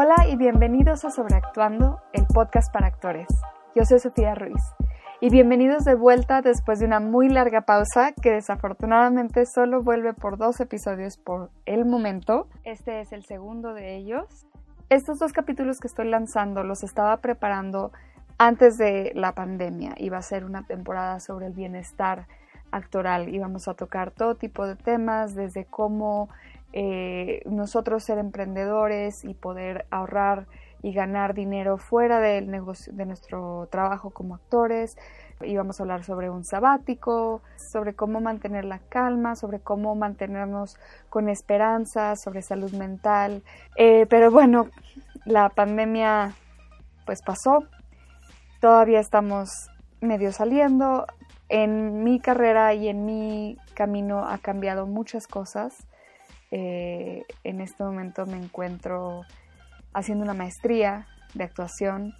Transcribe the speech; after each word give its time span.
Hola 0.00 0.28
y 0.28 0.36
bienvenidos 0.36 1.04
a 1.04 1.10
Sobreactuando, 1.10 2.00
el 2.12 2.24
podcast 2.26 2.72
para 2.72 2.86
actores. 2.86 3.26
Yo 3.74 3.84
soy 3.84 3.98
Sofía 3.98 4.32
Ruiz 4.36 4.62
y 5.20 5.28
bienvenidos 5.28 5.82
de 5.82 5.96
vuelta 5.96 6.40
después 6.40 6.78
de 6.78 6.86
una 6.86 7.00
muy 7.00 7.28
larga 7.28 7.62
pausa 7.62 8.12
que 8.12 8.30
desafortunadamente 8.30 9.44
solo 9.44 9.82
vuelve 9.82 10.14
por 10.14 10.38
dos 10.38 10.60
episodios 10.60 11.16
por 11.16 11.50
el 11.66 11.84
momento. 11.84 12.46
Este 12.62 13.00
es 13.00 13.10
el 13.10 13.24
segundo 13.24 13.74
de 13.74 13.96
ellos. 13.96 14.46
Estos 14.88 15.18
dos 15.18 15.32
capítulos 15.32 15.80
que 15.80 15.88
estoy 15.88 16.06
lanzando 16.06 16.62
los 16.62 16.84
estaba 16.84 17.16
preparando 17.16 17.90
antes 18.38 18.78
de 18.78 19.10
la 19.16 19.34
pandemia. 19.34 19.94
Iba 19.96 20.18
a 20.18 20.22
ser 20.22 20.44
una 20.44 20.64
temporada 20.64 21.18
sobre 21.18 21.46
el 21.46 21.54
bienestar 21.54 22.28
actoral. 22.70 23.34
Íbamos 23.34 23.66
a 23.66 23.74
tocar 23.74 24.12
todo 24.12 24.36
tipo 24.36 24.64
de 24.64 24.76
temas, 24.76 25.34
desde 25.34 25.64
cómo 25.64 26.28
eh, 26.72 27.40
nosotros 27.46 28.04
ser 28.04 28.18
emprendedores 28.18 29.24
y 29.24 29.34
poder 29.34 29.86
ahorrar 29.90 30.46
y 30.82 30.92
ganar 30.92 31.34
dinero 31.34 31.78
fuera 31.78 32.20
del 32.20 32.50
negocio, 32.50 32.92
de 32.92 33.06
nuestro 33.06 33.68
trabajo 33.70 34.10
como 34.10 34.34
actores. 34.34 34.96
Íbamos 35.40 35.78
a 35.78 35.82
hablar 35.84 36.04
sobre 36.04 36.30
un 36.30 36.44
sabático, 36.44 37.42
sobre 37.72 37.94
cómo 37.94 38.20
mantener 38.20 38.64
la 38.64 38.78
calma, 38.78 39.34
sobre 39.34 39.60
cómo 39.60 39.94
mantenernos 39.94 40.76
con 41.08 41.28
esperanza, 41.28 42.16
sobre 42.16 42.42
salud 42.42 42.72
mental. 42.72 43.42
Eh, 43.76 44.06
pero 44.10 44.30
bueno, 44.30 44.68
la 45.24 45.48
pandemia 45.48 46.34
pues 47.06 47.22
pasó. 47.22 47.64
Todavía 48.60 49.00
estamos 49.00 49.70
medio 50.00 50.32
saliendo. 50.32 51.06
En 51.48 52.04
mi 52.04 52.20
carrera 52.20 52.74
y 52.74 52.88
en 52.88 53.06
mi 53.06 53.56
camino 53.74 54.28
ha 54.28 54.36
cambiado 54.36 54.86
muchas 54.86 55.26
cosas 55.26 55.87
eh, 56.50 57.24
en 57.44 57.60
este 57.60 57.84
momento 57.84 58.24
me 58.26 58.38
encuentro 58.38 59.22
haciendo 59.92 60.24
una 60.24 60.34
maestría 60.34 61.06
de 61.34 61.44
actuación. 61.44 62.14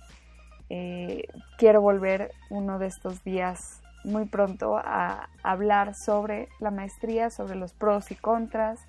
Eh, 0.71 1.23
quiero 1.57 1.81
volver 1.81 2.33
uno 2.51 2.79
de 2.79 2.87
estos 2.87 3.25
días 3.25 3.59
muy 4.05 4.27
pronto 4.27 4.77
a 4.77 5.29
hablar 5.43 5.93
sobre 5.95 6.49
la 6.61 6.71
maestría, 6.71 7.31
sobre 7.31 7.57
los 7.57 7.73
pros 7.73 8.11
y 8.11 8.15
contras, 8.15 8.81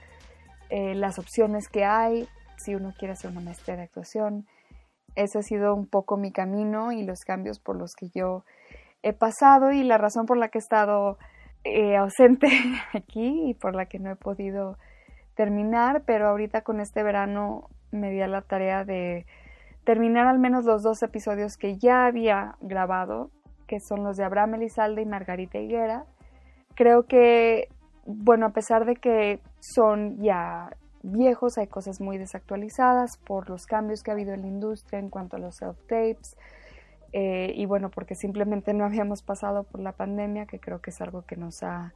eh, 0.69 0.93
las 0.93 1.19
opciones 1.19 1.67
que 1.69 1.85
hay, 1.85 2.27
si 2.57 2.75
uno 2.75 2.93
quiere 2.97 3.13
hacer 3.13 3.31
una 3.31 3.41
maestría 3.41 3.77
de 3.77 3.83
actuación. 3.83 4.45
Ese 5.15 5.39
ha 5.39 5.41
sido 5.41 5.73
un 5.73 5.87
poco 5.87 6.17
mi 6.17 6.31
camino 6.31 6.91
y 6.91 7.03
los 7.03 7.21
cambios 7.21 7.59
por 7.59 7.77
los 7.77 7.95
que 7.95 8.09
yo 8.13 8.43
he 9.01 9.13
pasado 9.13 9.71
y 9.71 9.83
la 9.83 9.97
razón 9.97 10.25
por 10.25 10.37
la 10.37 10.49
que 10.49 10.59
he 10.59 10.61
estado 10.61 11.17
ausente 11.97 12.47
aquí 12.93 13.49
y 13.49 13.53
por 13.53 13.75
la 13.75 13.85
que 13.85 13.99
no 13.99 14.11
he 14.11 14.15
podido 14.15 14.77
terminar, 15.39 16.03
pero 16.05 16.27
ahorita 16.27 16.63
con 16.63 16.81
este 16.81 17.01
verano 17.01 17.69
me 17.91 18.11
di 18.11 18.19
a 18.19 18.27
la 18.27 18.41
tarea 18.41 18.83
de 18.83 19.25
terminar 19.85 20.27
al 20.27 20.37
menos 20.37 20.65
los 20.65 20.83
dos 20.83 21.01
episodios 21.01 21.55
que 21.55 21.77
ya 21.77 22.07
había 22.07 22.57
grabado, 22.59 23.31
que 23.65 23.79
son 23.79 24.03
los 24.03 24.17
de 24.17 24.25
Abraham 24.25 24.55
Elizalde 24.55 25.01
y 25.01 25.05
Margarita 25.05 25.57
Higuera. 25.57 26.03
Creo 26.75 27.03
que, 27.03 27.69
bueno, 28.05 28.47
a 28.47 28.49
pesar 28.49 28.83
de 28.83 28.97
que 28.97 29.39
son 29.61 30.21
ya 30.21 30.75
viejos, 31.03 31.57
hay 31.57 31.67
cosas 31.67 32.01
muy 32.01 32.17
desactualizadas 32.17 33.17
por 33.25 33.49
los 33.49 33.65
cambios 33.65 34.03
que 34.03 34.11
ha 34.11 34.15
habido 34.15 34.33
en 34.33 34.41
la 34.41 34.47
industria 34.47 34.99
en 34.99 35.09
cuanto 35.09 35.37
a 35.37 35.39
los 35.39 35.61
self-tapes. 35.61 36.35
Eh, 37.13 37.53
y 37.55 37.65
bueno, 37.65 37.89
porque 37.91 38.13
simplemente 38.13 38.73
no 38.73 38.83
habíamos 38.83 39.23
pasado 39.23 39.63
por 39.63 39.79
la 39.79 39.93
pandemia, 39.93 40.47
que 40.47 40.59
creo 40.59 40.81
que 40.81 40.89
es 40.89 40.99
algo 40.99 41.21
que 41.21 41.37
nos 41.37 41.63
ha 41.63 41.93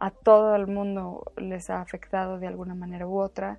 a 0.00 0.10
todo 0.10 0.56
el 0.56 0.66
mundo 0.66 1.22
les 1.36 1.70
ha 1.70 1.80
afectado 1.80 2.38
de 2.38 2.46
alguna 2.46 2.74
manera 2.74 3.06
u 3.06 3.20
otra. 3.20 3.58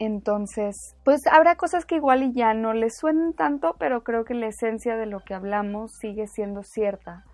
Entonces, 0.00 0.96
pues 1.04 1.26
habrá 1.28 1.54
cosas 1.54 1.86
que 1.86 1.94
igual 1.94 2.24
y 2.24 2.32
ya 2.32 2.52
no 2.52 2.74
les 2.74 2.96
suenen 2.96 3.32
tanto, 3.32 3.76
pero 3.78 4.02
creo 4.02 4.24
que 4.24 4.34
la 4.34 4.48
esencia 4.48 4.96
de 4.96 5.06
lo 5.06 5.20
que 5.20 5.34
hablamos 5.34 5.92
sigue 5.92 6.26
siendo 6.26 6.64
cierta 6.64 7.24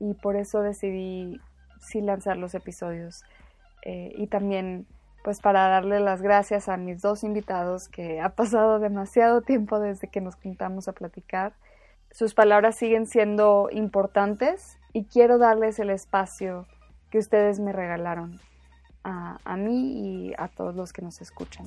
y 0.00 0.14
por 0.14 0.36
eso 0.36 0.62
decidí 0.62 1.38
sí 1.80 2.00
lanzar 2.00 2.38
los 2.38 2.54
episodios. 2.54 3.22
Eh, 3.82 4.12
y 4.16 4.26
también, 4.28 4.86
pues 5.22 5.40
para 5.40 5.68
darle 5.68 6.00
las 6.00 6.22
gracias 6.22 6.70
a 6.70 6.78
mis 6.78 7.02
dos 7.02 7.22
invitados, 7.22 7.88
que 7.88 8.22
ha 8.22 8.30
pasado 8.30 8.78
demasiado 8.78 9.42
tiempo 9.42 9.78
desde 9.78 10.08
que 10.08 10.22
nos 10.22 10.36
juntamos 10.36 10.88
a 10.88 10.92
platicar. 10.92 11.52
Sus 12.10 12.32
palabras 12.32 12.76
siguen 12.76 13.06
siendo 13.06 13.68
importantes 13.70 14.78
y 14.94 15.04
quiero 15.04 15.36
darles 15.36 15.78
el 15.78 15.90
espacio 15.90 16.66
que 17.10 17.18
ustedes 17.18 17.60
me 17.60 17.72
regalaron 17.72 18.40
a, 19.04 19.56
mí 19.56 20.28
y 20.28 20.34
a 20.36 20.48
todos 20.48 20.74
los 20.74 20.92
que 20.92 21.00
nos 21.00 21.22
escuchan. 21.22 21.66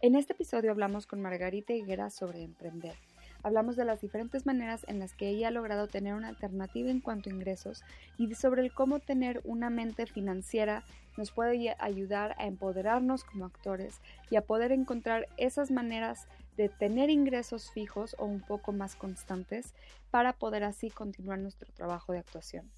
En 0.00 0.14
este 0.14 0.32
episodio 0.32 0.70
hablamos 0.70 1.08
con 1.08 1.20
Margarita 1.20 1.72
Higuera 1.72 2.10
sobre 2.10 2.44
emprender. 2.44 2.94
Hablamos 3.42 3.74
de 3.74 3.84
las 3.84 4.00
diferentes 4.00 4.46
maneras 4.46 4.84
en 4.88 5.00
las 5.00 5.14
que 5.14 5.28
ella 5.28 5.48
ha 5.48 5.50
logrado 5.50 5.88
tener 5.88 6.14
una 6.14 6.28
alternativa 6.28 6.90
en 6.90 7.00
cuanto 7.00 7.30
a 7.30 7.32
ingresos 7.32 7.82
y 8.16 8.32
sobre 8.34 8.62
el 8.62 8.72
cómo 8.72 9.00
tener 9.00 9.40
una 9.44 9.70
mente 9.70 10.06
financiera 10.06 10.84
nos 11.16 11.32
puede 11.32 11.74
ayudar 11.80 12.36
a 12.38 12.46
empoderarnos 12.46 13.24
como 13.24 13.44
actores 13.44 14.00
y 14.30 14.36
a 14.36 14.42
poder 14.42 14.70
encontrar 14.70 15.26
esas 15.36 15.72
maneras 15.72 16.28
de 16.58 16.68
tener 16.68 17.08
ingresos 17.08 17.70
fijos 17.70 18.16
o 18.18 18.26
un 18.26 18.40
poco 18.40 18.72
más 18.72 18.96
constantes 18.96 19.74
para 20.10 20.32
poder 20.32 20.64
así 20.64 20.90
continuar 20.90 21.38
nuestro 21.38 21.72
trabajo 21.72 22.12
de 22.12 22.18
actuación. 22.18 22.68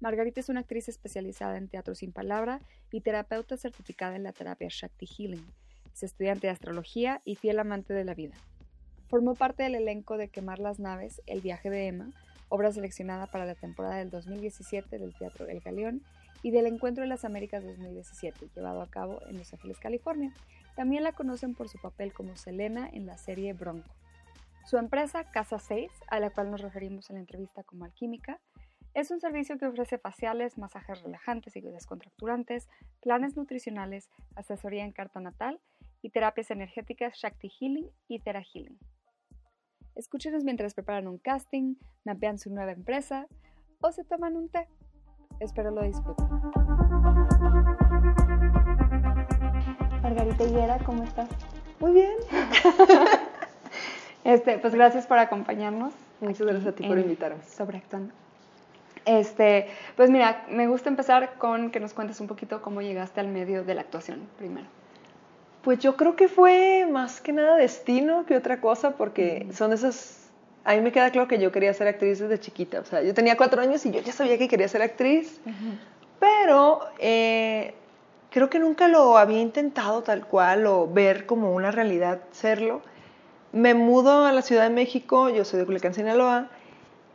Margarita 0.00 0.40
es 0.40 0.48
una 0.48 0.60
actriz 0.60 0.88
especializada 0.88 1.58
en 1.58 1.68
teatro 1.68 1.94
sin 1.94 2.12
palabra 2.12 2.60
y 2.90 3.02
terapeuta 3.02 3.58
certificada 3.58 4.16
en 4.16 4.22
la 4.22 4.32
terapia 4.32 4.68
Shakti 4.70 5.06
Healing. 5.06 5.46
Es 5.92 6.02
estudiante 6.02 6.46
de 6.46 6.52
astrología 6.54 7.20
y 7.26 7.36
fiel 7.36 7.58
amante 7.58 7.92
de 7.92 8.04
la 8.04 8.14
vida. 8.14 8.36
Formó 9.08 9.34
parte 9.34 9.64
del 9.64 9.74
elenco 9.74 10.16
de 10.16 10.28
Quemar 10.28 10.58
las 10.58 10.80
Naves, 10.80 11.20
El 11.26 11.42
viaje 11.42 11.68
de 11.68 11.86
Emma, 11.86 12.10
obra 12.48 12.72
seleccionada 12.72 13.26
para 13.26 13.44
la 13.44 13.54
temporada 13.54 13.96
del 13.96 14.08
2017 14.08 14.98
del 14.98 15.14
Teatro 15.14 15.46
El 15.46 15.60
Galeón 15.60 16.02
y 16.42 16.52
del 16.52 16.66
Encuentro 16.66 17.02
de 17.02 17.08
las 17.08 17.26
Américas 17.26 17.62
2017, 17.64 18.48
llevado 18.56 18.80
a 18.80 18.88
cabo 18.88 19.20
en 19.28 19.36
Los 19.36 19.52
Ángeles, 19.52 19.78
California, 19.78 20.32
también 20.74 21.04
la 21.04 21.12
conocen 21.12 21.54
por 21.54 21.68
su 21.68 21.78
papel 21.78 22.12
como 22.12 22.36
Selena 22.36 22.88
en 22.92 23.06
la 23.06 23.16
serie 23.16 23.52
Bronco. 23.52 23.94
Su 24.64 24.78
empresa, 24.78 25.24
Casa 25.30 25.58
6, 25.58 25.90
a 26.08 26.20
la 26.20 26.30
cual 26.30 26.50
nos 26.50 26.62
referimos 26.62 27.10
en 27.10 27.16
la 27.16 27.20
entrevista 27.20 27.62
como 27.64 27.84
Alquímica, 27.84 28.40
es 28.94 29.10
un 29.10 29.20
servicio 29.20 29.58
que 29.58 29.66
ofrece 29.66 29.98
faciales, 29.98 30.56
masajes 30.56 31.02
relajantes 31.02 31.56
y 31.56 31.60
descontracturantes, 31.60 32.68
planes 33.02 33.36
nutricionales, 33.36 34.08
asesoría 34.36 34.84
en 34.84 34.92
carta 34.92 35.20
natal 35.20 35.60
y 36.00 36.10
terapias 36.10 36.50
energéticas 36.52 37.14
Shakti 37.16 37.48
Healing 37.48 37.90
y 38.06 38.20
Thera 38.20 38.42
Healing. 38.42 38.78
Escúchenos 39.96 40.44
mientras 40.44 40.74
preparan 40.74 41.08
un 41.08 41.18
casting, 41.18 41.74
mapean 42.04 42.38
su 42.38 42.50
nueva 42.50 42.72
empresa 42.72 43.26
o 43.80 43.90
se 43.90 44.04
toman 44.04 44.36
un 44.36 44.48
té. 44.48 44.68
Espero 45.40 45.72
lo 45.72 45.82
disfruten. 45.82 46.26
Margarita 50.24 50.44
Higuera, 50.44 50.78
¿cómo 50.86 51.04
estás? 51.04 51.28
Muy 51.80 51.92
bien. 51.92 52.14
este, 54.24 54.56
pues 54.56 54.74
gracias 54.74 55.06
por 55.06 55.18
acompañarnos. 55.18 55.92
Muchas 56.20 56.46
gracias 56.46 56.66
a 56.66 56.72
ti 56.72 56.88
por 56.88 56.98
invitarme. 56.98 57.42
Sobreactuando. 57.44 58.10
Este, 59.04 59.66
pues 59.96 60.08
mira, 60.08 60.46
me 60.48 60.66
gusta 60.66 60.88
empezar 60.88 61.34
con 61.34 61.70
que 61.70 61.78
nos 61.78 61.92
cuentes 61.92 62.20
un 62.20 62.26
poquito 62.26 62.62
cómo 62.62 62.80
llegaste 62.80 63.20
al 63.20 63.28
medio 63.28 63.64
de 63.64 63.74
la 63.74 63.82
actuación 63.82 64.26
primero. 64.38 64.66
Pues 65.62 65.80
yo 65.80 65.94
creo 65.94 66.16
que 66.16 66.28
fue 66.28 66.88
más 66.90 67.20
que 67.20 67.34
nada 67.34 67.56
destino 67.56 68.24
que 68.24 68.34
otra 68.34 68.62
cosa, 68.62 68.92
porque 68.92 69.46
son 69.52 69.74
esas. 69.74 70.30
A 70.64 70.74
mí 70.74 70.80
me 70.80 70.90
queda 70.90 71.10
claro 71.10 71.28
que 71.28 71.38
yo 71.38 71.52
quería 71.52 71.74
ser 71.74 71.86
actriz 71.86 72.18
desde 72.18 72.40
chiquita. 72.40 72.80
O 72.80 72.84
sea, 72.86 73.02
yo 73.02 73.12
tenía 73.12 73.36
cuatro 73.36 73.60
años 73.60 73.84
y 73.84 73.90
yo 73.90 74.00
ya 74.00 74.12
sabía 74.14 74.38
que 74.38 74.48
quería 74.48 74.68
ser 74.68 74.80
actriz, 74.80 75.38
pero 76.18 76.80
eh, 76.98 77.74
creo 78.34 78.50
que 78.50 78.58
nunca 78.58 78.88
lo 78.88 79.16
había 79.16 79.40
intentado 79.40 80.02
tal 80.02 80.26
cual 80.26 80.66
o 80.66 80.88
ver 80.88 81.24
como 81.24 81.54
una 81.54 81.70
realidad 81.70 82.18
serlo. 82.32 82.82
Me 83.52 83.74
mudo 83.74 84.24
a 84.24 84.32
la 84.32 84.42
Ciudad 84.42 84.64
de 84.64 84.70
México, 84.70 85.28
yo 85.28 85.44
soy 85.44 85.60
de 85.60 85.66
Culiacán, 85.66 85.94
Sinaloa, 85.94 86.48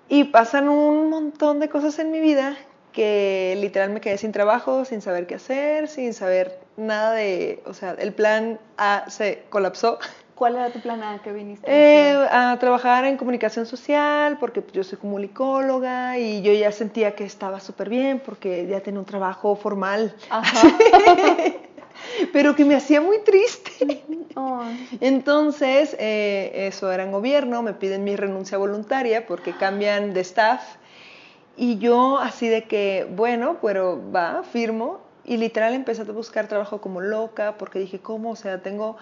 y 0.07 0.23
pasan 0.23 0.69
un 0.69 1.09
montón 1.09 1.59
de 1.59 1.67
cosas 1.67 1.99
en 1.99 2.11
mi 2.11 2.21
vida 2.21 2.55
que 2.93 3.57
literal 3.59 3.89
me 3.89 3.99
quedé 3.99 4.17
sin 4.17 4.31
trabajo, 4.31 4.85
sin 4.85 5.01
saber 5.01 5.27
qué 5.27 5.35
hacer, 5.35 5.89
sin 5.89 6.13
saber 6.13 6.57
nada 6.77 7.11
de, 7.11 7.61
o 7.65 7.73
sea, 7.73 7.97
el 7.99 8.13
plan 8.13 8.57
A 8.77 9.09
se 9.09 9.43
colapsó. 9.49 9.99
¿Cuál 10.39 10.55
era 10.55 10.69
tu 10.69 10.79
plan 10.79 11.03
A 11.03 11.21
que 11.21 11.33
viniste? 11.33 11.69
Eh, 11.69 12.15
a 12.31 12.55
trabajar 12.61 13.03
en 13.03 13.17
comunicación 13.17 13.65
social, 13.65 14.37
porque 14.39 14.63
yo 14.71 14.85
soy 14.85 14.97
comunicóloga 14.97 16.17
y 16.17 16.41
yo 16.41 16.53
ya 16.53 16.71
sentía 16.71 17.13
que 17.13 17.25
estaba 17.25 17.59
súper 17.59 17.89
bien 17.89 18.21
porque 18.25 18.65
ya 18.65 18.79
tenía 18.79 19.01
un 19.01 19.05
trabajo 19.05 19.57
formal. 19.57 20.15
Pero 22.31 22.55
que 22.55 22.63
me 22.63 22.77
hacía 22.77 23.01
muy 23.01 23.19
triste. 23.19 24.01
Entonces, 25.01 25.97
eh, 25.99 26.67
eso 26.67 26.89
era 26.89 27.03
en 27.03 27.11
gobierno, 27.11 27.61
me 27.61 27.73
piden 27.73 28.05
mi 28.05 28.15
renuncia 28.15 28.57
voluntaria 28.57 29.27
porque 29.27 29.57
cambian 29.57 30.13
de 30.13 30.21
staff. 30.21 30.61
Y 31.57 31.79
yo 31.79 32.17
así 32.17 32.47
de 32.47 32.63
que, 32.63 33.05
bueno, 33.13 33.57
pero 33.61 34.01
va, 34.09 34.43
firmo 34.43 35.01
y 35.25 35.37
literal 35.37 35.73
empecé 35.73 36.01
a 36.01 36.05
buscar 36.05 36.47
trabajo 36.47 36.79
como 36.79 37.01
loca 37.01 37.57
porque 37.57 37.77
dije, 37.77 37.99
¿cómo? 37.99 38.31
O 38.31 38.35
sea, 38.37 38.61
tengo 38.61 38.95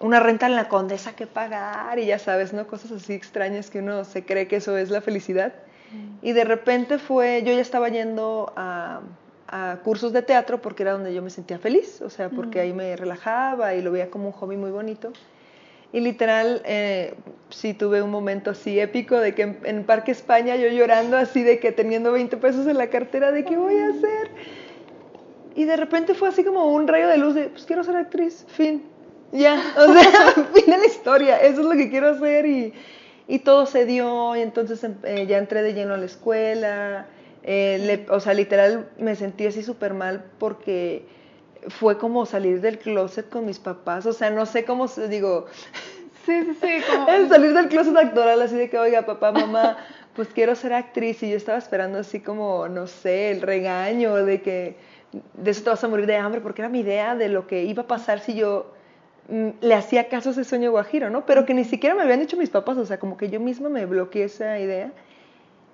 una 0.00 0.20
renta 0.20 0.46
en 0.46 0.54
la 0.54 0.68
condesa 0.68 1.16
que 1.16 1.26
pagar 1.26 1.98
y 1.98 2.06
ya 2.06 2.18
sabes, 2.18 2.52
¿no? 2.52 2.66
Cosas 2.66 2.92
así 2.92 3.14
extrañas 3.14 3.70
que 3.70 3.80
uno 3.80 4.04
se 4.04 4.24
cree 4.24 4.46
que 4.46 4.56
eso 4.56 4.76
es 4.76 4.90
la 4.90 5.00
felicidad. 5.00 5.54
Mm. 5.92 6.26
Y 6.26 6.32
de 6.32 6.44
repente 6.44 6.98
fue, 6.98 7.42
yo 7.44 7.52
ya 7.52 7.60
estaba 7.60 7.88
yendo 7.88 8.52
a, 8.56 9.00
cursos 9.82 10.12
de 10.12 10.20
teatro 10.20 10.60
porque 10.60 10.82
era 10.82 10.92
donde 10.92 11.14
yo 11.14 11.22
me 11.22 11.30
sentía 11.30 11.58
feliz, 11.58 12.02
o 12.02 12.10
sea, 12.10 12.28
porque 12.28 12.58
mm. 12.58 12.62
ahí 12.62 12.72
me 12.74 12.96
relajaba 12.96 13.74
y 13.74 13.80
lo 13.80 13.90
veía 13.90 14.10
como 14.10 14.26
un 14.26 14.32
hobby 14.32 14.58
muy 14.58 14.70
bonito. 14.70 15.10
Y 15.90 16.00
literal, 16.00 16.60
eh, 16.66 17.14
sí 17.48 17.72
tuve 17.72 18.02
un 18.02 18.10
momento 18.10 18.50
así 18.50 18.78
épico 18.78 19.18
de 19.18 19.34
que 19.34 19.42
en, 19.42 19.58
en, 19.64 19.84
Parque 19.84 20.12
España 20.12 20.54
yo 20.56 20.68
llorando 20.68 21.16
así 21.16 21.42
de 21.42 21.60
que 21.60 21.72
teniendo 21.72 22.12
20 22.12 22.36
pesos 22.36 22.66
en 22.66 22.76
la 22.76 22.90
cartera 22.90 23.32
de 23.32 23.46
qué 23.46 23.56
voy 23.56 23.78
a 23.78 23.88
hacer. 23.88 24.30
Y 25.54 25.64
de 25.64 25.76
repente 25.76 26.12
fue 26.12 26.28
así 26.28 26.44
como 26.44 26.66
un 26.70 26.86
rayo 26.86 27.08
de 27.08 27.16
luz 27.16 27.34
de, 27.34 27.48
pues 27.48 27.64
quiero 27.64 27.82
ser 27.82 27.96
actriz, 27.96 28.44
fin. 28.48 28.82
Ya, 29.32 29.74
o 29.76 29.92
sea, 29.92 30.32
fin 30.54 30.66
de 30.66 30.78
la 30.78 30.86
historia, 30.86 31.36
eso 31.40 31.60
es 31.60 31.66
lo 31.66 31.72
que 31.72 31.90
quiero 31.90 32.08
hacer 32.08 32.46
y, 32.46 32.72
y 33.26 33.40
todo 33.40 33.66
se 33.66 33.84
dio 33.84 34.34
y 34.36 34.40
entonces 34.40 34.82
em, 34.84 34.94
eh, 35.04 35.26
ya 35.26 35.38
entré 35.38 35.62
de 35.62 35.74
lleno 35.74 35.94
a 35.94 35.98
la 35.98 36.06
escuela. 36.06 37.06
Eh, 37.42 38.06
o 38.10 38.20
sea, 38.20 38.34
literal 38.34 38.88
me 38.98 39.14
sentí 39.16 39.46
así 39.46 39.62
súper 39.62 39.94
mal 39.94 40.24
porque 40.38 41.06
fue 41.68 41.98
como 41.98 42.26
salir 42.26 42.60
del 42.60 42.78
closet 42.78 43.28
con 43.28 43.46
mis 43.46 43.58
papás, 43.58 44.06
o 44.06 44.12
sea, 44.12 44.30
no 44.30 44.46
sé 44.46 44.64
cómo 44.64 44.88
se 44.88 45.08
digo. 45.08 45.46
Sí, 46.26 46.44
sí, 46.44 46.58
sí. 46.60 46.68
Como... 46.92 47.06
salir 47.30 47.54
del 47.54 47.68
closet 47.68 47.96
actoral 47.96 48.42
así 48.42 48.54
de 48.54 48.68
que, 48.68 48.78
oiga, 48.78 49.06
papá, 49.06 49.32
mamá, 49.32 49.78
pues 50.14 50.28
quiero 50.28 50.54
ser 50.56 50.74
actriz 50.74 51.22
y 51.22 51.30
yo 51.30 51.38
estaba 51.38 51.56
esperando 51.56 52.00
así 52.00 52.20
como, 52.20 52.68
no 52.68 52.86
sé, 52.86 53.30
el 53.30 53.40
regaño 53.40 54.14
de 54.16 54.42
que 54.42 54.76
de 55.32 55.50
eso 55.50 55.64
te 55.64 55.70
vas 55.70 55.82
a 55.82 55.88
morir 55.88 56.04
de 56.04 56.16
hambre, 56.16 56.42
porque 56.42 56.60
era 56.60 56.68
mi 56.68 56.80
idea 56.80 57.16
de 57.16 57.30
lo 57.30 57.46
que 57.46 57.64
iba 57.64 57.84
a 57.84 57.86
pasar 57.86 58.20
si 58.20 58.34
yo 58.34 58.74
le 59.28 59.74
hacía 59.74 60.08
caso 60.08 60.30
a 60.30 60.32
ese 60.32 60.44
sueño 60.44 60.70
guajiro, 60.70 61.10
¿no? 61.10 61.26
Pero 61.26 61.44
que 61.44 61.54
ni 61.54 61.64
siquiera 61.64 61.94
me 61.94 62.02
habían 62.02 62.20
dicho 62.20 62.36
mis 62.36 62.50
papás, 62.50 62.78
o 62.78 62.86
sea, 62.86 62.98
como 62.98 63.16
que 63.16 63.28
yo 63.28 63.40
misma 63.40 63.68
me 63.68 63.84
bloqueé 63.84 64.24
esa 64.24 64.58
idea. 64.58 64.90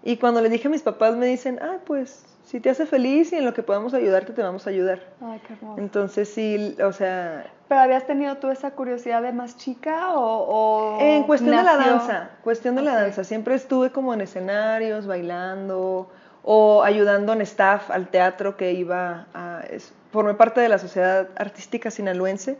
Y 0.02 0.16
cuando 0.16 0.40
le 0.40 0.48
dije 0.48 0.68
a 0.68 0.70
mis 0.70 0.82
papás 0.82 1.16
me 1.16 1.26
dicen, 1.26 1.58
ah, 1.62 1.78
pues 1.86 2.24
si 2.44 2.60
te 2.60 2.68
hace 2.68 2.84
feliz 2.84 3.32
y 3.32 3.36
en 3.36 3.44
lo 3.44 3.54
que 3.54 3.62
podamos 3.62 3.94
ayudarte, 3.94 4.32
te 4.32 4.42
vamos 4.42 4.66
a 4.66 4.70
ayudar. 4.70 5.00
Ay, 5.22 5.40
qué 5.46 5.54
hermoso. 5.54 5.80
Entonces 5.80 6.28
sí, 6.28 6.76
o 6.82 6.92
sea... 6.92 7.46
¿Pero 7.68 7.80
habías 7.80 8.06
tenido 8.06 8.36
tú 8.36 8.50
esa 8.50 8.72
curiosidad 8.72 9.22
de 9.22 9.32
más 9.32 9.56
chica 9.56 10.12
o...? 10.14 10.98
en 11.00 11.22
cuestión 11.24 11.56
de 11.56 11.62
la 11.62 11.76
danza, 11.76 12.30
cuestión 12.42 12.74
de 12.74 12.82
la 12.82 12.94
danza. 12.94 13.24
Siempre 13.24 13.54
estuve 13.54 13.90
como 13.90 14.12
en 14.12 14.20
escenarios, 14.20 15.06
bailando 15.06 16.10
o 16.42 16.82
ayudando 16.82 17.32
en 17.32 17.40
staff 17.40 17.90
al 17.90 18.08
teatro 18.08 18.58
que 18.58 18.72
iba 18.72 19.26
a... 19.32 19.62
formé 20.12 20.34
parte 20.34 20.60
de 20.60 20.68
la 20.68 20.78
Sociedad 20.78 21.28
Artística 21.36 21.90
Sinaloense, 21.90 22.58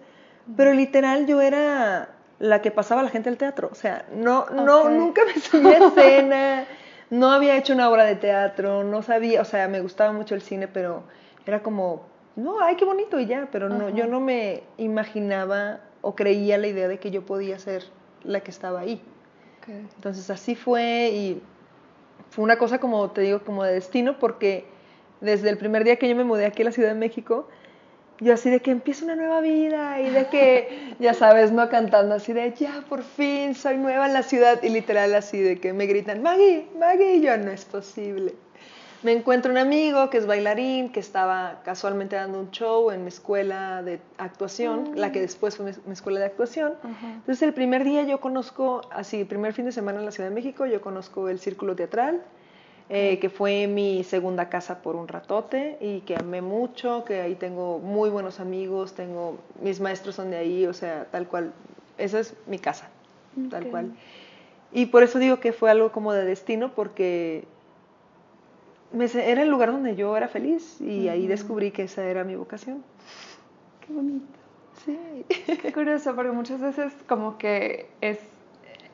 pero 0.56 0.72
literal 0.72 1.26
yo 1.26 1.40
era 1.40 2.10
la 2.38 2.62
que 2.62 2.70
pasaba 2.70 3.00
a 3.00 3.04
la 3.04 3.10
gente 3.10 3.28
al 3.28 3.36
teatro. 3.36 3.68
O 3.70 3.74
sea, 3.74 4.06
no, 4.14 4.46
no, 4.50 4.88
nunca 4.88 5.22
me 5.24 5.40
subí 5.40 5.68
a 5.68 5.78
escena 5.86 6.66
no 7.10 7.30
había 7.30 7.56
hecho 7.56 7.72
una 7.72 7.88
obra 7.88 8.04
de 8.04 8.16
teatro, 8.16 8.84
no 8.84 9.02
sabía, 9.02 9.40
o 9.40 9.44
sea, 9.44 9.68
me 9.68 9.80
gustaba 9.80 10.12
mucho 10.12 10.34
el 10.34 10.42
cine, 10.42 10.68
pero 10.68 11.04
era 11.46 11.62
como, 11.62 12.06
no, 12.36 12.60
ay, 12.60 12.76
qué 12.76 12.84
bonito 12.84 13.20
y 13.20 13.26
ya, 13.26 13.48
pero 13.52 13.68
no, 13.68 13.90
yo 13.90 14.06
no 14.06 14.20
me 14.20 14.62
imaginaba 14.78 15.80
o 16.00 16.14
creía 16.14 16.58
la 16.58 16.66
idea 16.66 16.88
de 16.88 16.98
que 16.98 17.10
yo 17.10 17.24
podía 17.24 17.58
ser 17.58 17.84
la 18.22 18.40
que 18.40 18.50
estaba 18.50 18.80
ahí. 18.80 19.00
Entonces 19.66 20.28
así 20.28 20.54
fue 20.54 21.10
y 21.12 21.42
fue 22.30 22.44
una 22.44 22.58
cosa 22.58 22.78
como, 22.78 23.10
te 23.10 23.22
digo, 23.22 23.42
como 23.44 23.64
de 23.64 23.72
destino, 23.72 24.18
porque 24.18 24.66
desde 25.20 25.48
el 25.48 25.56
primer 25.56 25.84
día 25.84 25.96
que 25.96 26.08
yo 26.08 26.16
me 26.16 26.24
mudé 26.24 26.46
aquí 26.46 26.62
a 26.62 26.66
la 26.66 26.72
Ciudad 26.72 26.90
de 26.90 26.98
México, 26.98 27.48
yo 28.20 28.34
así 28.34 28.50
de 28.50 28.60
que 28.60 28.70
empieza 28.70 29.04
una 29.04 29.16
nueva 29.16 29.40
vida 29.40 30.00
y 30.00 30.10
de 30.10 30.26
que, 30.28 30.94
ya 30.98 31.14
sabes, 31.14 31.50
no 31.52 31.68
cantando 31.68 32.14
así 32.14 32.32
de, 32.32 32.52
ya, 32.52 32.84
por 32.88 33.02
fin, 33.02 33.54
soy 33.54 33.76
nueva 33.76 34.06
en 34.06 34.12
la 34.12 34.22
ciudad 34.22 34.62
y 34.62 34.68
literal 34.68 35.14
así 35.14 35.38
de 35.38 35.58
que 35.58 35.72
me 35.72 35.86
gritan, 35.86 36.22
Maggie, 36.22 36.68
Maggie, 36.78 37.16
y 37.16 37.22
yo, 37.22 37.36
no 37.36 37.50
es 37.50 37.64
posible. 37.64 38.34
Me 39.02 39.12
encuentro 39.12 39.52
un 39.52 39.58
amigo 39.58 40.08
que 40.08 40.16
es 40.16 40.26
bailarín, 40.26 40.90
que 40.90 41.00
estaba 41.00 41.60
casualmente 41.62 42.16
dando 42.16 42.40
un 42.40 42.50
show 42.52 42.90
en 42.90 43.02
mi 43.02 43.08
escuela 43.08 43.82
de 43.82 44.00
actuación, 44.16 44.92
la 44.94 45.12
que 45.12 45.18
mm. 45.18 45.22
después 45.22 45.56
fue 45.58 45.74
mi, 45.84 45.92
escuela 45.92 46.20
de 46.20 46.24
actuación. 46.24 46.72
Entonces 47.02 47.42
el 47.42 47.52
primer 47.52 47.84
día 47.84 48.04
yo 48.04 48.20
conozco, 48.20 48.80
así, 48.90 49.24
primer 49.24 49.52
fin 49.52 49.66
de 49.66 49.72
semana 49.72 49.98
en 49.98 50.06
la 50.06 50.10
Ciudad 50.10 50.30
de 50.30 50.34
México, 50.34 50.64
yo 50.64 50.80
conozco 50.80 51.28
el 51.28 51.38
círculo 51.38 51.76
teatral 51.76 52.22
eh, 52.90 53.18
que 53.18 53.30
fue 53.30 53.66
mi 53.66 54.04
segunda 54.04 54.50
casa 54.50 54.82
por 54.82 54.94
un 54.94 55.08
ratote 55.08 55.78
y 55.80 56.00
que 56.00 56.16
amé 56.16 56.42
mucho, 56.42 57.04
que 57.04 57.22
ahí 57.22 57.34
tengo 57.34 57.78
muy 57.78 58.10
buenos 58.10 58.40
amigos, 58.40 58.94
tengo 58.94 59.38
mis 59.62 59.80
maestros 59.80 60.16
son 60.16 60.30
de 60.30 60.36
ahí, 60.36 60.66
o 60.66 60.74
sea, 60.74 61.06
tal 61.10 61.26
cual, 61.26 61.52
esa 61.96 62.20
es 62.20 62.34
mi 62.46 62.58
casa, 62.58 62.90
tal 63.48 63.68
cual. 63.68 63.94
Y 64.70 64.86
por 64.86 65.02
eso 65.02 65.18
digo 65.18 65.40
que 65.40 65.52
fue 65.52 65.70
algo 65.70 65.92
como 65.92 66.12
de 66.12 66.26
destino, 66.26 66.74
porque 66.74 67.44
me, 68.92 69.06
era 69.06 69.42
el 69.42 69.48
lugar 69.48 69.72
donde 69.72 69.96
yo 69.96 70.14
era 70.16 70.28
feliz 70.28 70.80
y 70.80 71.08
ahí 71.08 71.26
descubrí 71.26 71.70
que 71.70 71.84
esa 71.84 72.04
era 72.04 72.22
mi 72.22 72.36
vocación. 72.36 72.84
Qué 73.86 73.92
bonito. 73.92 74.26
Sí. 74.84 75.24
Qué 75.62 75.72
curioso, 75.72 76.14
porque 76.14 76.32
muchas 76.32 76.60
veces 76.60 76.92
como 77.08 77.38
que 77.38 77.88
es, 78.00 78.18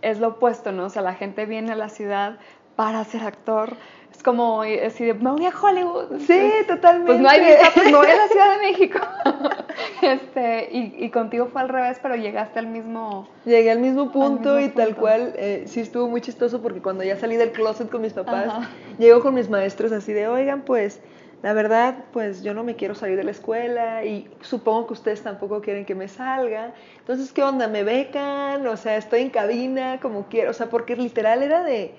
es 0.02 0.20
lo 0.20 0.28
opuesto, 0.28 0.70
¿no? 0.70 0.84
O 0.84 0.90
sea, 0.90 1.02
la 1.02 1.14
gente 1.14 1.46
viene 1.46 1.72
a 1.72 1.76
la 1.76 1.88
ciudad 1.88 2.38
para 2.80 3.04
ser 3.04 3.24
actor. 3.24 3.76
Es 4.10 4.22
como 4.22 4.62
decir, 4.62 5.14
me 5.16 5.30
voy 5.30 5.44
a 5.44 5.50
Hollywood. 5.50 6.18
Sí, 6.26 6.40
totalmente. 6.66 7.12
Pues 7.12 7.20
no 7.20 7.28
hay 7.28 7.40
visa, 7.40 7.70
pues 7.74 7.84
me 7.90 7.94
voy 7.98 8.06
a 8.06 8.16
la 8.16 8.28
Ciudad 8.32 8.52
de 8.52 8.58
México. 8.58 8.98
este, 10.00 10.68
y, 10.72 11.04
y, 11.04 11.10
contigo 11.10 11.48
fue 11.52 11.60
al 11.60 11.68
revés, 11.68 11.98
pero 12.00 12.16
llegaste 12.16 12.58
al 12.58 12.68
mismo... 12.68 13.28
Llegué 13.44 13.70
al 13.70 13.80
mismo 13.80 14.10
punto 14.10 14.58
y 14.58 14.70
tal 14.70 14.96
cual, 14.96 15.34
eh, 15.36 15.64
sí 15.66 15.80
estuvo 15.80 16.08
muy 16.08 16.22
chistoso 16.22 16.62
porque 16.62 16.80
cuando 16.80 17.04
ya 17.04 17.18
salí 17.18 17.36
del 17.36 17.52
closet 17.52 17.90
con 17.90 18.00
mis 18.00 18.14
papás, 18.14 18.66
llego 18.98 19.20
con 19.20 19.34
mis 19.34 19.50
maestros 19.50 19.92
así 19.92 20.14
de, 20.14 20.26
oigan, 20.26 20.62
pues 20.62 21.02
la 21.42 21.52
verdad, 21.52 22.04
pues 22.14 22.42
yo 22.42 22.54
no 22.54 22.64
me 22.64 22.76
quiero 22.76 22.94
salir 22.94 23.18
de 23.18 23.24
la 23.24 23.32
escuela 23.32 24.06
y 24.06 24.26
supongo 24.40 24.86
que 24.86 24.94
ustedes 24.94 25.22
tampoco 25.22 25.60
quieren 25.60 25.84
que 25.84 25.94
me 25.94 26.08
salga. 26.08 26.72
Entonces, 27.00 27.30
¿qué 27.30 27.42
onda? 27.42 27.68
¿Me 27.68 27.84
becan? 27.84 28.66
O 28.66 28.76
sea, 28.78 28.96
estoy 28.96 29.20
en 29.20 29.28
cabina 29.28 30.00
como 30.00 30.28
quiero. 30.28 30.50
O 30.50 30.54
sea, 30.54 30.70
porque 30.70 30.96
literal 30.96 31.42
era 31.42 31.62
de 31.62 31.94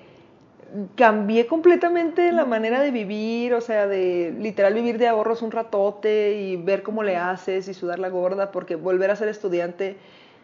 cambié 0.96 1.46
completamente 1.46 2.32
la 2.32 2.44
manera 2.44 2.80
de 2.80 2.90
vivir, 2.90 3.54
o 3.54 3.60
sea, 3.60 3.86
de 3.86 4.34
literal 4.38 4.74
vivir 4.74 4.98
de 4.98 5.08
ahorros 5.08 5.42
un 5.42 5.50
ratote 5.50 6.34
y 6.34 6.56
ver 6.56 6.82
cómo 6.82 7.02
le 7.02 7.16
haces 7.16 7.68
y 7.68 7.74
sudar 7.74 7.98
la 7.98 8.08
gorda, 8.08 8.50
porque 8.50 8.76
volver 8.76 9.10
a 9.10 9.16
ser 9.16 9.28
estudiante 9.28 9.96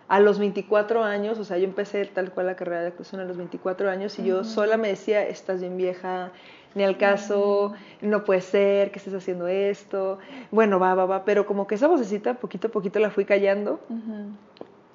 a 0.08 0.20
los 0.20 0.38
24 0.38 1.04
años, 1.04 1.38
o 1.38 1.44
sea, 1.44 1.58
yo 1.58 1.64
empecé 1.64 2.04
tal 2.06 2.32
cual 2.32 2.46
la 2.46 2.56
carrera 2.56 2.80
de 2.80 2.88
actuación 2.88 3.20
a 3.20 3.24
los 3.24 3.36
24 3.36 3.90
años 3.90 4.18
y 4.18 4.24
yo 4.24 4.42
sola 4.42 4.78
me 4.78 4.88
decía, 4.88 5.26
estás 5.26 5.60
bien 5.60 5.76
vieja, 5.76 6.32
ni 6.74 6.82
al 6.82 6.96
caso, 6.96 7.74
no 8.00 8.24
puede 8.24 8.40
ser 8.40 8.90
que 8.90 8.98
estés 8.98 9.14
haciendo 9.14 9.48
esto, 9.48 10.18
bueno, 10.50 10.78
va, 10.78 10.94
va, 10.94 11.04
va, 11.04 11.24
pero 11.24 11.44
como 11.46 11.66
que 11.66 11.74
esa 11.74 11.88
vocecita 11.88 12.34
poquito 12.34 12.68
a 12.68 12.70
poquito 12.70 12.98
la 12.98 13.10
fui 13.10 13.24
callando. 13.26 13.80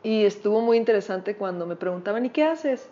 Y 0.02 0.26
estuvo 0.26 0.62
muy 0.62 0.78
interesante 0.78 1.36
cuando 1.36 1.66
me 1.66 1.76
preguntaban, 1.76 2.26
¿y 2.26 2.30
qué 2.30 2.44
haces? 2.44 2.90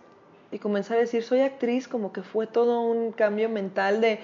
Y 0.51 0.59
comencé 0.59 0.93
a 0.93 0.97
decir 0.97 1.23
soy 1.23 1.41
actriz, 1.41 1.87
como 1.87 2.11
que 2.11 2.23
fue 2.23 2.45
todo 2.45 2.81
un 2.81 3.11
cambio 3.13 3.49
mental 3.49 4.01
de 4.01 4.19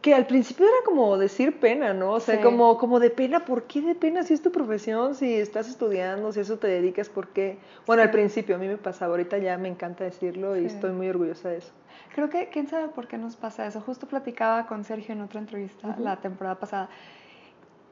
que 0.00 0.14
al 0.14 0.26
principio 0.26 0.64
era 0.64 0.76
como 0.84 1.18
decir 1.18 1.58
pena, 1.58 1.92
¿no? 1.92 2.12
O 2.12 2.20
sea, 2.20 2.40
como, 2.40 2.78
como 2.78 3.00
de 3.00 3.10
pena, 3.10 3.44
¿por 3.44 3.64
qué 3.64 3.82
de 3.82 3.94
pena 3.94 4.22
si 4.22 4.34
es 4.34 4.42
tu 4.42 4.52
profesión, 4.52 5.14
si 5.14 5.34
estás 5.34 5.68
estudiando, 5.68 6.32
si 6.32 6.40
eso 6.40 6.58
te 6.58 6.68
dedicas, 6.68 7.08
por 7.08 7.28
qué? 7.28 7.58
Bueno, 7.86 8.02
al 8.02 8.10
principio 8.10 8.54
a 8.54 8.58
mí 8.58 8.68
me 8.68 8.78
pasaba, 8.78 9.12
ahorita 9.12 9.38
ya 9.38 9.58
me 9.58 9.68
encanta 9.68 10.04
decirlo 10.04 10.56
y 10.56 10.66
estoy 10.66 10.92
muy 10.92 11.08
orgullosa 11.08 11.48
de 11.50 11.58
eso. 11.58 11.72
Creo 12.14 12.30
que, 12.30 12.48
¿quién 12.48 12.68
sabe 12.68 12.88
por 12.88 13.08
qué 13.08 13.18
nos 13.18 13.36
pasa 13.36 13.66
eso? 13.66 13.80
Justo 13.80 14.06
platicaba 14.06 14.66
con 14.66 14.84
Sergio 14.84 15.14
en 15.14 15.20
otra 15.20 15.40
entrevista 15.40 15.96
la 15.98 16.16
temporada 16.16 16.58
pasada, 16.58 16.88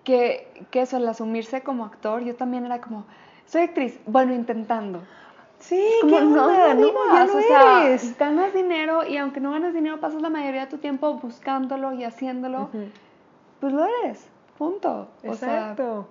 que, 0.04 0.48
que 0.70 0.82
eso, 0.82 0.96
el 0.96 1.08
asumirse 1.08 1.62
como 1.62 1.84
actor, 1.84 2.22
yo 2.22 2.34
también 2.34 2.64
era 2.64 2.80
como, 2.80 3.04
soy 3.46 3.62
actriz, 3.62 3.98
bueno, 4.06 4.32
intentando. 4.32 5.02
Sí, 5.60 5.82
como, 6.02 6.20
no, 6.20 6.30
no, 6.30 6.74
no, 6.74 7.14
ya 7.14 7.24
no 7.24 7.36
o 7.36 7.40
sea, 7.40 7.98
ganas 8.18 8.52
dinero 8.52 9.06
y 9.06 9.16
aunque 9.16 9.40
no 9.40 9.52
ganas 9.52 9.72
dinero, 9.72 9.98
pasas 9.98 10.20
la 10.20 10.28
mayoría 10.28 10.62
de 10.62 10.66
tu 10.66 10.78
tiempo 10.78 11.14
buscándolo 11.14 11.92
y 11.94 12.04
haciéndolo, 12.04 12.68
pues 13.60 13.72
lo 13.72 13.86
eres, 13.86 14.26
punto. 14.58 15.08
Exacto 15.22 16.06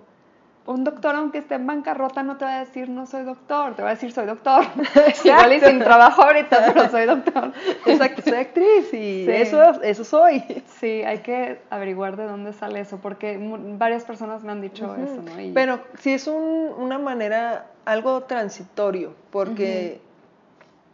un 0.66 0.82
doctor, 0.82 1.14
aunque 1.14 1.38
esté 1.38 1.56
en 1.56 1.66
bancarrota, 1.66 2.22
no 2.22 2.38
te 2.38 2.46
va 2.46 2.56
a 2.56 2.60
decir 2.60 2.88
no 2.88 3.06
soy 3.06 3.24
doctor, 3.24 3.74
te 3.74 3.82
va 3.82 3.90
a 3.90 3.94
decir 3.94 4.12
soy 4.12 4.24
doctor. 4.24 4.64
Igual 5.24 5.52
y 5.52 5.60
sin 5.60 5.78
trabajo 5.80 6.22
ahorita, 6.22 6.72
pero 6.72 6.88
soy 6.90 7.04
doctor. 7.04 7.52
Exacto, 7.84 8.22
soy 8.22 8.38
actriz 8.38 8.94
y 8.94 9.28
eso, 9.28 9.82
eso 9.82 10.04
soy. 10.04 10.42
Sí, 10.78 11.02
hay 11.02 11.18
que 11.18 11.60
averiguar 11.68 12.16
de 12.16 12.24
dónde 12.24 12.54
sale 12.54 12.80
eso, 12.80 12.98
porque 12.98 13.38
varias 13.78 14.04
personas 14.04 14.42
me 14.42 14.52
han 14.52 14.62
dicho 14.62 14.94
eso, 14.96 15.22
¿no? 15.22 15.32
Pero 15.52 15.80
sí 15.98 16.14
es 16.14 16.26
un, 16.26 16.72
una 16.78 16.98
manera, 16.98 17.66
algo 17.84 18.22
transitorio, 18.22 19.14
porque 19.30 20.00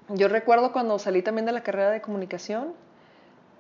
yo 0.09 0.27
recuerdo 0.27 0.73
cuando 0.73 0.99
salí 0.99 1.23
también 1.23 1.47
de 1.47 1.53
la 1.53 1.63
carrera 1.63 1.91
de 1.91 2.01
comunicación, 2.01 2.73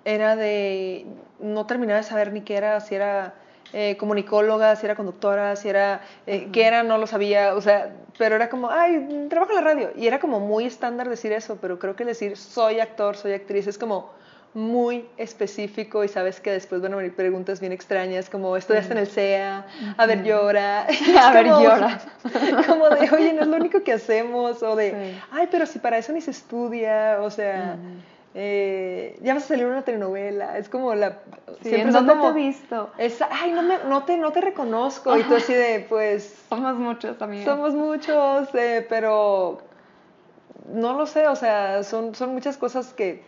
era 0.04 0.34
de, 0.34 1.06
no 1.38 1.66
terminaba 1.66 1.98
de 1.98 2.04
saber 2.04 2.32
ni 2.32 2.40
qué 2.40 2.56
era, 2.56 2.80
si 2.80 2.96
era 2.96 3.34
eh, 3.72 3.96
comunicóloga, 3.96 4.74
si 4.76 4.86
era 4.86 4.96
conductora, 4.96 5.56
si 5.56 5.68
era, 5.68 6.00
eh, 6.26 6.48
qué 6.52 6.66
era, 6.66 6.82
no 6.82 6.98
lo 6.98 7.06
sabía, 7.06 7.54
o 7.54 7.60
sea, 7.60 7.92
pero 8.18 8.36
era 8.36 8.48
como, 8.48 8.70
ay, 8.70 9.26
trabajo 9.28 9.52
en 9.52 9.56
la 9.56 9.62
radio. 9.62 9.90
Y 9.96 10.06
era 10.06 10.18
como 10.18 10.40
muy 10.40 10.64
estándar 10.64 11.08
decir 11.08 11.32
eso, 11.32 11.58
pero 11.60 11.78
creo 11.78 11.96
que 11.96 12.04
decir 12.04 12.36
soy 12.36 12.80
actor, 12.80 13.16
soy 13.16 13.32
actriz, 13.32 13.66
es 13.66 13.78
como 13.78 14.10
muy 14.52 15.08
específico 15.16 16.02
y 16.02 16.08
sabes 16.08 16.40
que 16.40 16.50
después 16.50 16.82
van 16.82 16.92
a 16.92 16.96
venir 16.96 17.14
preguntas 17.14 17.60
bien 17.60 17.72
extrañas 17.72 18.28
como 18.28 18.56
estudiaste 18.56 18.92
en 18.92 18.98
el 18.98 19.06
CEA, 19.06 19.64
a 19.96 20.06
ver 20.06 20.24
llora, 20.24 20.88
a 21.20 21.32
ver 21.32 21.46
llora, 21.46 22.00
como 22.66 22.88
de 22.88 23.08
oye 23.12 23.32
no 23.32 23.42
es 23.42 23.46
lo 23.46 23.56
único 23.56 23.84
que 23.84 23.92
hacemos 23.92 24.60
o 24.64 24.74
de 24.74 25.14
ay 25.30 25.46
pero 25.52 25.66
si 25.66 25.78
para 25.78 25.98
eso 25.98 26.12
ni 26.12 26.20
se 26.20 26.32
estudia, 26.32 27.18
o 27.20 27.30
sea 27.30 27.76
eh, 28.34 29.18
ya 29.22 29.34
vas 29.34 29.44
a 29.44 29.48
salir 29.48 29.66
una 29.66 29.82
telenovela, 29.82 30.56
es 30.56 30.68
como 30.68 30.94
la... 30.94 31.18
Sí, 31.62 31.68
siempre 31.68 31.98
¿en 31.98 32.06
te 32.06 32.26
he 32.26 32.32
visto? 32.32 32.90
ay, 33.30 33.52
no, 33.52 33.62
me, 33.62 33.78
no, 33.86 34.04
te, 34.04 34.16
no 34.16 34.32
te 34.32 34.40
reconozco, 34.40 35.16
y 35.16 35.22
tú 35.24 35.34
así 35.34 35.52
de, 35.52 35.84
pues... 35.88 36.42
Somos 36.48 36.76
muchos 36.76 37.18
también. 37.18 37.44
Somos 37.44 37.74
muchos, 37.74 38.54
eh, 38.54 38.86
pero 38.88 39.60
no 40.72 40.94
lo 40.94 41.06
sé, 41.06 41.26
o 41.26 41.36
sea, 41.36 41.82
son, 41.82 42.14
son 42.14 42.32
muchas 42.32 42.56
cosas 42.56 42.94
que 42.94 43.22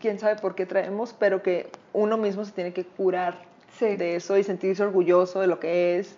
quién 0.00 0.18
sabe 0.18 0.36
por 0.36 0.54
qué 0.54 0.66
traemos, 0.66 1.14
pero 1.18 1.42
que 1.42 1.70
uno 1.92 2.16
mismo 2.16 2.44
se 2.44 2.52
tiene 2.52 2.72
que 2.72 2.84
curar 2.84 3.38
de 3.80 4.16
eso 4.16 4.36
y 4.38 4.44
sentirse 4.44 4.82
orgulloso 4.82 5.40
de 5.40 5.46
lo 5.46 5.60
que 5.60 5.98
es. 5.98 6.16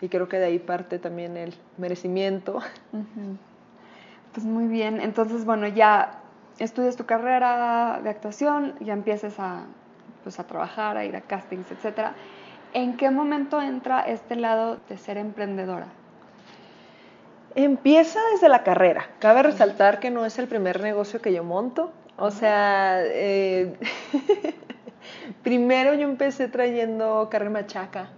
Y 0.00 0.08
creo 0.08 0.28
que 0.28 0.38
de 0.38 0.46
ahí 0.46 0.58
parte 0.58 0.98
también 0.98 1.36
el 1.36 1.54
merecimiento. 1.76 2.60
Pues 4.34 4.44
muy 4.44 4.66
bien, 4.66 5.00
entonces 5.00 5.46
bueno, 5.46 5.66
ya 5.66 6.20
estudias 6.58 6.96
tu 6.96 7.06
carrera 7.06 7.98
de 8.04 8.10
actuación, 8.10 8.74
ya 8.78 8.92
empiezas 8.92 9.40
a, 9.40 9.64
pues, 10.22 10.38
a 10.40 10.46
trabajar, 10.46 10.96
a 10.96 11.04
ir 11.04 11.16
a 11.16 11.20
castings, 11.20 11.66
etc. 11.70 12.12
¿En 12.72 12.96
qué 12.96 13.10
momento 13.10 13.60
entra 13.60 14.00
este 14.02 14.36
lado 14.36 14.78
de 14.88 14.98
ser 14.98 15.16
emprendedora? 15.16 15.86
Empieza 17.54 18.20
desde 18.32 18.48
la 18.48 18.62
carrera. 18.62 19.06
Cabe 19.18 19.42
resaltar 19.42 20.00
que 20.00 20.10
no 20.10 20.26
es 20.26 20.38
el 20.38 20.48
primer 20.48 20.80
negocio 20.80 21.20
que 21.20 21.32
yo 21.32 21.44
monto. 21.44 21.92
O 22.16 22.30
sea, 22.30 23.00
eh, 23.02 23.74
primero 25.42 25.94
yo 25.94 26.02
empecé 26.02 26.48
trayendo 26.48 27.28
carne 27.30 27.50
machaca. 27.50 28.10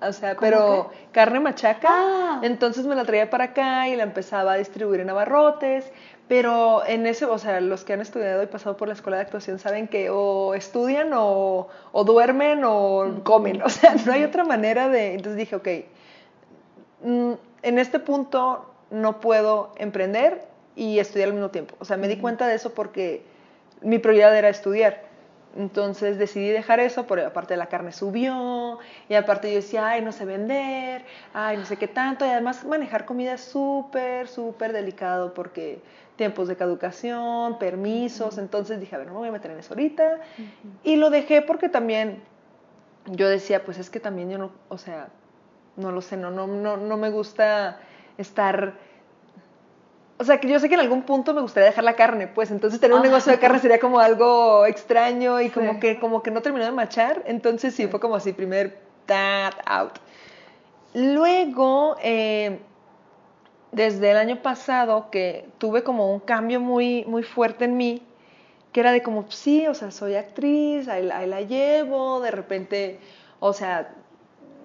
O 0.00 0.12
sea, 0.12 0.36
pero 0.36 0.90
carne 1.12 1.40
machaca. 1.40 1.88
Ah. 1.90 2.40
Entonces 2.42 2.86
me 2.86 2.94
la 2.94 3.04
traía 3.04 3.30
para 3.30 3.44
acá 3.44 3.88
y 3.88 3.96
la 3.96 4.02
empezaba 4.02 4.52
a 4.52 4.56
distribuir 4.56 5.00
en 5.00 5.10
abarrotes. 5.10 5.90
Pero 6.26 6.86
en 6.86 7.06
ese, 7.06 7.26
o 7.26 7.36
sea, 7.38 7.60
los 7.60 7.84
que 7.84 7.92
han 7.92 8.00
estudiado 8.00 8.42
y 8.42 8.46
pasado 8.46 8.76
por 8.76 8.88
la 8.88 8.94
escuela 8.94 9.18
de 9.18 9.24
actuación 9.24 9.58
saben 9.58 9.88
que 9.88 10.08
o 10.10 10.54
estudian 10.54 11.10
o, 11.12 11.68
duermen 12.06 12.62
o 12.64 13.20
comen. 13.24 13.62
O 13.62 13.68
sea, 13.68 13.94
no 14.06 14.12
hay 14.12 14.24
otra 14.24 14.44
manera 14.44 14.88
de... 14.88 15.14
Entonces 15.14 15.36
dije, 15.36 15.56
ok, 15.56 15.68
mm, 17.02 17.32
en 17.62 17.78
este 17.78 17.98
punto 17.98 18.70
no 18.90 19.20
puedo 19.20 19.72
emprender 19.76 20.46
y 20.76 20.98
estudiar 20.98 21.28
al 21.28 21.34
mismo 21.34 21.50
tiempo. 21.50 21.74
O 21.78 21.84
sea, 21.84 21.96
me 21.96 22.08
di 22.08 22.16
cuenta 22.16 22.46
de 22.46 22.54
eso 22.54 22.72
porque 22.72 23.22
mi 23.82 23.98
prioridad 23.98 24.36
era 24.36 24.48
estudiar. 24.48 25.02
Entonces 25.56 26.18
decidí 26.18 26.48
dejar 26.48 26.80
eso, 26.80 27.06
porque 27.06 27.24
aparte 27.24 27.56
la 27.56 27.66
carne 27.66 27.92
subió, 27.92 28.80
y 29.08 29.14
aparte 29.14 29.50
yo 29.50 29.56
decía, 29.56 29.86
ay, 29.86 30.02
no 30.02 30.10
sé 30.10 30.24
vender, 30.24 31.04
ay, 31.32 31.58
no 31.58 31.64
sé 31.64 31.76
qué 31.76 31.86
tanto, 31.86 32.26
y 32.26 32.30
además 32.30 32.64
manejar 32.64 33.04
comida 33.04 33.34
es 33.34 33.42
súper, 33.42 34.26
súper 34.26 34.72
delicado 34.72 35.32
porque 35.32 35.80
tiempos 36.16 36.48
de 36.48 36.56
caducación, 36.56 37.58
permisos, 37.58 38.38
entonces 38.38 38.80
dije, 38.80 38.94
a 38.94 38.98
ver, 38.98 39.08
no 39.08 39.14
me 39.14 39.18
voy 39.20 39.28
a 39.28 39.32
meter 39.32 39.50
en 39.50 39.58
eso 39.58 39.74
ahorita, 39.74 40.20
y 40.82 40.96
lo 40.96 41.10
dejé 41.10 41.42
porque 41.42 41.68
también 41.68 42.22
yo 43.06 43.28
decía, 43.28 43.64
pues 43.64 43.78
es 43.78 43.90
que 43.90 44.00
también 44.00 44.30
yo 44.30 44.38
no, 44.38 44.52
o 44.68 44.78
sea, 44.78 45.08
no 45.76 45.90
lo 45.90 46.00
sé, 46.00 46.16
no, 46.16 46.30
no, 46.30 46.46
no, 46.46 46.76
no 46.76 46.96
me 46.96 47.10
gusta 47.10 47.80
estar 48.16 48.74
o 50.16 50.24
sea, 50.24 50.38
que 50.38 50.48
yo 50.48 50.60
sé 50.60 50.68
que 50.68 50.74
en 50.74 50.80
algún 50.80 51.02
punto 51.02 51.34
me 51.34 51.40
gustaría 51.40 51.68
dejar 51.68 51.84
la 51.84 51.96
carne, 51.96 52.28
pues 52.28 52.50
entonces 52.50 52.78
tener 52.78 52.96
un 52.96 53.02
negocio 53.02 53.32
de 53.32 53.38
carne 53.38 53.58
sería 53.58 53.80
como 53.80 53.98
algo 53.98 54.64
extraño 54.64 55.40
y 55.40 55.50
como 55.50 55.80
que 55.80 55.98
como 55.98 56.22
que 56.22 56.30
no 56.30 56.40
terminó 56.40 56.64
de 56.64 56.70
machar, 56.70 57.22
entonces 57.26 57.74
sí, 57.74 57.88
fue 57.88 57.98
como 57.98 58.14
así, 58.14 58.32
primer 58.32 58.78
that 59.06 59.54
out. 59.66 59.98
Luego, 60.94 61.96
eh, 62.00 62.60
desde 63.74 64.12
el 64.12 64.16
año 64.16 64.40
pasado 64.40 65.10
que 65.10 65.48
tuve 65.58 65.82
como 65.82 66.12
un 66.12 66.20
cambio 66.20 66.60
muy, 66.60 67.04
muy 67.06 67.24
fuerte 67.24 67.64
en 67.64 67.76
mí, 67.76 68.02
que 68.72 68.80
era 68.80 68.92
de 68.92 69.02
como, 69.02 69.30
sí, 69.30 69.66
o 69.66 69.74
sea, 69.74 69.90
soy 69.90 70.14
actriz, 70.14 70.88
ahí, 70.88 71.10
ahí 71.10 71.26
la 71.26 71.40
llevo, 71.42 72.20
de 72.20 72.30
repente, 72.30 73.00
o 73.40 73.52
sea, 73.52 73.92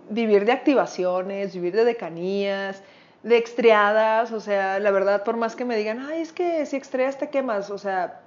vivir 0.09 0.45
de 0.45 0.51
activaciones, 0.51 1.53
vivir 1.55 1.75
de 1.75 1.85
decanías, 1.85 2.83
de 3.23 3.37
extriadas, 3.37 4.31
o 4.31 4.39
sea, 4.39 4.79
la 4.79 4.91
verdad, 4.91 5.23
por 5.23 5.37
más 5.37 5.55
que 5.55 5.65
me 5.65 5.75
digan, 5.75 5.99
ay, 5.99 6.21
es 6.21 6.31
que 6.31 6.65
si 6.67 6.75
extreas 6.75 7.17
te 7.17 7.29
quemas, 7.29 7.71
o 7.71 7.79
sea, 7.79 8.21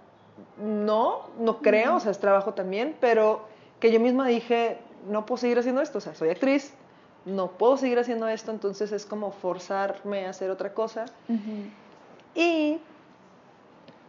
no, 0.59 1.29
no 1.39 1.59
creo, 1.59 1.97
o 1.97 2.01
sea, 2.01 2.11
es 2.11 2.19
trabajo 2.19 2.55
también, 2.55 2.97
pero 3.01 3.47
que 3.79 3.93
yo 3.93 4.01
misma 4.01 4.27
dije, 4.27 4.79
no 5.09 5.27
puedo 5.27 5.39
seguir 5.39 5.61
haciendo 5.61 5.81
esto, 5.81 5.99
o 5.99 6.01
sea, 6.01 6.15
soy 6.17 6.31
actriz, 6.31 6.75
no 7.25 7.53
puedo 7.53 7.77
seguir 7.77 7.99
haciendo 7.99 8.29
esto, 8.29 8.51
entonces 8.51 8.93
es 8.93 9.07
como 9.07 9.33
forzarme 9.33 10.27
a 10.27 10.31
hacer 10.31 10.51
otra 10.51 10.75
cosa. 10.75 11.07
Y 12.35 12.79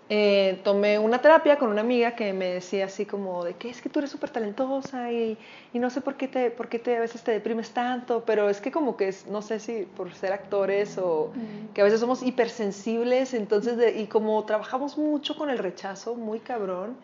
eh, 0.09 0.59
tomé 0.63 0.99
una 0.99 1.19
terapia 1.19 1.57
con 1.57 1.69
una 1.69 1.81
amiga 1.81 2.15
que 2.15 2.33
me 2.33 2.47
decía 2.47 2.85
así 2.85 3.05
como 3.05 3.45
de 3.45 3.53
que 3.55 3.69
es 3.69 3.81
que 3.81 3.89
tú 3.89 3.99
eres 3.99 4.11
súper 4.11 4.29
talentosa 4.31 5.11
y, 5.11 5.37
y, 5.73 5.79
no 5.79 5.89
sé 5.89 6.01
por 6.01 6.15
qué, 6.15 6.27
te, 6.27 6.51
por 6.51 6.67
qué 6.67 6.77
te, 6.77 6.97
a 6.97 6.99
veces 6.99 7.23
te 7.23 7.31
deprimes 7.31 7.71
tanto, 7.71 8.23
pero 8.25 8.49
es 8.49 8.59
que 8.59 8.71
como 8.71 8.97
que 8.97 9.07
es, 9.07 9.27
no 9.27 9.41
sé 9.41 9.59
si 9.59 9.87
por 9.95 10.13
ser 10.13 10.33
actores 10.33 10.97
o 10.97 11.31
que 11.73 11.81
a 11.81 11.83
veces 11.85 12.01
somos 12.01 12.21
hipersensibles, 12.21 13.33
entonces, 13.33 13.77
de, 13.77 14.01
y 14.01 14.07
como 14.07 14.43
trabajamos 14.43 14.97
mucho 14.97 15.35
con 15.35 15.49
el 15.49 15.57
rechazo, 15.57 16.15
muy 16.15 16.39
cabrón. 16.39 16.97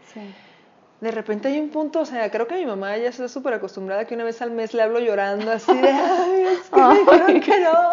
De 1.02 1.12
repente 1.12 1.48
hay 1.48 1.60
un 1.60 1.70
punto, 1.70 2.02
o 2.02 2.06
sea, 2.06 2.30
creo 2.30 2.46
que 2.46 2.56
mi 2.56 2.66
mamá 2.66 2.98
ya 2.98 3.08
está 3.08 3.30
súper 3.30 3.54
acostumbrada 3.54 4.06
que 4.06 4.16
una 4.16 4.26
vez 4.26 4.42
al 4.42 4.52
mes 4.52 4.74
le 4.74 4.82
hablo 4.82 5.00
llorando 5.00 5.50
así 5.50 5.74
de, 5.74 5.90
ay, 5.90 6.44
es 6.48 6.70
que 6.70 7.34
me 7.34 7.40
que 7.40 7.60
no. 7.62 7.92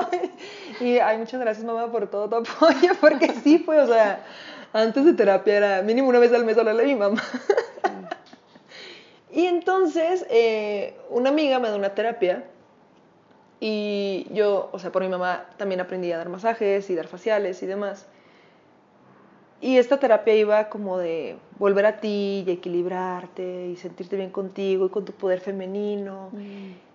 Y, 0.81 0.99
ay, 0.99 1.17
muchas 1.19 1.41
gracias 1.41 1.65
mamá 1.65 1.91
por 1.93 2.09
todo 2.11 2.29
tu 2.29 2.37
apoyo, 2.37 2.95
porque 3.01 3.33
sí 3.45 3.59
fue, 3.59 3.81
o 3.81 3.87
sea, 3.87 4.25
antes 4.73 5.05
de 5.05 5.13
terapia 5.13 5.57
era 5.57 5.83
mínimo 5.83 6.09
una 6.09 6.19
vez 6.19 6.33
al 6.33 6.45
mes 6.45 6.59
hablarle 6.59 6.83
a 6.83 6.87
mi 6.87 6.97
mamá. 6.97 7.23
y 9.33 9.47
entonces 9.47 10.27
eh, 10.29 10.97
una 11.09 11.31
amiga 11.31 11.61
me 11.61 11.71
da 11.71 11.77
una 11.77 11.95
terapia 11.95 12.45
y 13.61 14.27
yo, 14.33 14.69
o 14.73 14.81
sea, 14.81 14.91
por 14.91 15.03
mi 15.03 15.09
mamá 15.09 15.47
también 15.57 15.81
aprendí 15.81 16.11
a 16.11 16.19
dar 16.19 16.29
masajes 16.29 16.91
y 16.91 16.95
dar 16.97 17.07
faciales 17.07 17.63
y 17.63 17.67
demás. 17.67 18.07
Y 19.61 19.79
esta 19.79 19.99
terapia 19.99 20.35
iba 20.35 20.69
como 20.69 20.99
de 20.99 21.37
volver 21.59 21.87
a 21.87 22.01
ti 22.01 22.45
y 22.47 22.51
equilibrarte 22.51 23.69
y 23.69 23.77
sentirte 23.77 24.17
bien 24.17 24.31
contigo 24.31 24.87
y 24.87 24.89
con 24.91 25.05
tu 25.05 25.13
poder 25.13 25.41
femenino. 25.41 26.29
Mm. 26.33 26.87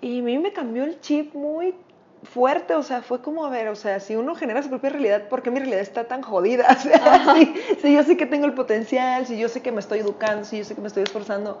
Y 0.00 0.20
a 0.20 0.22
mí 0.22 0.38
me 0.38 0.52
cambió 0.52 0.84
el 0.84 1.00
chip 1.00 1.34
muy 1.34 1.74
fuerte, 2.22 2.74
o 2.74 2.82
sea, 2.82 3.02
fue 3.02 3.20
como, 3.20 3.44
a 3.44 3.50
ver, 3.50 3.68
o 3.68 3.76
sea, 3.76 4.00
si 4.00 4.16
uno 4.16 4.34
genera 4.34 4.62
su 4.62 4.68
propia 4.68 4.90
realidad, 4.90 5.28
¿por 5.28 5.42
qué 5.42 5.50
mi 5.50 5.58
realidad 5.58 5.80
está 5.80 6.04
tan 6.04 6.22
jodida? 6.22 6.66
si, 7.82 7.94
yo 7.94 8.02
sé 8.02 8.16
que 8.16 8.26
tengo 8.26 8.46
el 8.46 8.54
potencial, 8.54 9.26
si 9.26 9.38
yo 9.38 9.48
sé 9.48 9.62
que 9.62 9.72
me 9.72 9.80
estoy 9.80 10.00
educando, 10.00 10.44
si 10.44 10.58
yo 10.58 10.64
sé 10.64 10.74
que 10.74 10.80
me 10.80 10.88
estoy 10.88 11.04
esforzando, 11.04 11.60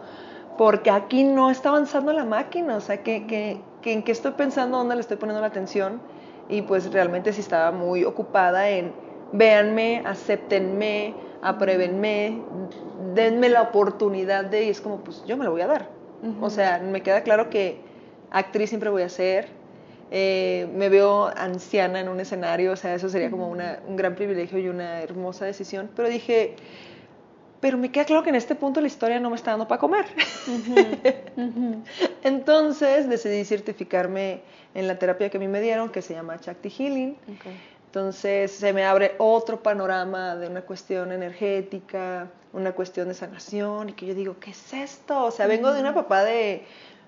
porque 0.58 0.90
aquí 0.90 1.24
no 1.24 1.50
está 1.50 1.68
avanzando 1.68 2.12
la 2.12 2.24
máquina, 2.24 2.76
o 2.76 2.80
sea, 2.80 3.02
que, 3.02 3.26
que, 3.26 3.60
que 3.82 3.92
en 3.92 4.02
qué 4.02 4.12
estoy 4.12 4.32
pensando, 4.32 4.78
dónde 4.78 4.94
le 4.94 5.02
estoy 5.02 5.18
poniendo 5.18 5.40
la 5.40 5.48
atención, 5.48 6.00
y 6.48 6.62
pues 6.62 6.90
realmente 6.92 7.32
sí 7.32 7.40
estaba 7.40 7.72
muy 7.72 8.04
ocupada 8.04 8.68
en, 8.70 8.92
véanme, 9.32 10.02
acéptenme, 10.04 11.14
apruébenme, 11.42 12.42
denme 13.14 13.48
la 13.48 13.62
oportunidad 13.62 14.44
de, 14.44 14.64
y 14.64 14.70
es 14.70 14.80
como, 14.80 14.98
pues 14.98 15.24
yo 15.26 15.36
me 15.36 15.44
lo 15.44 15.50
voy 15.50 15.60
a 15.60 15.66
dar. 15.66 15.88
O 16.40 16.50
sea, 16.50 16.78
me 16.78 17.02
queda 17.02 17.22
claro 17.22 17.50
que 17.50 17.78
actriz 18.30 18.70
siempre 18.70 18.90
voy 18.90 19.02
a 19.02 19.08
ser, 19.08 19.48
eh, 20.10 20.68
me 20.74 20.88
veo 20.88 21.30
anciana 21.36 22.00
en 22.00 22.08
un 22.08 22.20
escenario, 22.20 22.72
o 22.72 22.76
sea, 22.76 22.94
eso 22.94 23.08
sería 23.08 23.30
como 23.30 23.48
una, 23.48 23.80
un 23.86 23.96
gran 23.96 24.14
privilegio 24.14 24.58
y 24.58 24.68
una 24.68 25.02
hermosa 25.02 25.44
decisión, 25.44 25.90
pero 25.94 26.08
dije, 26.08 26.56
pero 27.60 27.78
me 27.78 27.90
queda 27.90 28.04
claro 28.04 28.22
que 28.22 28.30
en 28.30 28.36
este 28.36 28.54
punto 28.54 28.80
la 28.80 28.86
historia 28.86 29.18
no 29.18 29.30
me 29.30 29.36
está 29.36 29.50
dando 29.52 29.66
para 29.66 29.80
comer. 29.80 30.04
Entonces 32.22 33.08
decidí 33.08 33.44
certificarme 33.44 34.42
en 34.74 34.86
la 34.86 34.98
terapia 34.98 35.30
que 35.30 35.38
a 35.38 35.40
mí 35.40 35.48
me 35.48 35.60
dieron, 35.60 35.88
que 35.88 36.02
se 36.02 36.14
llama 36.14 36.38
Chakti 36.38 36.70
Healing. 36.70 37.16
Entonces 37.96 38.50
se 38.52 38.74
me 38.74 38.84
abre 38.84 39.14
otro 39.16 39.62
panorama 39.62 40.36
de 40.36 40.48
una 40.48 40.60
cuestión 40.60 41.12
energética, 41.12 42.28
una 42.52 42.72
cuestión 42.72 43.08
de 43.08 43.14
sanación, 43.14 43.88
y 43.88 43.92
que 43.94 44.04
yo 44.04 44.14
digo, 44.14 44.36
¿qué 44.38 44.50
es 44.50 44.74
esto? 44.74 45.24
O 45.24 45.30
sea, 45.30 45.46
vengo 45.46 45.72
de 45.72 45.80
una 45.80 45.94
papá 45.94 46.22
de 46.22 46.66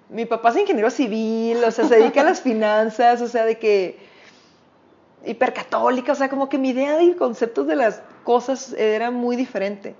mi 0.09 0.25
papá 0.25 0.49
es 0.49 0.57
ingeniero 0.57 0.89
civil, 0.89 1.63
o 1.63 1.71
sea, 1.73 1.85
se 1.85 1.97
dedica 1.97 2.23
a 2.23 2.25
las 2.25 2.41
finanzas, 2.51 3.21
o 3.21 3.29
sea, 3.29 3.45
de 3.45 3.59
que 3.59 3.99
hipercatólica, 5.27 6.13
o 6.13 6.15
sea, 6.15 6.31
como 6.31 6.49
que 6.49 6.57
mi 6.57 6.71
idea 6.71 7.03
y 7.03 7.13
conceptos 7.13 7.67
de 7.67 7.77
las 7.77 8.01
cosas 8.25 8.73
era 8.73 9.11
muy 9.11 9.37
diferente. 9.37 9.95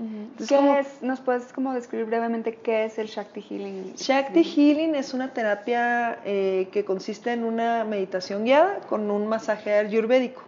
¿Qué 0.49 0.79
es, 0.81 1.03
nos 1.03 1.21
puedes 1.21 1.53
como 1.53 1.75
describir 1.75 2.07
brevemente 2.07 2.55
qué 2.55 2.87
es 2.87 2.99
el 2.99 3.09
Shakti 3.09 3.43
Healing? 3.43 3.95
Shakti 3.95 4.43
Healing 4.43 4.95
es 4.95 5.13
una 5.13 5.35
terapia 5.35 6.21
eh, 6.25 6.69
que 6.73 6.87
consiste 6.87 7.31
en 7.31 7.45
una 7.45 7.85
meditación 7.85 8.45
guiada 8.45 8.81
con 8.89 9.11
un 9.11 9.27
masaje 9.27 9.75
ayurvédico. 9.75 10.48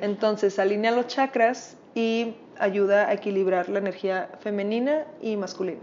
Entonces 0.00 0.58
alinea 0.58 0.90
los 0.90 1.06
chakras 1.06 1.76
y 1.94 2.34
ayuda 2.58 3.08
a 3.08 3.12
equilibrar 3.12 3.68
la 3.68 3.78
energía 3.78 4.30
femenina 4.40 5.04
y 5.20 5.36
masculina. 5.36 5.82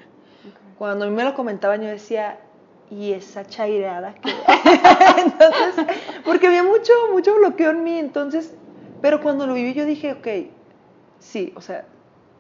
Cuando 0.78 1.06
a 1.06 1.10
mí 1.10 1.16
me 1.16 1.24
lo 1.24 1.34
comentaban 1.34 1.82
yo 1.82 1.90
decía, 1.90 2.40
y 2.90 3.14
esa 3.14 3.46
chaireada 3.46 4.16
que... 4.16 4.30
entonces, 5.22 5.86
porque 6.26 6.48
había 6.48 6.64
mucho, 6.64 6.92
mucho 7.12 7.36
bloqueo 7.36 7.72
en 7.72 7.84
mí, 7.84 7.98
entonces, 7.98 8.54
pero 9.02 9.22
cuando 9.22 9.48
lo 9.48 9.54
viví 9.54 9.74
yo 9.74 9.86
dije, 9.86 10.14
ok, 10.14 10.28
sí, 11.20 11.54
o 11.56 11.62
sea, 11.62 11.86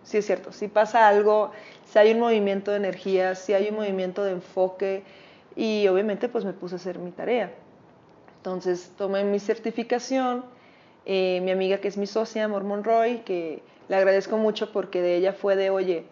sí 0.04 0.18
es 0.18 0.25
cierto, 0.25 0.51
si 0.51 0.68
pasa 0.68 1.08
algo, 1.08 1.51
si 1.86 2.00
hay 2.00 2.12
un 2.12 2.20
movimiento 2.20 2.72
de 2.72 2.78
energía, 2.78 3.36
si 3.36 3.54
hay 3.54 3.70
un 3.70 3.75
movimiento 3.75 4.24
de 4.24 4.32
enfoque, 4.32 5.04
y 5.56 5.88
obviamente 5.88 6.30
pues 6.30 6.46
me 6.46 6.54
puse 6.54 6.75
a 6.75 6.78
hacer 6.78 7.00
mi 7.00 7.12
tarea. 7.12 7.54
Entonces 8.38 8.92
tomé 8.98 9.24
mi 9.24 9.40
certificación, 9.40 10.44
eh, 11.05 11.39
mi 11.43 11.51
amiga 11.51 11.77
que 11.77 11.88
es 11.88 11.98
mi 11.98 12.08
socia, 12.08 12.48
Mormon 12.48 12.84
Roy, 12.84 13.20
que 13.20 13.63
le 13.88 13.96
agradezco 13.96 14.38
mucho 14.38 14.72
porque 14.72 15.01
de 15.01 15.17
ella 15.17 15.34
fue 15.34 15.55
de, 15.55 15.70
oye, 15.70 16.05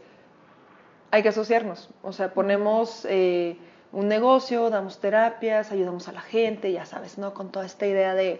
hay 1.11 1.23
que 1.23 1.29
asociarnos, 1.29 1.89
o 2.03 2.11
sea, 2.11 2.33
ponemos... 2.33 3.05
Eh, 3.09 3.57
un 3.91 4.07
negocio, 4.07 4.69
damos 4.69 4.99
terapias, 4.99 5.71
ayudamos 5.71 6.07
a 6.07 6.11
la 6.11 6.21
gente, 6.21 6.71
ya 6.71 6.85
sabes, 6.85 7.17
¿no? 7.17 7.33
Con 7.33 7.51
toda 7.51 7.65
esta 7.65 7.87
idea 7.87 8.13
de 8.13 8.39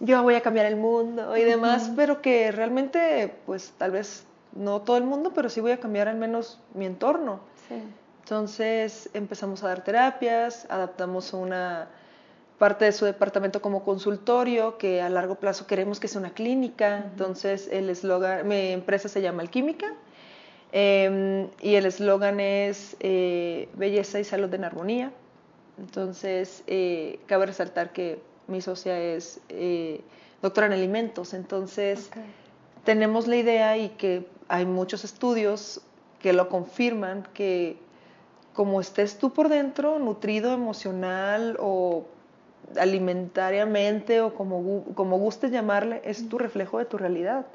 yo 0.00 0.22
voy 0.22 0.34
a 0.34 0.40
cambiar 0.40 0.66
el 0.66 0.76
mundo 0.76 1.36
y 1.36 1.42
demás, 1.42 1.92
pero 1.94 2.20
que 2.20 2.50
realmente, 2.52 3.34
pues 3.46 3.74
tal 3.78 3.92
vez 3.92 4.26
no 4.52 4.82
todo 4.82 4.96
el 4.96 5.04
mundo, 5.04 5.32
pero 5.34 5.48
sí 5.48 5.60
voy 5.60 5.72
a 5.72 5.80
cambiar 5.80 6.08
al 6.08 6.16
menos 6.16 6.60
mi 6.74 6.86
entorno. 6.86 7.40
Entonces 8.22 9.08
empezamos 9.14 9.62
a 9.62 9.68
dar 9.68 9.84
terapias, 9.84 10.66
adaptamos 10.68 11.32
una 11.32 11.88
parte 12.58 12.84
de 12.84 12.92
su 12.92 13.04
departamento 13.04 13.62
como 13.62 13.84
consultorio, 13.84 14.78
que 14.78 15.00
a 15.00 15.08
largo 15.08 15.36
plazo 15.36 15.66
queremos 15.66 16.00
que 16.00 16.08
sea 16.08 16.20
una 16.20 16.30
clínica. 16.30 17.04
Entonces 17.10 17.68
el 17.70 17.88
eslogan, 17.90 18.46
mi 18.46 18.72
empresa 18.72 19.08
se 19.08 19.22
llama 19.22 19.42
Alquímica 19.42 19.94
Em, 20.72 21.48
y 21.62 21.76
el 21.76 21.86
eslogan 21.86 22.40
es 22.40 22.96
eh, 23.00 23.68
belleza 23.74 24.20
y 24.20 24.24
salud 24.24 24.52
en 24.52 24.64
armonía. 24.64 25.12
Entonces, 25.78 26.62
eh, 26.66 27.20
cabe 27.26 27.46
resaltar 27.46 27.92
que 27.92 28.20
mi 28.48 28.60
socia 28.60 29.00
es 29.00 29.40
eh, 29.48 30.00
doctora 30.42 30.66
en 30.66 30.72
alimentos, 30.72 31.34
entonces 31.34 32.10
tenemos 32.84 33.26
la 33.26 33.36
idea 33.36 33.76
y 33.76 33.90
que 33.90 34.26
hay 34.48 34.66
muchos 34.66 35.04
estudios 35.04 35.80
que 36.20 36.32
lo 36.32 36.48
confirman, 36.48 37.28
que 37.34 37.76
como 38.54 38.80
estés 38.80 39.18
tú 39.18 39.32
por 39.32 39.48
dentro, 39.48 39.98
nutrido 39.98 40.52
emocional 40.52 41.56
o 41.60 42.06
alimentariamente 42.76 44.20
o 44.20 44.34
como, 44.34 44.84
como 44.94 45.18
gustes 45.18 45.50
llamarle, 45.50 46.00
es 46.04 46.28
tu 46.28 46.38
reflejo 46.38 46.78
de 46.78 46.84
tu 46.84 46.98
realidad. 46.98 47.46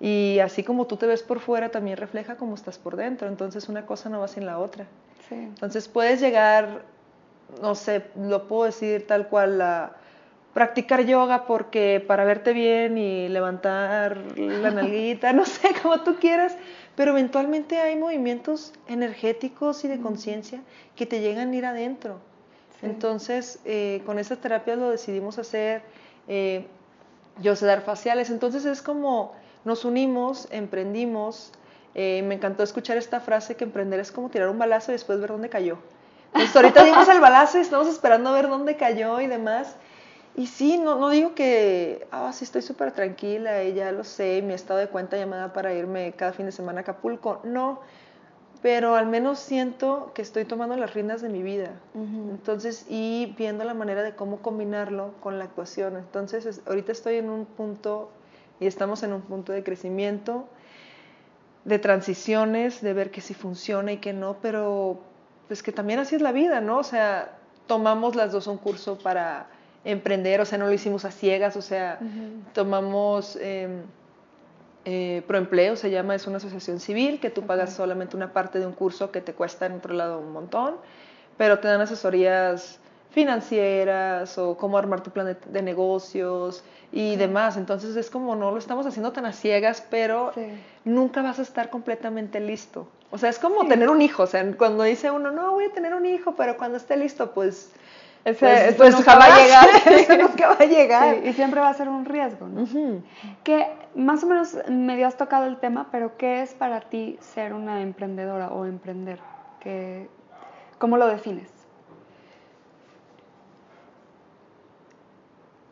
Y 0.00 0.38
así 0.40 0.64
como 0.64 0.86
tú 0.86 0.96
te 0.96 1.06
ves 1.06 1.22
por 1.22 1.40
fuera, 1.40 1.70
también 1.70 1.96
refleja 1.96 2.36
cómo 2.36 2.54
estás 2.54 2.78
por 2.78 2.96
dentro. 2.96 3.28
Entonces 3.28 3.68
una 3.68 3.86
cosa 3.86 4.08
no 4.08 4.20
va 4.20 4.28
sin 4.28 4.46
la 4.46 4.58
otra. 4.58 4.86
Entonces 5.30 5.88
puedes 5.88 6.20
llegar, 6.20 6.82
no 7.60 7.74
sé, 7.74 8.04
lo 8.16 8.46
puedo 8.48 8.64
decir 8.64 9.06
tal 9.06 9.28
cual, 9.28 9.60
a 9.60 9.92
practicar 10.54 11.04
yoga 11.04 11.46
porque 11.46 12.02
para 12.06 12.24
verte 12.24 12.52
bien 12.52 12.96
y 12.96 13.28
levantar 13.28 14.16
la 14.36 14.70
nalguita, 14.70 15.32
no 15.32 15.44
sé, 15.44 15.70
como 15.82 16.00
tú 16.02 16.16
quieras, 16.16 16.56
pero 16.96 17.10
eventualmente 17.10 17.80
hay 17.80 17.96
movimientos 17.96 18.72
energéticos 18.88 19.84
y 19.84 19.88
de 19.88 20.00
conciencia 20.00 20.62
que 20.96 21.06
te 21.06 21.20
llegan 21.20 21.50
a 21.50 21.56
ir 21.56 21.66
adentro. 21.66 22.20
Entonces, 22.82 23.58
eh, 23.64 24.02
con 24.04 24.18
esa 24.18 24.36
terapia 24.36 24.76
lo 24.76 24.90
decidimos 24.90 25.38
hacer. 25.38 25.82
Eh, 26.28 26.66
yo 27.40 27.56
sé 27.56 27.66
dar 27.66 27.82
faciales, 27.82 28.30
entonces 28.30 28.64
es 28.64 28.82
como 28.82 29.32
nos 29.64 29.84
unimos, 29.84 30.46
emprendimos. 30.50 31.52
Eh, 31.94 32.22
me 32.26 32.34
encantó 32.34 32.62
escuchar 32.62 32.96
esta 32.96 33.20
frase 33.20 33.56
que 33.56 33.64
emprender 33.64 34.00
es 34.00 34.12
como 34.12 34.28
tirar 34.28 34.48
un 34.48 34.58
balazo 34.58 34.92
y 34.92 34.94
después 34.94 35.20
ver 35.20 35.30
dónde 35.30 35.48
cayó. 35.48 35.78
Pues 36.32 36.54
ahorita 36.54 36.84
dimos 36.84 37.08
el 37.08 37.20
balazo 37.20 37.58
y 37.58 37.62
estamos 37.62 37.88
esperando 37.88 38.30
a 38.30 38.34
ver 38.34 38.48
dónde 38.48 38.76
cayó 38.76 39.20
y 39.20 39.26
demás. 39.26 39.76
Y 40.36 40.48
sí, 40.48 40.78
no, 40.78 40.98
no 40.98 41.10
digo 41.10 41.34
que, 41.34 42.08
ah, 42.10 42.32
sí 42.32 42.44
estoy 42.44 42.62
súper 42.62 42.90
tranquila, 42.90 43.62
y 43.62 43.74
ya 43.74 43.92
lo 43.92 44.02
sé, 44.02 44.42
mi 44.42 44.52
estado 44.52 44.80
de 44.80 44.88
cuenta 44.88 45.16
llamada 45.16 45.52
para 45.52 45.72
irme 45.72 46.12
cada 46.16 46.32
fin 46.32 46.46
de 46.46 46.52
semana 46.52 46.80
a 46.80 46.82
Acapulco. 46.82 47.40
No, 47.44 47.80
pero 48.64 48.96
al 48.96 49.04
menos 49.04 49.40
siento 49.40 50.10
que 50.14 50.22
estoy 50.22 50.46
tomando 50.46 50.74
las 50.78 50.94
riendas 50.94 51.20
de 51.20 51.28
mi 51.28 51.42
vida. 51.42 51.72
Entonces, 51.94 52.86
y 52.88 53.34
viendo 53.36 53.62
la 53.62 53.74
manera 53.74 54.02
de 54.02 54.14
cómo 54.14 54.38
combinarlo 54.38 55.12
con 55.20 55.38
la 55.38 55.44
actuación. 55.44 55.98
Entonces, 55.98 56.62
ahorita 56.66 56.90
estoy 56.90 57.16
en 57.16 57.28
un 57.28 57.44
punto 57.44 58.08
y 58.60 58.66
estamos 58.66 59.02
en 59.02 59.12
un 59.12 59.20
punto 59.20 59.52
de 59.52 59.62
crecimiento, 59.62 60.48
de 61.66 61.78
transiciones, 61.78 62.80
de 62.80 62.94
ver 62.94 63.10
que 63.10 63.20
sí 63.20 63.34
funciona 63.34 63.92
y 63.92 63.98
que 63.98 64.14
no, 64.14 64.38
pero 64.40 64.98
pues 65.46 65.62
que 65.62 65.70
también 65.70 65.98
así 65.98 66.16
es 66.16 66.22
la 66.22 66.32
vida, 66.32 66.62
¿no? 66.62 66.78
O 66.78 66.84
sea, 66.84 67.36
tomamos 67.66 68.16
las 68.16 68.32
dos 68.32 68.46
un 68.46 68.56
curso 68.56 68.96
para 68.96 69.46
emprender, 69.84 70.40
o 70.40 70.46
sea, 70.46 70.56
no 70.56 70.68
lo 70.68 70.72
hicimos 70.72 71.04
a 71.04 71.10
ciegas, 71.10 71.54
o 71.58 71.62
sea, 71.62 71.98
tomamos 72.54 73.36
eh, 73.42 73.82
eh, 74.84 75.22
Proempleo, 75.26 75.76
se 75.76 75.90
llama, 75.90 76.14
es 76.14 76.26
una 76.26 76.36
asociación 76.36 76.80
civil 76.80 77.20
que 77.20 77.30
tú 77.30 77.42
pagas 77.42 77.72
solamente 77.72 78.16
una 78.16 78.32
parte 78.32 78.58
de 78.58 78.66
un 78.66 78.72
curso 78.72 79.10
que 79.10 79.20
te 79.20 79.32
cuesta 79.32 79.66
en 79.66 79.72
otro 79.72 79.94
lado 79.94 80.18
un 80.18 80.32
montón, 80.32 80.74
pero 81.36 81.58
te 81.58 81.68
dan 81.68 81.80
asesorías 81.80 82.78
financieras 83.10 84.36
o 84.38 84.56
cómo 84.56 84.76
armar 84.76 85.00
tu 85.00 85.10
plan 85.10 85.36
de, 85.46 85.62
negocios 85.62 86.64
y 86.92 87.16
demás. 87.16 87.56
Entonces 87.56 87.96
es 87.96 88.10
como 88.10 88.34
no 88.34 88.50
lo 88.50 88.58
estamos 88.58 88.84
haciendo 88.86 89.12
tan 89.12 89.24
a 89.24 89.32
ciegas, 89.32 89.84
pero 89.88 90.32
nunca 90.84 91.22
vas 91.22 91.38
a 91.38 91.42
estar 91.42 91.70
completamente 91.70 92.40
listo. 92.40 92.88
O 93.10 93.18
sea, 93.18 93.30
es 93.30 93.38
como 93.38 93.66
tener 93.68 93.88
un 93.88 94.02
hijo. 94.02 94.24
O 94.24 94.26
sea, 94.26 94.44
cuando 94.56 94.82
dice 94.82 95.12
uno, 95.12 95.30
no, 95.30 95.52
voy 95.52 95.66
a 95.66 95.72
tener 95.72 95.94
un 95.94 96.04
hijo, 96.04 96.34
pero 96.34 96.56
cuando 96.56 96.76
esté 96.76 96.96
listo, 96.96 97.32
pues... 97.32 97.70
Ese, 98.24 98.74
pues, 98.78 98.94
pues 98.96 99.06
va 99.06 99.24
a 99.24 99.38
llegar. 99.38 99.68
Eso 99.86 100.16
nunca 100.18 100.48
va 100.48 100.56
a 100.58 100.64
llegar. 100.64 101.24
y 101.24 101.32
siempre 101.34 101.60
va 101.60 101.68
a 101.68 101.74
ser 101.74 101.88
un 101.88 102.06
riesgo, 102.06 102.48
¿no? 102.48 102.66
Que 103.44 103.68
más 103.94 104.22
o 104.24 104.26
menos 104.26 104.56
medio 104.68 105.06
has 105.06 105.16
tocado 105.16 105.46
el 105.46 105.58
tema, 105.58 105.88
pero 105.90 106.16
¿qué 106.16 106.42
es 106.42 106.54
para 106.54 106.80
ti 106.80 107.16
ser 107.20 107.52
una 107.54 107.82
emprendedora 107.82 108.48
o 108.48 108.64
emprender? 108.64 109.20
¿Qué, 109.60 110.08
¿Cómo 110.78 110.96
lo 110.96 111.06
defines? 111.06 111.64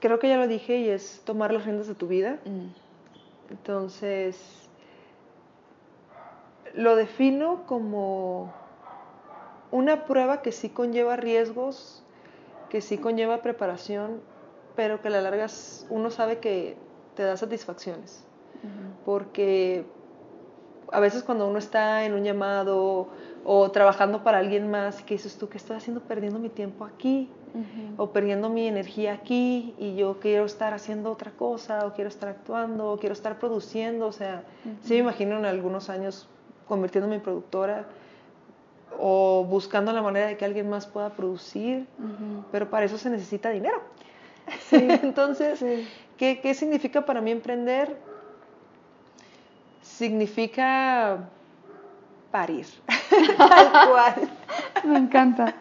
creo 0.03 0.19
que 0.19 0.29
ya 0.29 0.37
lo 0.37 0.49
dije 0.49 0.79
y 0.79 0.89
es 0.89 1.23
tomar 1.25 1.53
las 1.53 1.65
riendas 1.65 1.87
de 1.87 1.95
tu 1.95 2.09
vida. 2.09 2.41
Mm. 2.45 2.67
Entonces, 3.51 4.69
lo 6.75 6.97
defino 6.97 7.63
como 7.67 8.53
una 9.71 10.05
prueba 10.05 10.43
que 10.43 10.51
sí 10.51 10.71
conlleva 10.71 11.15
riesgos, 11.15 12.03
que 12.69 12.81
sí 12.81 12.99
conlleva 12.99 13.43
preparación, 13.43 14.21
pero 14.75 15.01
que 15.01 15.09
a 15.09 15.13
la 15.13 15.21
larga 15.21 15.47
uno 15.89 16.11
sabe 16.11 16.39
que 16.39 16.77
te 17.14 17.22
da 17.22 17.37
satisfacciones. 17.37 18.25
Porque 19.05 19.85
a 20.92 21.01
veces 21.01 21.22
cuando 21.22 21.48
uno 21.48 21.59
está 21.59 22.05
en 22.05 22.12
un 22.12 22.22
llamado 22.22 23.09
o 23.44 23.70
trabajando 23.70 24.22
para 24.22 24.38
alguien 24.38 24.70
más, 24.70 25.03
que 25.03 25.14
dices 25.14 25.37
tú, 25.37 25.48
que 25.48 25.59
estoy 25.59 25.77
haciendo 25.77 26.01
perdiendo 26.03 26.38
mi 26.38 26.48
tiempo 26.48 26.85
aquí? 26.85 27.29
o 27.96 28.11
perdiendo 28.11 28.48
mi 28.48 28.66
energía 28.66 29.12
aquí 29.12 29.75
y 29.79 29.94
yo 29.94 30.18
quiero 30.20 30.44
estar 30.44 30.72
haciendo 30.72 31.11
otra 31.11 31.33
cosa 31.33 31.87
o 31.87 31.92
quiero 31.92 32.09
estar 32.09 32.31
actuando 32.31 32.92
o 32.92 32.98
quiero 32.98 33.12
estar 33.12 33.38
produciendo, 33.38 34.07
o 34.07 34.12
sea, 34.12 34.44
sí 34.83 34.94
me 34.94 35.01
imagino 35.01 35.38
en 35.38 35.44
algunos 35.44 35.90
años 35.90 36.29
convirtiéndome 36.66 37.16
en 37.16 37.20
productora 37.20 37.87
o 38.98 39.44
buscando 39.44 39.92
la 39.92 40.03
manera 40.03 40.27
de 40.27 40.37
que 40.37 40.44
alguien 40.44 40.68
más 40.68 40.87
pueda 40.87 41.11
producir, 41.11 41.87
pero 42.51 42.70
para 42.70 42.87
eso 42.87 42.98
se 42.98 43.11
necesita 43.11 43.51
dinero. 43.51 43.83
Entonces, 44.70 45.62
¿qué, 46.23 46.39
¿qué 46.39 46.55
significa 46.55 47.05
para 47.05 47.21
mí 47.21 47.33
emprender? 47.33 47.97
Significa 49.83 51.29
parir, 52.31 52.65
tal 53.37 53.91
cual. 53.91 54.31
Me 54.85 54.99
encanta. 55.01 55.53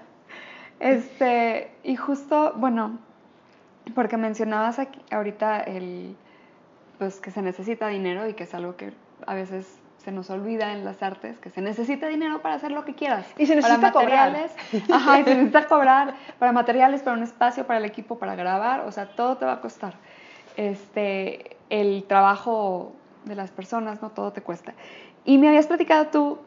Este, 0.79 1.71
y 1.83 1.95
justo, 1.95 2.53
bueno, 2.57 2.99
porque 3.95 4.17
mencionabas 4.17 4.77
aquí, 4.77 5.01
ahorita 5.09 5.61
el, 5.61 6.15
pues 6.99 7.19
que 7.19 7.31
se 7.31 7.41
necesita 7.41 7.87
dinero 7.87 8.27
y 8.27 8.35
que 8.35 8.43
es 8.43 8.53
algo 8.53 8.75
que 8.75 8.93
a 9.25 9.33
veces 9.33 9.79
se 9.97 10.11
nos 10.11 10.29
olvida 10.29 10.73
en 10.73 10.85
las 10.85 11.01
artes, 11.01 11.39
que 11.39 11.49
se 11.49 11.61
necesita 11.61 12.07
dinero 12.07 12.43
para 12.43 12.53
hacer 12.53 12.71
lo 12.71 12.85
que 12.85 12.93
quieras. 12.93 13.25
Y 13.39 13.47
se 13.47 13.55
necesita 13.55 13.91
para 13.91 14.03
materiales, 14.03 14.51
cobrar. 14.71 15.01
Ajá, 15.01 15.19
y 15.21 15.23
se 15.23 15.29
necesita 15.31 15.67
cobrar 15.67 16.13
para 16.37 16.51
materiales, 16.51 17.01
para 17.01 17.17
un 17.17 17.23
espacio, 17.23 17.65
para 17.65 17.79
el 17.79 17.85
equipo, 17.85 18.19
para 18.19 18.35
grabar, 18.35 18.81
o 18.81 18.91
sea, 18.91 19.07
todo 19.15 19.37
te 19.37 19.45
va 19.45 19.53
a 19.53 19.61
costar. 19.61 19.95
Este, 20.57 21.57
el 21.69 22.03
trabajo 22.03 22.93
de 23.25 23.35
las 23.35 23.51
personas, 23.51 24.01
no 24.01 24.09
todo 24.09 24.31
te 24.31 24.41
cuesta. 24.41 24.73
Y 25.25 25.37
me 25.37 25.47
habías 25.47 25.67
platicado 25.67 26.07
tú 26.07 26.39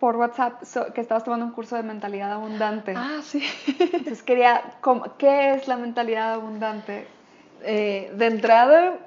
por 0.00 0.16
WhatsApp 0.16 0.62
que 0.94 1.00
estabas 1.00 1.24
tomando 1.24 1.46
un 1.46 1.52
curso 1.52 1.76
de 1.76 1.82
mentalidad 1.82 2.32
abundante. 2.32 2.94
Ah, 2.96 3.20
sí. 3.22 3.42
Entonces 3.78 4.22
quería, 4.22 4.62
¿qué 5.18 5.54
es 5.54 5.68
la 5.68 5.76
mentalidad 5.76 6.34
abundante? 6.34 7.06
Eh, 7.62 8.12
de 8.14 8.26
entrada, 8.26 8.98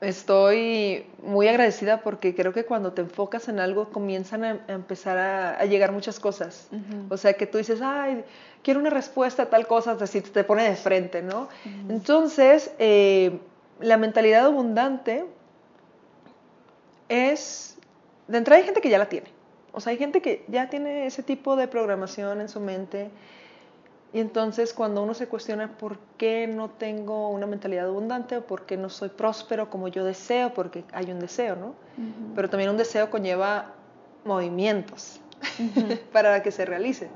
estoy 0.00 1.06
muy 1.22 1.48
agradecida 1.48 2.00
porque 2.00 2.34
creo 2.34 2.52
que 2.52 2.64
cuando 2.64 2.92
te 2.92 3.02
enfocas 3.02 3.48
en 3.48 3.58
algo 3.60 3.90
comienzan 3.90 4.44
a, 4.44 4.60
empezar 4.68 5.18
a, 5.18 5.64
llegar 5.64 5.92
muchas 5.92 6.20
cosas. 6.20 6.68
O 7.08 7.16
sea, 7.16 7.34
que 7.34 7.46
tú 7.46 7.58
dices, 7.58 7.80
ay, 7.82 8.24
quiero 8.62 8.80
una 8.80 8.90
respuesta 8.90 9.44
a 9.44 9.50
tal 9.50 9.66
cosa, 9.66 9.96
así 10.00 10.20
te 10.20 10.44
pone 10.44 10.64
de 10.64 10.76
frente, 10.76 11.22
¿no? 11.22 11.48
Entonces, 11.88 12.72
eh, 12.78 13.38
la 13.80 13.96
mentalidad 13.96 14.46
abundante 14.46 15.24
es, 17.08 17.78
de 18.28 18.38
entrada 18.38 18.58
hay 18.58 18.64
gente 18.64 18.80
que 18.80 18.90
ya 18.90 18.98
la 18.98 19.08
tiene. 19.08 19.28
O 19.72 19.80
sea, 19.80 19.90
hay 19.90 19.98
gente 19.98 20.22
que 20.22 20.44
ya 20.48 20.70
tiene 20.70 21.06
ese 21.06 21.22
tipo 21.22 21.56
de 21.56 21.66
programación 21.66 22.40
en 22.40 22.48
su 22.48 22.60
mente. 22.60 23.10
Y 24.14 24.20
entonces 24.20 24.72
cuando 24.72 25.02
uno 25.02 25.12
se 25.12 25.26
cuestiona 25.26 25.76
por 25.76 25.98
qué 26.16 26.46
no 26.46 26.70
tengo 26.70 27.30
una 27.30 27.48
mentalidad 27.48 27.86
abundante 27.86 28.36
o 28.36 28.46
por 28.46 28.64
qué 28.64 28.76
no 28.76 28.88
soy 28.88 29.08
próspero 29.08 29.68
como 29.68 29.88
yo 29.88 30.04
deseo, 30.04 30.54
porque 30.54 30.84
hay 30.92 31.10
un 31.10 31.18
deseo, 31.18 31.56
¿no? 31.56 31.74
Pero 32.36 32.48
también 32.48 32.70
un 32.70 32.76
deseo 32.76 33.10
conlleva 33.10 33.72
movimientos 34.24 35.20
para 36.12 36.44
que 36.44 36.52
se 36.52 36.64
realicen. 36.64 37.08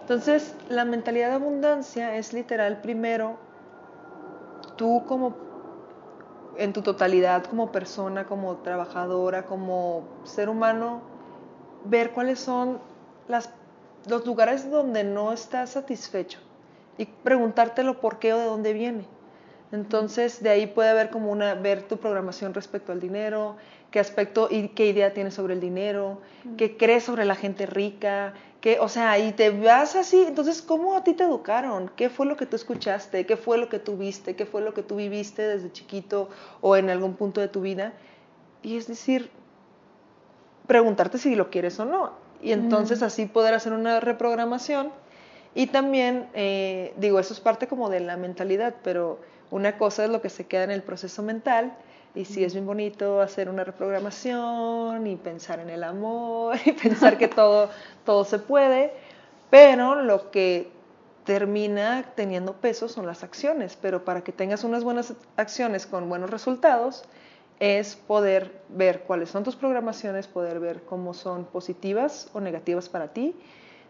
Entonces, 0.00 0.54
la 0.70 0.86
mentalidad 0.86 1.28
de 1.28 1.34
abundancia 1.34 2.16
es 2.16 2.32
literal, 2.32 2.80
primero, 2.80 3.36
tú 4.76 5.04
como 5.06 5.34
en 6.56 6.72
tu 6.72 6.80
totalidad, 6.80 7.44
como 7.44 7.70
persona, 7.70 8.24
como 8.24 8.56
trabajadora, 8.56 9.44
como 9.44 10.04
ser 10.24 10.48
humano, 10.48 11.02
ver 11.84 12.12
cuáles 12.12 12.40
son 12.40 12.78
las, 13.28 13.50
los 14.06 14.26
lugares 14.26 14.70
donde 14.70 15.04
no 15.04 15.32
estás 15.32 15.70
satisfecho 15.70 16.38
y 16.98 17.06
preguntártelo 17.06 18.00
por 18.00 18.18
qué 18.18 18.32
o 18.32 18.38
de 18.38 18.44
dónde 18.44 18.72
viene. 18.72 19.06
Entonces, 19.72 20.42
de 20.42 20.50
ahí 20.50 20.66
puede 20.68 20.90
haber 20.90 21.10
como 21.10 21.32
una, 21.32 21.54
ver 21.54 21.82
tu 21.82 21.96
programación 21.96 22.54
respecto 22.54 22.92
al 22.92 23.00
dinero, 23.00 23.56
qué 23.90 23.98
aspecto 23.98 24.48
y 24.50 24.68
qué 24.68 24.86
idea 24.86 25.12
tienes 25.14 25.34
sobre 25.34 25.54
el 25.54 25.60
dinero, 25.60 26.20
qué 26.56 26.76
crees 26.76 27.04
sobre 27.04 27.24
la 27.24 27.34
gente 27.34 27.66
rica, 27.66 28.34
qué, 28.60 28.78
o 28.78 28.88
sea, 28.88 29.18
y 29.18 29.32
te 29.32 29.50
vas 29.50 29.96
así, 29.96 30.22
entonces, 30.22 30.62
¿cómo 30.62 30.96
a 30.96 31.02
ti 31.02 31.14
te 31.14 31.24
educaron? 31.24 31.90
¿Qué 31.96 32.08
fue 32.08 32.26
lo 32.26 32.36
que 32.36 32.46
tú 32.46 32.54
escuchaste? 32.54 33.26
¿Qué 33.26 33.36
fue 33.36 33.58
lo 33.58 33.68
que 33.68 33.80
tú 33.80 33.96
viste? 33.96 34.36
¿Qué 34.36 34.46
fue 34.46 34.62
lo 34.62 34.74
que 34.74 34.84
tú 34.84 34.96
viviste 34.96 35.42
desde 35.42 35.72
chiquito 35.72 36.28
o 36.60 36.76
en 36.76 36.88
algún 36.88 37.14
punto 37.14 37.40
de 37.40 37.48
tu 37.48 37.60
vida? 37.60 37.94
Y 38.62 38.76
es 38.76 38.86
decir, 38.86 39.30
preguntarte 40.68 41.18
si 41.18 41.34
lo 41.34 41.50
quieres 41.50 41.80
o 41.80 41.84
no. 41.84 42.23
Y 42.42 42.52
entonces 42.52 43.02
así 43.02 43.26
poder 43.26 43.54
hacer 43.54 43.72
una 43.72 44.00
reprogramación. 44.00 44.90
Y 45.54 45.68
también, 45.68 46.28
eh, 46.34 46.92
digo, 46.96 47.18
eso 47.18 47.32
es 47.32 47.40
parte 47.40 47.68
como 47.68 47.88
de 47.88 48.00
la 48.00 48.16
mentalidad, 48.16 48.74
pero 48.82 49.18
una 49.50 49.78
cosa 49.78 50.04
es 50.04 50.10
lo 50.10 50.20
que 50.20 50.28
se 50.28 50.46
queda 50.46 50.64
en 50.64 50.70
el 50.70 50.82
proceso 50.82 51.22
mental. 51.22 51.74
Y 52.14 52.26
sí 52.26 52.44
es 52.44 52.52
bien 52.52 52.66
bonito 52.66 53.20
hacer 53.20 53.48
una 53.48 53.64
reprogramación 53.64 55.06
y 55.06 55.16
pensar 55.16 55.58
en 55.60 55.70
el 55.70 55.82
amor 55.82 56.56
y 56.64 56.72
pensar 56.72 57.18
que 57.18 57.28
todo, 57.28 57.70
todo 58.04 58.24
se 58.24 58.38
puede, 58.38 58.92
pero 59.50 59.96
lo 59.96 60.30
que 60.30 60.70
termina 61.24 62.04
teniendo 62.14 62.52
peso 62.52 62.88
son 62.88 63.06
las 63.06 63.24
acciones, 63.24 63.78
pero 63.80 64.04
para 64.04 64.22
que 64.22 64.32
tengas 64.32 64.62
unas 64.62 64.84
buenas 64.84 65.14
acciones 65.36 65.86
con 65.86 66.08
buenos 66.08 66.30
resultados, 66.30 67.04
es 67.60 67.96
poder 67.96 68.62
ver 68.68 69.02
cuáles 69.02 69.30
son 69.30 69.44
tus 69.44 69.56
programaciones, 69.56 70.26
poder 70.26 70.60
ver 70.60 70.82
cómo 70.82 71.14
son 71.14 71.44
positivas 71.44 72.28
o 72.32 72.40
negativas 72.40 72.88
para 72.88 73.08
ti, 73.08 73.34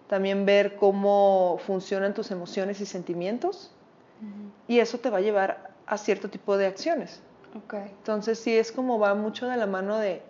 también 0.09 0.45
ver 0.45 0.77
cómo 0.77 1.59
funcionan 1.67 2.15
tus 2.15 2.31
emociones 2.31 2.81
y 2.81 2.87
sentimientos, 2.87 3.71
y 4.69 4.79
eso 4.79 4.99
te 4.99 5.11
va 5.11 5.19
a 5.19 5.21
llevar 5.21 5.71
a 5.87 5.99
cierto 5.99 6.29
tipo 6.31 6.57
de 6.57 6.67
acciones. 6.67 7.21
Okay. 7.67 7.87
Entonces 7.99 8.39
sí 8.39 8.57
es 8.57 8.73
como 8.73 8.99
va 8.99 9.15
mucho 9.15 9.47
de 9.47 9.57
la 9.57 9.67
mano 9.67 9.99
de, 9.99 10.23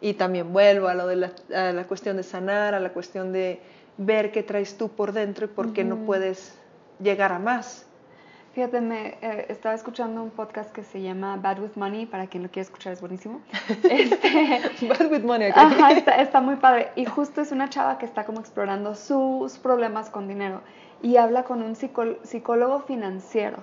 y 0.00 0.14
también 0.14 0.52
vuelvo 0.52 0.88
a 0.88 0.94
lo 0.94 1.06
de 1.06 1.16
la, 1.16 1.32
a 1.54 1.72
la 1.72 1.86
cuestión 1.86 2.16
de 2.16 2.22
sanar, 2.22 2.74
a 2.74 2.80
la 2.80 2.92
cuestión 2.92 3.32
de 3.32 3.60
ver 3.98 4.32
qué 4.32 4.42
traes 4.42 4.78
tú 4.78 4.88
por 4.88 5.12
dentro 5.12 5.46
y 5.46 5.48
por 5.48 5.72
qué 5.72 5.84
no 5.84 5.98
puedes 6.06 6.54
llegar 7.00 7.32
a 7.32 7.38
más. 7.38 7.86
Fíjate, 8.52 8.80
me 8.80 9.16
eh, 9.22 9.46
estaba 9.48 9.76
escuchando 9.76 10.22
un 10.24 10.30
podcast 10.30 10.72
que 10.72 10.82
se 10.82 11.00
llama 11.00 11.36
Bad 11.36 11.60
with 11.60 11.76
Money, 11.76 12.06
para 12.06 12.26
quien 12.26 12.42
lo 12.42 12.48
quiera 12.48 12.62
escuchar 12.62 12.92
es 12.92 13.00
buenísimo. 13.00 13.40
Este, 13.88 14.88
Bad 14.88 15.10
with 15.10 15.22
Money, 15.22 15.52
Ajá, 15.54 15.92
está, 15.92 16.40
muy 16.40 16.56
padre. 16.56 16.88
Y 16.96 17.04
justo 17.04 17.40
es 17.40 17.52
una 17.52 17.68
chava 17.68 17.98
que 17.98 18.06
está 18.06 18.24
como 18.24 18.40
explorando 18.40 18.96
sus 18.96 19.58
problemas 19.58 20.10
con 20.10 20.26
dinero 20.26 20.62
y 21.00 21.16
habla 21.16 21.44
con 21.44 21.62
un 21.62 21.76
psicólogo 21.76 22.80
financiero 22.80 23.58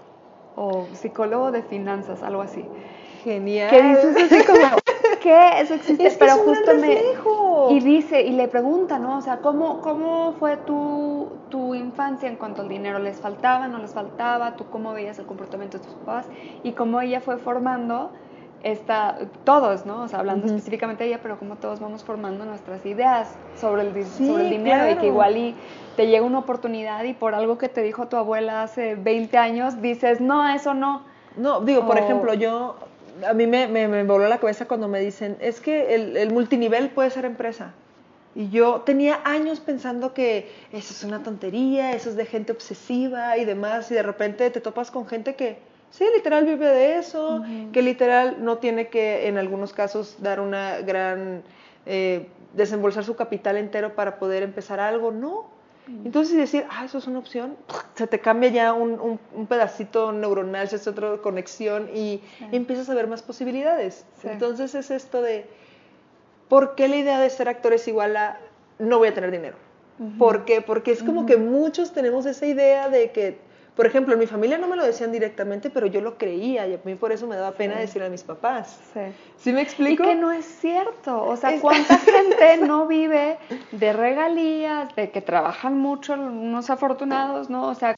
o 0.56 0.88
psicólogo 0.94 1.52
de 1.52 1.64
finanzas, 1.64 2.24
algo 2.24 2.42
así. 2.42 2.64
Genial. 3.26 3.70
Que 3.70 3.84
dices 3.84 4.16
así 4.16 4.44
como, 4.46 4.78
¿qué? 5.22 5.62
Eso 5.62 5.74
existe, 5.74 6.16
pero 6.18 6.34
justo 6.38 6.74
me... 6.76 7.02
Y 7.70 7.80
dice, 7.82 8.22
y 8.22 8.32
le 8.32 8.48
pregunta, 8.48 9.00
¿no? 9.00 9.18
O 9.18 9.22
sea, 9.22 9.38
¿cómo, 9.38 9.82
cómo 9.82 10.34
fue 10.40 10.58
tu, 10.58 11.28
tu 11.50 11.76
infancia 11.76 12.30
en 12.30 12.36
cuanto 12.36 12.62
al 12.62 12.70
dinero? 12.70 13.00
¿Les 13.00 13.20
faltaba, 13.20 13.68
no 13.68 13.78
les 13.80 13.94
faltaba? 13.94 14.56
¿Tú 14.56 14.66
cómo 14.70 14.94
veías 14.94 15.20
el 15.20 15.26
comportamiento 15.26 15.78
de 15.78 15.84
tus 15.84 15.94
papás? 15.96 16.28
Y 16.64 16.72
cómo 16.74 17.02
ella 17.02 17.20
fue 17.20 17.38
formando 17.38 18.12
esta, 18.64 19.18
todos, 19.44 19.86
¿no? 19.86 20.04
O 20.04 20.08
sea, 20.08 20.20
hablando 20.20 20.48
específicamente 20.48 21.04
de 21.04 21.12
ella, 21.12 21.20
pero 21.22 21.38
cómo 21.38 21.56
todos 21.56 21.80
vamos 21.80 22.04
formando 22.04 22.46
nuestras 22.46 22.86
ideas 22.86 23.36
sobre 23.56 23.84
el, 23.84 24.06
sobre 24.06 24.46
el 24.46 24.50
dinero 24.50 24.90
y 24.90 24.96
que 24.96 25.08
igual 25.08 25.38
y 25.38 25.56
te 25.96 26.08
llega 26.08 26.26
una 26.26 26.40
oportunidad 26.40 27.04
y 27.04 27.14
por 27.14 27.36
algo 27.36 27.58
que 27.58 27.70
te 27.70 27.82
dijo 27.82 28.08
tu 28.08 28.18
abuela 28.18 28.64
hace 28.64 28.96
20 28.96 29.38
años, 29.38 29.82
dices, 29.82 30.22
no, 30.22 30.48
eso 30.50 30.74
no. 30.74 31.04
No, 31.36 31.62
digo, 31.62 31.86
por 31.86 32.00
ejemplo, 32.00 32.34
yo 32.34 32.78
a 33.26 33.34
mí 33.34 33.48
me, 33.48 33.68
me, 33.68 34.04
voló 34.04 34.28
la 34.28 34.40
cabeza 34.40 34.68
cuando 34.68 34.88
me 34.88 35.00
dicen, 35.00 35.38
es 35.40 35.60
que 35.60 35.96
el, 35.96 36.32
multinivel 36.32 36.90
puede 36.90 37.10
ser 37.10 37.26
empresa. 37.26 37.74
Y 38.36 38.50
yo 38.50 38.82
tenía 38.82 39.22
años 39.24 39.60
pensando 39.60 40.14
que 40.14 40.52
eso 40.72 40.94
es 40.94 41.04
una 41.04 41.24
tontería, 41.24 41.94
eso 41.94 42.10
es 42.10 42.16
de 42.16 42.26
gente 42.26 42.52
obsesiva 42.52 43.38
y 43.38 43.46
demás, 43.46 43.90
y 43.90 43.96
de 43.96 44.04
repente 44.04 44.50
te 44.52 44.62
topas 44.62 44.92
con 44.92 45.08
gente 45.08 45.36
que, 45.36 45.58
sí, 45.90 46.06
literal 46.16 46.46
vive 46.46 46.68
de 46.68 46.98
eso, 47.00 47.44
que 47.74 47.82
literal 47.82 48.44
no 48.44 48.60
tiene 48.60 48.90
que, 48.90 49.28
en 49.28 49.38
algunos 49.38 49.74
casos, 49.74 50.18
dar 50.22 50.40
una 50.40 50.82
gran, 50.82 51.42
eh, 51.88 52.28
desembolsar 52.54 53.04
su 53.06 53.16
capital 53.16 53.58
entero 53.58 53.96
para 53.96 54.20
poder 54.20 54.44
empezar 54.44 54.80
algo, 54.80 55.12
no. 55.12 55.57
Entonces 55.88 56.36
decir, 56.36 56.66
ah, 56.70 56.86
eso 56.86 56.98
es 56.98 57.08
una 57.08 57.20
opción, 57.20 57.56
se 57.96 58.08
te 58.08 58.20
cambia 58.20 58.50
ya 58.50 58.74
un, 58.74 59.20
un, 59.34 59.48
pedacito 59.48 60.12
neuronal, 60.12 60.68
se 60.68 60.76
hace 60.76 60.90
otra 60.90 61.18
conexión 61.18 61.90
y 61.96 62.22
empiezas 62.52 62.90
a 62.90 62.94
ver 62.94 63.08
más 63.08 63.22
posibilidades. 63.22 64.06
Entonces 64.24 64.76
es 64.76 64.92
esto 64.92 65.22
de, 65.22 65.46
¿por 66.50 66.76
qué 66.76 66.88
la 66.88 66.98
idea 66.98 67.20
de 67.20 67.30
ser 67.30 67.48
actor 67.48 67.74
es 67.74 67.88
igual 67.88 68.18
a 68.18 68.40
no 68.80 68.98
voy 68.98 69.10
a 69.10 69.14
tener 69.14 69.32
dinero? 69.32 69.56
¿Por 70.20 70.46
qué? 70.46 70.62
Porque 70.62 70.92
es 70.92 71.02
como 71.02 71.26
que 71.26 71.38
muchos 71.38 71.92
tenemos 71.92 72.26
esa 72.28 72.46
idea 72.46 72.90
de 72.90 73.12
que 73.12 73.40
por 73.78 73.86
ejemplo, 73.86 74.14
en 74.16 74.20
mi 74.20 74.26
familia 74.26 74.58
no 74.58 74.68
me 74.68 74.76
lo 74.76 74.84
decían 74.84 75.12
directamente, 75.12 75.70
pero 75.70 75.86
yo 75.86 76.02
lo 76.02 76.18
creía 76.18 76.66
y 76.66 76.74
a 76.74 76.80
mí 76.84 76.96
por 76.96 77.12
eso 77.12 77.28
me 77.28 77.36
daba 77.36 77.52
pena 77.52 77.78
decirle 77.78 78.08
a 78.08 78.10
mis 78.10 78.24
papás. 78.24 78.82
Sí. 78.92 79.02
¿Sí 79.38 79.54
me 79.54 79.62
explico? 79.62 80.04
Y 80.04 80.08
que 80.08 80.16
no 80.16 80.32
es 80.32 80.46
cierto. 80.46 81.24
O 81.24 81.38
sea, 81.38 81.62
¿cuánta 81.62 81.96
gente 82.00 82.58
no 82.58 82.88
vive 82.88 83.38
de 83.72 83.94
regalías, 83.94 84.96
de 84.96 85.12
que 85.12 85.22
trabajan 85.22 85.78
mucho 85.78 86.14
unos 86.14 86.72
afortunados, 86.72 87.52
no? 87.52 87.68
O 87.68 87.76
sea, 87.76 87.96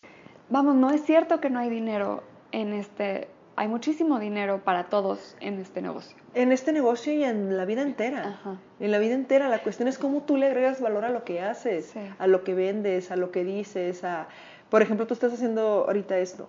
vamos, 0.49 0.75
no 0.75 0.91
es 0.91 1.01
cierto 1.05 1.39
que 1.39 1.49
no 1.49 1.59
hay 1.59 1.69
dinero 1.69 2.23
en 2.51 2.73
este... 2.73 3.29
Hay 3.55 3.67
muchísimo 3.67 4.19
dinero 4.19 4.61
para 4.63 4.85
todos 4.85 5.35
en 5.41 5.59
este 5.59 5.81
negocio. 5.81 6.17
En 6.33 6.53
este 6.53 6.71
negocio 6.71 7.11
y 7.11 7.25
en 7.25 7.57
la 7.57 7.65
vida 7.65 7.81
entera. 7.81 8.39
Ajá. 8.39 8.57
En 8.79 8.91
la 8.91 8.99
vida 8.99 9.15
entera. 9.15 9.49
La 9.49 9.59
cuestión 9.59 9.89
es 9.89 9.97
cómo 9.97 10.23
tú 10.23 10.37
le 10.37 10.45
agregas 10.45 10.79
valor 10.79 11.03
a 11.03 11.09
lo 11.09 11.25
que 11.25 11.41
haces, 11.41 11.93
a 12.17 12.27
lo 12.27 12.45
que 12.45 12.53
vendes, 12.53 13.11
a 13.11 13.17
lo 13.17 13.31
que 13.31 13.43
dices, 13.43 14.05
a 14.05 14.29
por 14.69 14.81
ejemplo, 14.81 15.07
tú 15.07 15.13
estás 15.13 15.33
haciendo 15.33 15.85
ahorita 15.87 16.17
esto, 16.19 16.47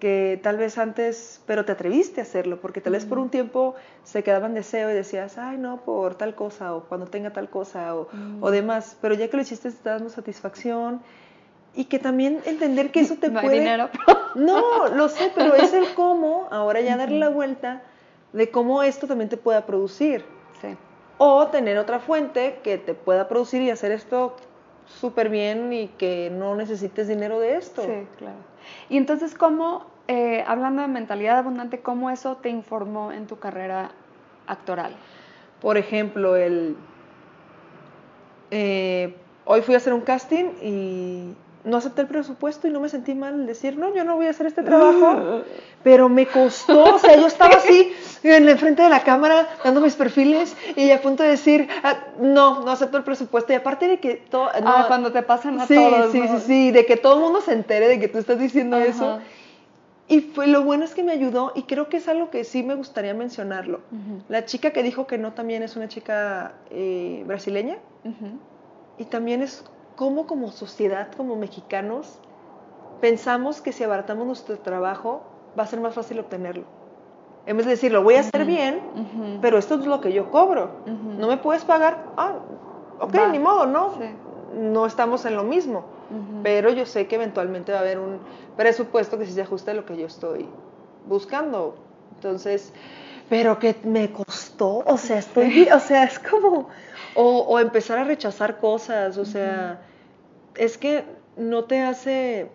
que 0.00 0.40
tal 0.42 0.56
vez 0.56 0.78
antes, 0.78 1.40
pero 1.46 1.64
te 1.64 1.70
atreviste 1.70 2.20
a 2.20 2.24
hacerlo, 2.24 2.60
porque 2.60 2.80
tal 2.80 2.94
vez 2.94 3.04
por 3.04 3.20
un 3.20 3.30
tiempo 3.30 3.76
se 4.02 4.24
quedaba 4.24 4.46
en 4.46 4.54
deseo 4.54 4.90
y 4.90 4.94
decías, 4.94 5.38
ay, 5.38 5.58
no, 5.58 5.82
por 5.82 6.16
tal 6.16 6.34
cosa, 6.34 6.74
o 6.74 6.84
cuando 6.84 7.06
tenga 7.06 7.30
tal 7.30 7.48
cosa, 7.48 7.94
o, 7.94 8.08
o 8.40 8.50
demás, 8.50 8.96
pero 9.00 9.14
ya 9.14 9.28
que 9.28 9.36
lo 9.36 9.42
hiciste 9.42 9.70
te 9.70 9.76
está 9.76 9.90
dando 9.92 10.10
satisfacción 10.10 11.00
y 11.74 11.84
que 11.84 12.00
también 12.00 12.40
entender 12.46 12.90
que 12.90 13.00
eso 13.00 13.14
te 13.14 13.28
no 13.30 13.40
puede... 13.40 13.54
Hay 13.54 13.60
dinero. 13.60 13.90
no, 14.34 14.88
lo 14.88 15.08
sé, 15.08 15.30
pero 15.34 15.54
es 15.54 15.72
el 15.72 15.94
cómo, 15.94 16.48
ahora 16.50 16.80
ya 16.80 16.96
darle 16.96 17.20
la 17.20 17.28
vuelta 17.28 17.82
de 18.32 18.50
cómo 18.50 18.82
esto 18.82 19.06
también 19.06 19.28
te 19.28 19.36
pueda 19.36 19.66
producir. 19.66 20.24
Sí. 20.60 20.76
O 21.18 21.46
tener 21.46 21.78
otra 21.78 22.00
fuente 22.00 22.58
que 22.64 22.78
te 22.78 22.94
pueda 22.94 23.28
producir 23.28 23.62
y 23.62 23.70
hacer 23.70 23.92
esto 23.92 24.34
súper 25.00 25.28
bien 25.28 25.72
y 25.72 25.88
que 25.88 26.30
no 26.30 26.54
necesites 26.54 27.08
dinero 27.08 27.40
de 27.40 27.56
esto. 27.56 27.82
Sí, 27.82 28.06
claro. 28.18 28.36
Y 28.88 28.96
entonces, 28.96 29.34
¿cómo 29.34 29.86
eh, 30.08 30.44
hablando 30.46 30.82
de 30.82 30.88
mentalidad 30.88 31.38
abundante, 31.38 31.80
¿cómo 31.80 32.10
eso 32.10 32.36
te 32.36 32.48
informó 32.48 33.12
en 33.12 33.26
tu 33.26 33.38
carrera 33.38 33.92
actoral? 34.46 34.94
Por 35.60 35.78
ejemplo, 35.78 36.36
el... 36.36 36.76
Eh, 38.50 39.14
hoy 39.44 39.62
fui 39.62 39.74
a 39.74 39.78
hacer 39.78 39.92
un 39.92 40.00
casting 40.00 40.44
y 40.60 41.34
no 41.64 41.76
acepté 41.76 42.02
el 42.02 42.08
presupuesto 42.08 42.66
y 42.66 42.70
no 42.70 42.80
me 42.80 42.88
sentí 42.88 43.14
mal 43.14 43.46
decir, 43.46 43.76
no, 43.76 43.94
yo 43.94 44.04
no 44.04 44.16
voy 44.16 44.26
a 44.26 44.30
hacer 44.30 44.46
este 44.46 44.62
trabajo, 44.62 45.42
pero 45.82 46.08
me 46.08 46.26
costó, 46.26 46.94
o 46.94 46.98
sea, 46.98 47.16
yo 47.16 47.26
estaba 47.26 47.56
así 47.56 47.92
en 48.22 48.48
el 48.48 48.58
frente 48.58 48.82
de 48.82 48.88
la 48.88 49.02
cámara 49.02 49.48
dando 49.62 49.80
mis 49.80 49.94
perfiles 49.94 50.56
y 50.76 50.90
a 50.90 51.00
punto 51.00 51.22
de 51.22 51.30
decir, 51.30 51.68
ah, 51.82 51.98
no, 52.20 52.64
no 52.64 52.70
acepto 52.70 52.96
el 52.96 53.04
presupuesto 53.04 53.52
y 53.52 53.56
aparte 53.56 53.86
de 53.88 54.00
que 54.00 54.16
todo... 54.16 54.48
ah, 54.52 54.84
cuando 54.88 55.12
te 55.12 55.22
pasan 55.22 55.60
a 55.60 55.66
sí, 55.66 55.74
todos. 55.74 56.12
Sí, 56.12 56.22
sí, 56.22 56.38
sí, 56.46 56.70
de 56.72 56.84
que 56.84 56.96
todo 56.96 57.14
el 57.14 57.20
mundo 57.20 57.40
se 57.40 57.52
entere 57.52 57.88
de 57.88 58.00
que 58.00 58.08
tú 58.08 58.18
estás 58.18 58.38
diciendo 58.38 58.76
eso. 58.78 59.20
Y 60.08 60.20
fue, 60.20 60.46
lo 60.46 60.62
bueno 60.62 60.84
es 60.84 60.94
que 60.94 61.02
me 61.02 61.12
ayudó 61.12 61.52
y 61.54 61.62
creo 61.62 61.88
que 61.88 61.96
es 61.96 62.08
algo 62.08 62.28
que 62.28 62.44
sí 62.44 62.62
me 62.62 62.74
gustaría 62.74 63.14
mencionarlo. 63.14 63.80
La 64.28 64.44
chica 64.44 64.72
que 64.72 64.82
dijo 64.82 65.06
que 65.06 65.16
no 65.16 65.32
también 65.32 65.62
es 65.62 65.76
una 65.76 65.88
chica 65.88 66.54
eh, 66.70 67.22
brasileña 67.26 67.78
y 68.98 69.04
también 69.04 69.42
es 69.42 69.64
cómo 70.02 70.26
como 70.26 70.50
sociedad, 70.50 71.06
como 71.16 71.36
mexicanos, 71.36 72.18
pensamos 73.00 73.60
que 73.60 73.70
si 73.70 73.84
abaratamos 73.84 74.26
nuestro 74.26 74.58
trabajo 74.58 75.22
va 75.56 75.62
a 75.62 75.66
ser 75.68 75.80
más 75.80 75.94
fácil 75.94 76.18
obtenerlo. 76.18 76.64
En 77.46 77.56
vez 77.56 77.66
de 77.66 77.72
decir, 77.72 77.92
lo 77.92 78.02
voy 78.02 78.16
a 78.16 78.20
hacer 78.20 78.44
bien, 78.44 78.80
pero 79.40 79.58
esto 79.58 79.76
es 79.76 79.86
lo 79.86 80.00
que 80.00 80.12
yo 80.12 80.28
cobro. 80.32 80.70
¿No 81.18 81.28
me 81.28 81.36
puedes 81.36 81.64
pagar? 81.64 82.04
Ah, 82.16 82.32
ok, 82.98 83.14
ni 83.30 83.38
modo, 83.38 83.66
¿no? 83.66 83.92
No 84.52 84.86
estamos 84.86 85.24
en 85.24 85.36
lo 85.36 85.44
mismo. 85.44 85.84
Pero 86.42 86.70
yo 86.70 86.84
sé 86.84 87.06
que 87.06 87.14
eventualmente 87.14 87.70
va 87.70 87.78
a 87.78 87.82
haber 87.82 88.00
un 88.00 88.18
presupuesto 88.56 89.20
que 89.20 89.26
sí 89.26 89.32
se 89.32 89.42
ajuste 89.42 89.70
a 89.70 89.74
lo 89.74 89.86
que 89.86 89.96
yo 89.96 90.06
estoy 90.06 90.48
buscando. 91.06 91.76
Entonces, 92.16 92.72
pero 93.28 93.56
que 93.60 93.76
me 93.84 94.10
costó, 94.10 94.82
o 94.84 94.98
sea, 94.98 95.18
estoy, 95.18 95.68
o 95.72 95.78
sea, 95.78 96.02
es 96.02 96.18
como, 96.18 96.70
o, 97.14 97.60
empezar 97.60 98.00
a 98.00 98.04
rechazar 98.04 98.58
cosas, 98.58 99.16
o 99.16 99.24
sea, 99.24 99.80
es 100.56 100.78
que 100.78 101.04
no 101.36 101.64
te 101.64 101.80
hace, 101.80 102.50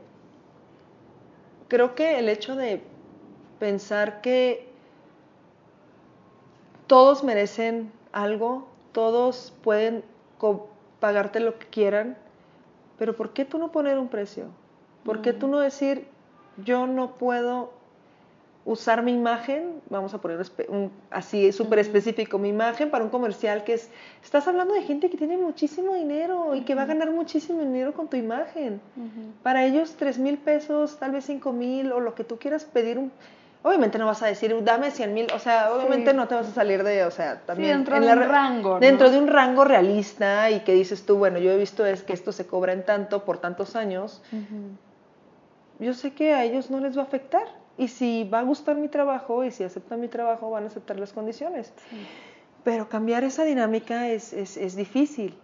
creo 1.67 1.95
que 1.95 2.19
el 2.19 2.29
hecho 2.29 2.55
de 2.55 2.81
pensar 3.59 4.21
que 4.21 4.67
todos 6.87 7.23
merecen 7.23 7.91
algo, 8.11 8.67
todos 8.91 9.53
pueden 9.63 10.03
pagarte 10.99 11.39
lo 11.39 11.57
que 11.59 11.67
quieran, 11.67 12.17
pero 12.97 13.15
¿por 13.15 13.33
qué 13.33 13.45
tú 13.45 13.57
no 13.57 13.71
poner 13.71 13.99
un 13.99 14.07
precio? 14.07 14.45
¿Por 15.03 15.21
qué 15.21 15.33
tú 15.33 15.47
no 15.47 15.59
decir, 15.59 16.07
yo 16.63 16.87
no 16.87 17.17
puedo 17.17 17.71
usar 18.67 19.01
mi 19.01 19.13
imagen, 19.13 19.81
vamos 19.89 20.13
a 20.13 20.17
poner 20.17 20.45
un, 20.67 20.91
así 21.09 21.53
súper 21.53 21.79
específico, 21.79 22.37
mi 22.37 22.49
imagen 22.49 22.91
para 22.91 23.01
un 23.01 23.09
comercial 23.09 23.63
que 23.63 23.75
es, 23.75 23.89
estás 24.21 24.45
hablando 24.45 24.73
de 24.73 24.81
gente 24.81 25.09
que 25.09 25.15
tiene 25.15 25.37
muchísimo 25.37 25.95
dinero 25.95 26.53
y 26.53 26.61
que 26.61 26.75
va 26.75 26.81
a 26.81 26.85
ganar 26.85 27.09
muchísimo 27.11 27.61
dinero 27.61 27.93
con 27.93 28.09
tu 28.09 28.17
imagen. 28.17 28.81
Para 29.41 29.65
ellos 29.65 29.95
tres 29.97 30.19
mil 30.19 30.37
pesos, 30.37 30.97
tal 30.99 31.11
vez 31.11 31.25
cinco 31.25 31.53
mil 31.53 31.93
o 31.93 32.01
lo 32.01 32.13
que 32.13 32.25
tú 32.25 32.37
quieras 32.39 32.65
pedir, 32.65 32.99
obviamente 33.63 33.97
no 33.97 34.05
vas 34.05 34.21
a 34.21 34.27
decir, 34.27 34.53
dame 34.63 34.91
100 34.91 35.13
mil, 35.13 35.27
o 35.33 35.39
sea, 35.39 35.73
obviamente 35.73 36.13
no 36.13 36.27
te 36.27 36.35
vas 36.35 36.47
a 36.47 36.51
salir 36.51 36.83
de, 36.83 37.05
o 37.05 37.11
sea, 37.11 37.41
también... 37.45 37.77
dentro 37.77 37.99
de 37.99 38.11
un 38.11 38.19
rango. 38.19 38.79
Dentro 38.79 39.09
de 39.09 39.17
un 39.17 39.27
rango 39.27 39.63
realista 39.63 40.51
y 40.51 40.59
que 40.59 40.73
dices 40.73 41.05
tú, 41.05 41.17
bueno, 41.17 41.39
yo 41.39 41.51
he 41.51 41.57
visto 41.57 41.85
es 41.85 42.03
que 42.03 42.13
esto 42.13 42.33
se 42.33 42.45
cobra 42.45 42.73
en 42.73 42.83
tanto 42.83 43.23
por 43.23 43.37
tantos 43.37 43.77
años. 43.77 44.21
Yo 45.79 45.93
sé 45.93 46.11
que 46.13 46.33
a 46.33 46.43
ellos 46.43 46.69
no 46.69 46.81
les 46.81 46.97
va 46.97 47.03
a 47.03 47.05
afectar 47.05 47.47
y 47.77 47.87
si 47.87 48.23
va 48.23 48.39
a 48.39 48.43
gustar 48.43 48.75
mi 48.75 48.87
trabajo 48.87 49.43
y 49.43 49.51
si 49.51 49.63
aceptan 49.63 49.99
mi 49.99 50.07
trabajo, 50.07 50.49
van 50.49 50.63
a 50.63 50.67
aceptar 50.67 50.99
las 50.99 51.13
condiciones. 51.13 51.73
Pero 52.63 52.89
cambiar 52.89 53.23
esa 53.23 53.43
dinámica 53.43 54.09
es, 54.09 54.33
es, 54.33 54.57
es, 54.57 54.75
difícil. 54.75 55.37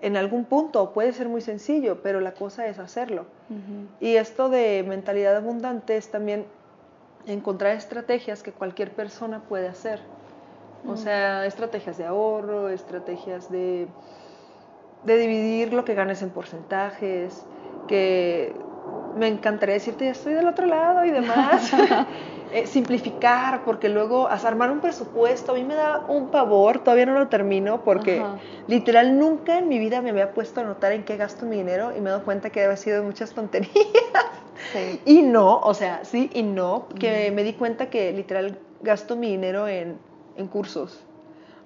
En 0.00 0.16
algún 0.16 0.44
punto 0.44 0.92
puede 0.92 1.12
ser 1.12 1.28
muy 1.28 1.40
sencillo, 1.40 2.00
pero 2.02 2.20
la 2.20 2.34
cosa 2.34 2.66
es 2.66 2.78
hacerlo. 2.78 3.26
Y 4.00 4.16
esto 4.16 4.48
de 4.48 4.84
mentalidad 4.86 5.36
abundante 5.36 5.96
es 5.96 6.10
también 6.10 6.46
encontrar 7.26 7.76
estrategias 7.76 8.42
que 8.42 8.52
cualquier 8.52 8.92
persona 8.92 9.42
puede 9.48 9.68
hacer. 9.68 10.00
O 10.86 10.96
sea, 10.96 11.46
estrategias 11.46 11.96
de 11.96 12.04
ahorro, 12.04 12.68
estrategias 12.68 13.50
de, 13.50 13.88
de 15.04 15.18
dividir 15.18 15.72
lo 15.72 15.84
que 15.84 15.94
ganes 15.94 16.20
en 16.22 16.30
porcentajes, 16.30 17.44
que 17.88 18.54
me 19.16 19.28
encantaría 19.28 19.74
decirte, 19.74 20.06
ya 20.06 20.12
estoy 20.12 20.34
del 20.34 20.46
otro 20.46 20.66
lado 20.66 21.04
y 21.04 21.10
demás. 21.10 21.72
Eh, 22.54 22.68
simplificar, 22.68 23.64
porque 23.64 23.88
luego 23.88 24.28
armar 24.28 24.70
un 24.70 24.78
presupuesto, 24.78 25.50
a 25.50 25.54
mí 25.56 25.64
me 25.64 25.74
da 25.74 26.04
un 26.06 26.28
pavor, 26.28 26.84
todavía 26.84 27.04
no 27.04 27.14
lo 27.14 27.26
termino, 27.26 27.82
porque 27.82 28.22
literal 28.68 29.18
nunca 29.18 29.58
en 29.58 29.68
mi 29.68 29.80
vida 29.80 30.00
me 30.02 30.10
había 30.10 30.32
puesto 30.32 30.60
a 30.60 30.62
notar 30.62 30.92
en 30.92 31.02
qué 31.02 31.16
gasto 31.16 31.46
mi 31.46 31.56
dinero 31.56 31.90
y 31.96 32.00
me 32.00 32.10
he 32.10 32.12
dado 32.12 32.24
cuenta 32.24 32.50
que 32.50 32.62
había 32.62 32.76
sido 32.76 33.02
muchas 33.02 33.32
tonterías. 33.32 33.72
Y 35.04 35.22
no, 35.22 35.58
o 35.58 35.74
sea, 35.74 36.04
sí 36.04 36.30
y 36.32 36.44
no, 36.44 36.86
que 36.98 37.32
me 37.32 37.42
di 37.42 37.54
cuenta 37.54 37.90
que 37.90 38.12
literal 38.12 38.56
gasto 38.82 39.16
mi 39.16 39.30
dinero 39.30 39.66
en, 39.66 39.98
en 40.36 40.46
cursos. 40.46 41.00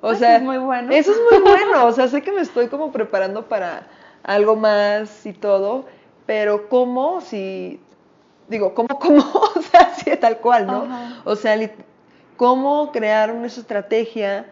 O 0.01 0.15
sea, 0.15 0.37
es 0.37 0.43
muy 0.43 0.57
bueno. 0.57 0.91
Eso 0.91 1.13
es 1.13 1.19
muy 1.31 1.43
bueno, 1.43 1.87
o 1.87 1.93
sea, 1.93 2.09
sé 2.09 2.23
que 2.23 2.33
me 2.33 2.41
estoy 2.41 2.69
como 2.69 2.91
preparando 2.93 3.47
para 3.47 3.89
algo 4.23 4.57
más 4.57 5.27
y 5.27 5.35
todo 5.35 5.85
pero 6.29 6.69
¿cómo 6.69 7.23
si, 7.23 7.81
digo, 8.49 8.75
cómo, 8.75 8.87
cómo, 9.01 9.23
o 9.23 9.63
sea, 9.63 9.81
así 9.81 10.15
tal 10.19 10.37
cual, 10.41 10.67
¿no? 10.67 10.87
O 11.25 11.35
sea, 11.35 11.59
cómo 12.37 12.93
crear 12.93 13.33
una 13.33 13.47
estrategia 13.47 14.45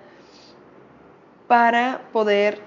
para 1.46 2.00
poder 2.14 2.62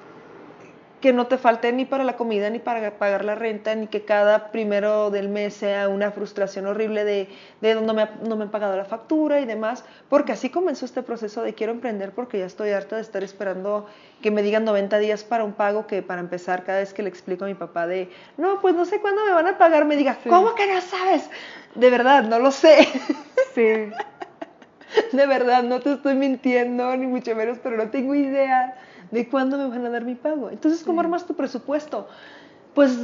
que 1.02 1.14
no 1.14 1.28
te 1.28 1.38
falte 1.38 1.72
ni 1.72 1.86
para 1.86 2.04
la 2.04 2.18
comida, 2.18 2.50
ni 2.50 2.60
para 2.60 2.92
pagar 2.98 3.24
la 3.24 3.36
renta, 3.36 3.74
ni 3.76 3.88
que 3.88 4.04
cada 4.04 4.52
primero 4.52 5.10
del 5.10 5.30
mes 5.30 5.54
sea 5.54 5.88
una 5.88 6.12
frustración 6.12 6.66
horrible 6.66 7.06
de, 7.06 7.30
de 7.62 7.76
no, 7.76 7.94
me, 7.94 8.08
no 8.28 8.36
me 8.36 8.44
han 8.44 8.52
pagado 8.52 8.76
la 8.76 8.86
factura 8.86 9.40
y 9.40 9.46
demás, 9.46 9.86
porque 10.10 10.34
así 10.34 10.50
comenzó 10.50 10.86
este 10.86 11.02
proceso 11.02 11.42
de 11.42 11.54
quiero 11.54 11.72
emprender 11.72 12.12
porque 12.12 12.40
ya 12.40 12.46
estoy 12.46 12.72
harta 12.72 12.98
de 12.98 13.02
estar 13.02 13.24
esperando 13.24 13.88
que 14.22 14.32
me 14.32 14.42
digan 14.42 14.66
90 14.66 15.00
días 15.00 15.24
para 15.24 15.44
un 15.44 15.54
pago 15.54 15.88
que 15.88 16.02
para 16.02 16.20
empezar 16.20 16.64
cada 16.66 16.80
vez 16.80 16.94
que 16.94 17.04
le 17.04 17.10
explico 17.10 17.46
a 17.46 17.48
mi 17.48 17.56
papá 17.56 17.88
de, 17.88 18.10
no, 18.38 18.60
pues 18.60 18.76
no 18.76 18.84
sé 18.86 19.00
cuándo 19.00 19.24
me 19.26 19.32
van 19.32 19.48
a 19.48 19.58
pagar, 19.58 19.86
me 19.86 19.96
diga, 19.96 20.18
¿cómo 20.28 20.56
que 20.56 20.68
no 20.68 20.82
sabes? 20.82 21.30
De 21.76 21.90
verdad, 21.90 22.24
no 22.24 22.40
lo 22.40 22.52
sé. 22.52 22.88
Sí. 23.56 23.64
de 25.12 25.26
verdad, 25.26 25.64
no 25.64 25.80
te 25.80 25.94
estoy 25.94 26.16
mintiendo, 26.16 26.96
ni 26.98 27.08
mucho 27.08 27.36
menos, 27.36 27.58
pero 27.64 27.78
no 27.78 27.90
tengo 27.90 28.16
idea 28.16 28.76
de 29.12 29.28
cuándo 29.28 29.58
me 29.58 29.68
van 29.68 29.86
a 29.86 29.90
dar 29.90 30.06
mi 30.06 30.16
pago. 30.16 30.50
Entonces, 30.50 30.84
¿cómo 30.84 31.02
armas 31.02 31.26
tu 31.26 31.34
presupuesto? 31.36 32.08
Pues 32.74 32.98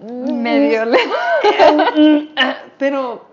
medio 0.00 0.84
pero 2.78 3.24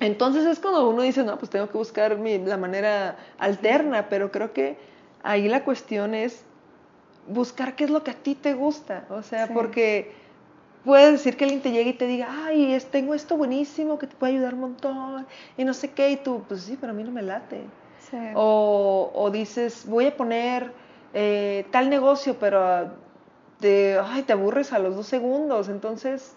entonces 0.00 0.46
es 0.46 0.58
cuando 0.58 0.88
uno 0.88 1.02
dice, 1.02 1.22
no, 1.22 1.38
pues 1.38 1.50
tengo 1.50 1.68
que 1.68 1.76
buscar 1.76 2.18
la 2.18 2.56
manera 2.56 3.16
alterna, 3.38 4.08
pero 4.08 4.30
creo 4.30 4.52
que 4.52 4.78
ahí 5.22 5.46
la 5.46 5.62
cuestión 5.62 6.14
es 6.14 6.42
buscar 7.28 7.76
qué 7.76 7.84
es 7.84 7.90
lo 7.90 8.02
que 8.02 8.12
a 8.12 8.14
ti 8.14 8.34
te 8.34 8.54
gusta, 8.54 9.04
o 9.10 9.22
sea, 9.22 9.48
porque 9.48 10.12
puedes 10.84 11.12
decir 11.12 11.36
que 11.36 11.44
alguien 11.44 11.60
te 11.60 11.70
llegue 11.70 11.90
y 11.90 11.94
te 11.94 12.06
diga, 12.06 12.28
ay, 12.46 12.72
es, 12.72 12.86
tengo 12.86 13.14
esto 13.14 13.36
buenísimo 13.36 13.98
que 13.98 14.06
te 14.06 14.16
puede 14.16 14.32
ayudar 14.32 14.54
un 14.54 14.60
montón, 14.60 15.26
y 15.58 15.64
no 15.64 15.74
sé 15.74 15.90
qué, 15.90 16.10
y 16.10 16.16
tú, 16.16 16.42
pues 16.48 16.62
sí, 16.62 16.78
pero 16.80 16.92
a 16.92 16.94
mí 16.94 17.04
no 17.04 17.10
me 17.10 17.22
late. 17.22 17.62
O, 18.34 19.12
o 19.14 19.30
dices, 19.30 19.84
voy 19.86 20.06
a 20.06 20.16
poner 20.16 20.72
eh, 21.14 21.66
tal 21.70 21.90
negocio, 21.90 22.36
pero 22.38 22.90
te, 23.60 23.98
ay, 23.98 24.22
te 24.22 24.32
aburres 24.32 24.72
a 24.72 24.78
los 24.78 24.96
dos 24.96 25.06
segundos. 25.06 25.68
Entonces, 25.68 26.34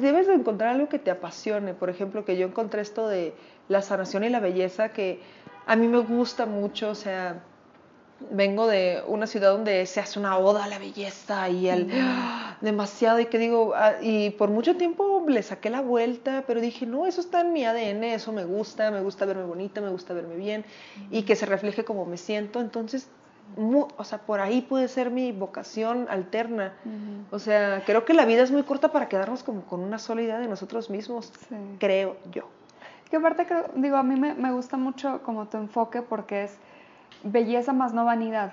debes 0.00 0.26
de 0.26 0.34
encontrar 0.34 0.70
algo 0.70 0.88
que 0.88 0.98
te 0.98 1.10
apasione. 1.10 1.74
Por 1.74 1.90
ejemplo, 1.90 2.24
que 2.24 2.36
yo 2.36 2.46
encontré 2.46 2.82
esto 2.82 3.08
de 3.08 3.34
la 3.68 3.82
sanación 3.82 4.24
y 4.24 4.28
la 4.28 4.40
belleza, 4.40 4.90
que 4.90 5.20
a 5.66 5.76
mí 5.76 5.88
me 5.88 5.98
gusta 5.98 6.46
mucho, 6.46 6.90
o 6.90 6.94
sea, 6.94 7.42
vengo 8.30 8.66
de 8.66 9.02
una 9.06 9.26
ciudad 9.26 9.52
donde 9.52 9.84
se 9.86 10.00
hace 10.00 10.18
una 10.18 10.38
oda 10.38 10.64
a 10.64 10.68
la 10.68 10.78
belleza 10.78 11.48
y 11.48 11.68
al 11.68 11.88
demasiado. 12.60 13.20
Y 13.20 13.26
que 13.26 13.38
digo 13.38 13.72
ah, 13.74 13.94
y 14.00 14.30
por 14.30 14.48
mucho 14.48 14.76
tiempo 14.76 15.24
le 15.28 15.42
saqué 15.42 15.70
la 15.70 15.82
vuelta 15.82 16.44
pero 16.46 16.60
dije 16.60 16.86
no 16.86 17.06
eso 17.06 17.20
está 17.20 17.42
en 17.42 17.52
mi 17.52 17.64
ADN 17.64 18.04
eso 18.04 18.32
me 18.32 18.44
gusta 18.44 18.90
me 18.90 19.02
gusta 19.02 19.26
verme 19.26 19.44
bonita 19.44 19.80
me 19.80 19.90
gusta 19.90 20.14
verme 20.14 20.36
bien. 20.36 20.64
Y 21.10 21.22
que 21.22 21.36
se 21.36 21.46
refleje 21.46 21.84
como 21.84 22.06
me 22.06 22.16
siento. 22.16 22.60
Entonces 22.60 23.08
o 23.56 24.04
sea, 24.04 24.18
por 24.18 24.40
ahí 24.40 24.60
puede 24.60 24.88
ser 24.88 25.10
mi 25.10 25.32
vocación 25.32 26.06
alterna. 26.10 26.74
O 27.30 27.38
sea, 27.38 27.82
creo 27.86 28.04
que 28.04 28.12
la 28.12 28.24
vida 28.24 28.42
es 28.42 28.50
muy 28.50 28.62
corta 28.64 28.92
para 28.92 29.08
quedarnos 29.08 29.42
como 29.42 29.62
con 29.62 29.80
una 29.80 29.98
sola 29.98 30.22
idea 30.22 30.38
de 30.38 30.48
nosotros 30.48 30.90
mismos, 30.90 31.32
creo 31.78 32.16
yo. 32.32 32.48
Que 33.10 33.16
aparte, 33.16 33.46
creo, 33.46 33.66
digo, 33.76 33.96
a 33.96 34.02
mí 34.02 34.18
me, 34.18 34.34
me, 34.34 34.52
gusta 34.52 34.76
mucho 34.76 35.22
como 35.22 35.46
tu 35.46 35.56
enfoque 35.58 36.02
porque 36.02 36.44
es 36.44 36.58
belleza 37.22 37.72
más 37.72 37.94
no 37.94 38.04
vanidad. 38.04 38.52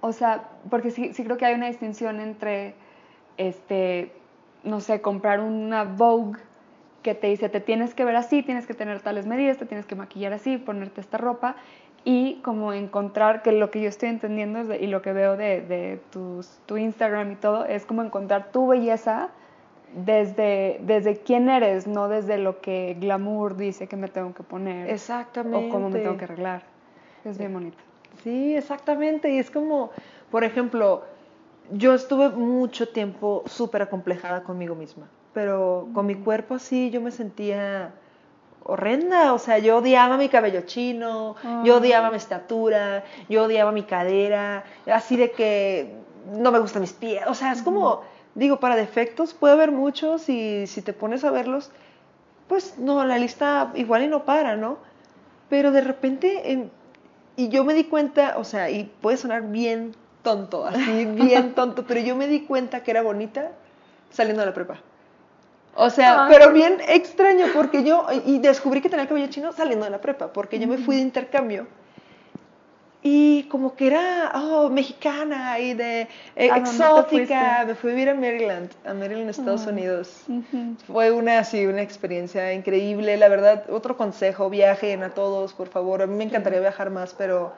O 0.00 0.12
sea, 0.12 0.48
porque 0.70 0.90
sí, 0.90 1.12
sí 1.12 1.24
creo 1.24 1.36
que 1.36 1.44
hay 1.44 1.54
una 1.54 1.66
distinción 1.66 2.20
entre, 2.20 2.74
este, 3.36 4.12
no 4.62 4.80
sé, 4.80 5.00
comprar 5.00 5.40
una 5.40 5.84
Vogue 5.84 6.40
que 7.02 7.14
te 7.14 7.26
dice, 7.26 7.48
te 7.50 7.60
tienes 7.60 7.94
que 7.94 8.04
ver 8.04 8.16
así, 8.16 8.42
tienes 8.42 8.66
que 8.66 8.72
tener 8.74 9.02
tales 9.02 9.26
medidas, 9.26 9.58
te 9.58 9.66
tienes 9.66 9.84
que 9.84 9.94
maquillar 9.94 10.32
así, 10.32 10.56
ponerte 10.56 11.02
esta 11.02 11.18
ropa 11.18 11.56
y 12.04 12.40
como 12.42 12.72
encontrar, 12.72 13.42
que 13.42 13.52
lo 13.52 13.70
que 13.70 13.80
yo 13.80 13.88
estoy 13.88 14.10
entendiendo 14.10 14.74
y 14.74 14.86
lo 14.86 15.02
que 15.02 15.12
veo 15.12 15.36
de, 15.36 15.62
de 15.62 16.00
tu 16.66 16.76
Instagram 16.76 17.32
y 17.32 17.36
todo, 17.36 17.64
es 17.64 17.86
como 17.86 18.02
encontrar 18.02 18.52
tu 18.52 18.66
belleza 18.66 19.30
desde, 19.94 20.80
desde 20.82 21.18
quién 21.18 21.48
eres, 21.48 21.86
no 21.86 22.08
desde 22.08 22.38
lo 22.38 22.60
que 22.60 22.96
glamour 22.98 23.56
dice 23.56 23.86
que 23.86 23.96
me 23.96 24.08
tengo 24.08 24.34
que 24.34 24.42
poner. 24.42 24.90
Exactamente. 24.90 25.68
O 25.68 25.70
cómo 25.70 25.90
me 25.90 26.00
tengo 26.00 26.16
que 26.16 26.24
arreglar. 26.24 26.62
Es 27.24 27.38
bien 27.38 27.52
bonito. 27.52 27.78
Sí, 28.22 28.54
exactamente. 28.54 29.32
Y 29.32 29.38
es 29.38 29.50
como, 29.50 29.90
por 30.30 30.44
ejemplo, 30.44 31.04
yo 31.72 31.94
estuve 31.94 32.28
mucho 32.30 32.88
tiempo 32.88 33.44
súper 33.46 33.82
acomplejada 33.82 34.42
conmigo 34.42 34.74
misma, 34.74 35.08
pero 35.32 35.88
con 35.94 36.06
mi 36.06 36.14
cuerpo 36.14 36.54
así 36.54 36.90
yo 36.90 37.00
me 37.00 37.10
sentía 37.10 37.94
horrenda, 38.64 39.32
o 39.34 39.38
sea, 39.38 39.58
yo 39.58 39.78
odiaba 39.78 40.16
mi 40.16 40.28
cabello 40.28 40.62
chino, 40.62 41.36
yo 41.64 41.76
odiaba 41.76 42.10
mi 42.10 42.16
estatura, 42.16 43.04
yo 43.28 43.44
odiaba 43.44 43.72
mi 43.72 43.82
cadera, 43.82 44.64
así 44.86 45.16
de 45.16 45.30
que 45.32 45.94
no 46.32 46.50
me 46.50 46.58
gustan 46.58 46.80
mis 46.80 46.92
pies, 46.92 47.24
o 47.26 47.34
sea, 47.34 47.52
es 47.52 47.62
como, 47.62 48.02
digo, 48.34 48.60
para 48.60 48.76
defectos 48.76 49.34
puede 49.34 49.54
haber 49.54 49.70
muchos 49.70 50.28
y 50.28 50.66
si 50.66 50.82
te 50.82 50.92
pones 50.92 51.24
a 51.24 51.30
verlos, 51.30 51.70
pues 52.48 52.78
no, 52.78 53.04
la 53.04 53.18
lista 53.18 53.70
igual 53.74 54.02
y 54.02 54.08
no 54.08 54.24
para, 54.24 54.56
¿no? 54.56 54.78
Pero 55.48 55.70
de 55.70 55.82
repente, 55.82 56.70
y 57.36 57.48
yo 57.48 57.64
me 57.64 57.74
di 57.74 57.84
cuenta, 57.84 58.36
o 58.38 58.44
sea, 58.44 58.70
y 58.70 58.84
puede 58.84 59.18
sonar 59.18 59.42
bien 59.42 59.94
tonto, 60.22 60.66
así 60.66 61.04
bien 61.04 61.52
tonto, 61.54 61.84
pero 61.86 62.00
yo 62.00 62.16
me 62.16 62.26
di 62.28 62.40
cuenta 62.40 62.82
que 62.82 62.90
era 62.90 63.02
bonita 63.02 63.52
saliendo 64.10 64.40
de 64.40 64.46
la 64.46 64.54
prepa. 64.54 64.80
O 65.76 65.90
sea, 65.90 66.26
pero 66.28 66.52
bien 66.52 66.78
extraño, 66.88 67.46
porque 67.52 67.82
yo, 67.82 68.06
y 68.24 68.38
descubrí 68.38 68.80
que 68.80 68.88
tenía 68.88 69.06
cabello 69.06 69.26
chino 69.28 69.52
saliendo 69.52 69.84
de 69.84 69.90
la 69.90 70.00
prepa, 70.00 70.32
porque 70.32 70.58
yo 70.58 70.68
me 70.68 70.78
fui 70.78 70.96
de 70.96 71.02
intercambio. 71.02 71.66
Y 73.06 73.42
como 73.50 73.74
que 73.74 73.88
era, 73.88 74.32
oh, 74.34 74.70
mexicana 74.70 75.58
y 75.58 75.74
de 75.74 76.08
eh, 76.36 76.48
exótica, 76.56 77.64
me 77.66 77.74
fui 77.74 77.90
a 77.90 77.94
vivir 77.94 78.08
a 78.08 78.14
Maryland, 78.14 78.70
a 78.86 78.94
Maryland, 78.94 79.28
Estados 79.28 79.66
Unidos. 79.66 80.24
Fue 80.86 81.10
una, 81.10 81.40
así, 81.40 81.66
una 81.66 81.82
experiencia 81.82 82.54
increíble, 82.54 83.18
la 83.18 83.28
verdad, 83.28 83.64
otro 83.68 83.98
consejo, 83.98 84.48
viajen 84.48 85.02
a 85.02 85.10
todos, 85.10 85.52
por 85.52 85.68
favor. 85.68 86.00
A 86.00 86.06
mí 86.06 86.16
me 86.16 86.24
encantaría 86.24 86.60
viajar 86.60 86.88
más, 86.88 87.12
pero 87.12 87.52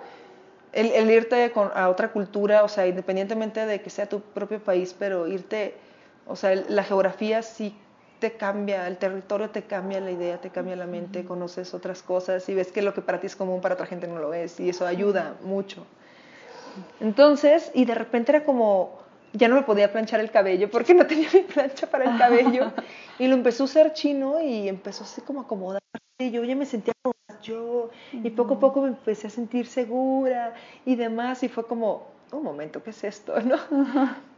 el, 0.72 0.90
el 0.90 1.08
irte 1.12 1.52
a 1.54 1.88
otra 1.90 2.08
cultura, 2.08 2.64
o 2.64 2.68
sea, 2.68 2.88
independientemente 2.88 3.66
de 3.66 3.80
que 3.80 3.90
sea 3.90 4.08
tu 4.08 4.20
propio 4.22 4.58
país, 4.58 4.96
pero 4.98 5.28
irte, 5.28 5.76
o 6.26 6.34
sea, 6.34 6.56
la 6.68 6.82
geografía 6.82 7.42
sí 7.42 7.76
te 8.18 8.32
cambia, 8.32 8.86
el 8.86 8.96
territorio 8.96 9.50
te 9.50 9.62
cambia 9.62 10.00
la 10.00 10.10
idea, 10.10 10.40
te 10.40 10.50
cambia 10.50 10.76
la 10.76 10.86
mente, 10.86 11.24
conoces 11.24 11.74
otras 11.74 12.02
cosas 12.02 12.48
y 12.48 12.54
ves 12.54 12.72
que 12.72 12.82
lo 12.82 12.94
que 12.94 13.02
para 13.02 13.20
ti 13.20 13.26
es 13.26 13.36
común, 13.36 13.60
para 13.60 13.74
otra 13.74 13.86
gente 13.86 14.08
no 14.08 14.18
lo 14.18 14.32
es, 14.34 14.58
y 14.60 14.68
eso 14.68 14.86
ayuda 14.86 15.36
mucho. 15.42 15.86
Entonces, 17.00 17.70
y 17.74 17.84
de 17.84 17.94
repente 17.94 18.32
era 18.32 18.44
como, 18.44 18.98
ya 19.32 19.48
no 19.48 19.56
me 19.56 19.62
podía 19.62 19.92
planchar 19.92 20.20
el 20.20 20.30
cabello 20.30 20.70
porque 20.70 20.94
no 20.94 21.06
tenía 21.06 21.28
mi 21.34 21.40
plancha 21.40 21.88
para 21.88 22.04
el 22.10 22.18
cabello, 22.18 22.72
y 23.18 23.26
lo 23.26 23.34
empezó 23.34 23.64
a 23.64 23.66
usar 23.66 23.92
chino 23.92 24.40
y 24.40 24.68
empezó 24.68 25.04
así 25.04 25.20
como 25.20 25.40
a 25.40 25.44
acomodar, 25.44 25.82
y 26.18 26.30
yo 26.30 26.42
ya 26.44 26.56
me 26.56 26.66
sentía 26.66 26.94
como 27.02 27.14
yo, 27.42 27.90
y 28.12 28.30
poco 28.30 28.54
a 28.54 28.60
poco 28.60 28.80
me 28.80 28.88
empecé 28.88 29.26
a 29.26 29.30
sentir 29.30 29.66
segura 29.66 30.54
y 30.84 30.96
demás, 30.96 31.42
y 31.42 31.48
fue 31.48 31.66
como, 31.66 32.06
un 32.32 32.42
momento, 32.42 32.82
¿qué 32.82 32.90
es 32.90 33.04
esto? 33.04 33.38
¿no? 33.40 33.56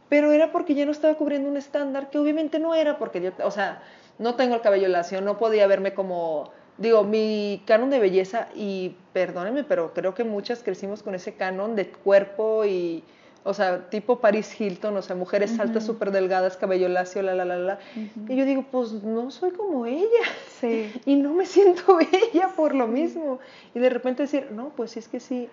Pero 0.09 0.31
era 0.31 0.51
porque 0.51 0.73
ya 0.73 0.85
no 0.85 0.91
estaba 0.91 1.15
cubriendo 1.15 1.49
un 1.49 1.57
estándar 1.57 2.09
que 2.09 2.17
obviamente 2.17 2.59
no 2.59 2.75
era 2.75 2.97
porque 2.97 3.21
yo, 3.21 3.31
o 3.43 3.51
sea, 3.51 3.81
no 4.17 4.35
tengo 4.35 4.55
el 4.55 4.61
cabello 4.61 4.87
lacio, 4.87 5.21
no 5.21 5.37
podía 5.37 5.65
verme 5.67 5.93
como, 5.93 6.51
digo, 6.77 7.03
mi 7.03 7.63
canon 7.65 7.89
de 7.89 7.99
belleza 7.99 8.47
y 8.55 8.95
perdónenme, 9.13 9.63
pero 9.63 9.93
creo 9.93 10.13
que 10.13 10.23
muchas 10.23 10.63
crecimos 10.63 11.03
con 11.03 11.15
ese 11.15 11.35
canon 11.35 11.75
de 11.75 11.89
cuerpo 11.89 12.65
y, 12.65 13.03
o 13.43 13.53
sea, 13.53 13.89
tipo 13.89 14.19
Paris 14.19 14.59
Hilton, 14.59 14.97
o 14.97 15.01
sea, 15.01 15.15
mujeres 15.15 15.57
altas, 15.59 15.85
súper 15.85 16.11
delgadas, 16.11 16.57
cabello 16.57 16.89
lacio, 16.89 17.21
la, 17.21 17.33
la, 17.33 17.45
la, 17.45 17.57
la. 17.57 17.79
Y 18.27 18.35
yo 18.35 18.45
digo, 18.45 18.65
pues 18.69 18.91
no 18.91 19.31
soy 19.31 19.51
como 19.51 19.85
ella. 19.85 20.05
Sí. 20.59 20.91
Y 21.05 21.15
no 21.15 21.33
me 21.33 21.45
siento 21.45 21.95
bella 22.11 22.49
por 22.55 22.75
lo 22.75 22.87
mismo. 22.87 23.39
Y 23.73 23.79
de 23.79 23.89
repente 23.89 24.23
decir, 24.23 24.47
no, 24.51 24.69
pues 24.75 24.97
es 24.97 25.07
que 25.07 25.21
sí, 25.21 25.47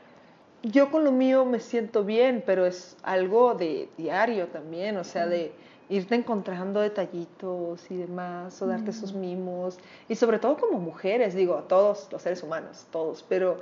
yo 0.62 0.90
con 0.90 1.04
lo 1.04 1.12
mío 1.12 1.44
me 1.44 1.60
siento 1.60 2.04
bien, 2.04 2.42
pero 2.44 2.66
es 2.66 2.96
algo 3.02 3.54
de 3.54 3.88
diario 3.96 4.48
también, 4.48 4.96
o 4.96 5.04
sea, 5.04 5.26
de 5.26 5.52
irte 5.88 6.14
encontrando 6.16 6.80
detallitos 6.80 7.90
y 7.90 7.96
demás, 7.96 8.60
o 8.60 8.66
darte 8.66 8.90
esos 8.90 9.12
mimos, 9.12 9.78
y 10.08 10.16
sobre 10.16 10.38
todo 10.38 10.56
como 10.56 10.78
mujeres, 10.78 11.34
digo, 11.34 11.56
a 11.56 11.68
todos 11.68 12.08
los 12.10 12.22
seres 12.22 12.42
humanos, 12.42 12.86
todos, 12.90 13.24
pero 13.28 13.60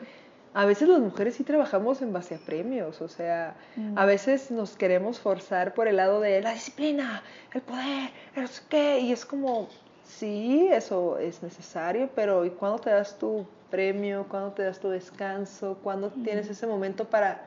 a 0.55 0.65
veces 0.65 0.89
las 0.89 1.01
mujeres 1.01 1.35
sí 1.35 1.45
trabajamos 1.45 2.01
en 2.01 2.13
base 2.13 2.37
a 2.37 2.39
premios, 2.39 3.03
o 3.03 3.09
sea, 3.09 3.57
a 3.97 4.07
veces 4.07 4.51
nos 4.51 4.77
queremos 4.77 5.19
forzar 5.19 5.75
por 5.75 5.89
el 5.89 5.97
lado 5.97 6.21
de 6.21 6.41
la 6.41 6.55
disciplina, 6.55 7.23
el 7.53 7.61
poder, 7.61 8.11
el 8.37 8.49
qué, 8.71 9.01
y 9.01 9.13
es 9.13 9.27
como, 9.27 9.69
sí, 10.05 10.69
eso 10.71 11.19
es 11.19 11.43
necesario, 11.43 12.09
pero 12.15 12.45
¿y 12.45 12.51
cuándo 12.51 12.79
te 12.79 12.91
das 12.91 13.19
tu 13.19 13.47
premio, 13.75 14.27
cuando 14.29 14.53
te 14.53 14.63
das 14.63 14.79
tu 14.79 14.89
descanso, 14.89 15.77
cuando 15.83 16.09
tienes 16.09 16.49
ese 16.49 16.65
momento 16.65 17.07
para 17.07 17.43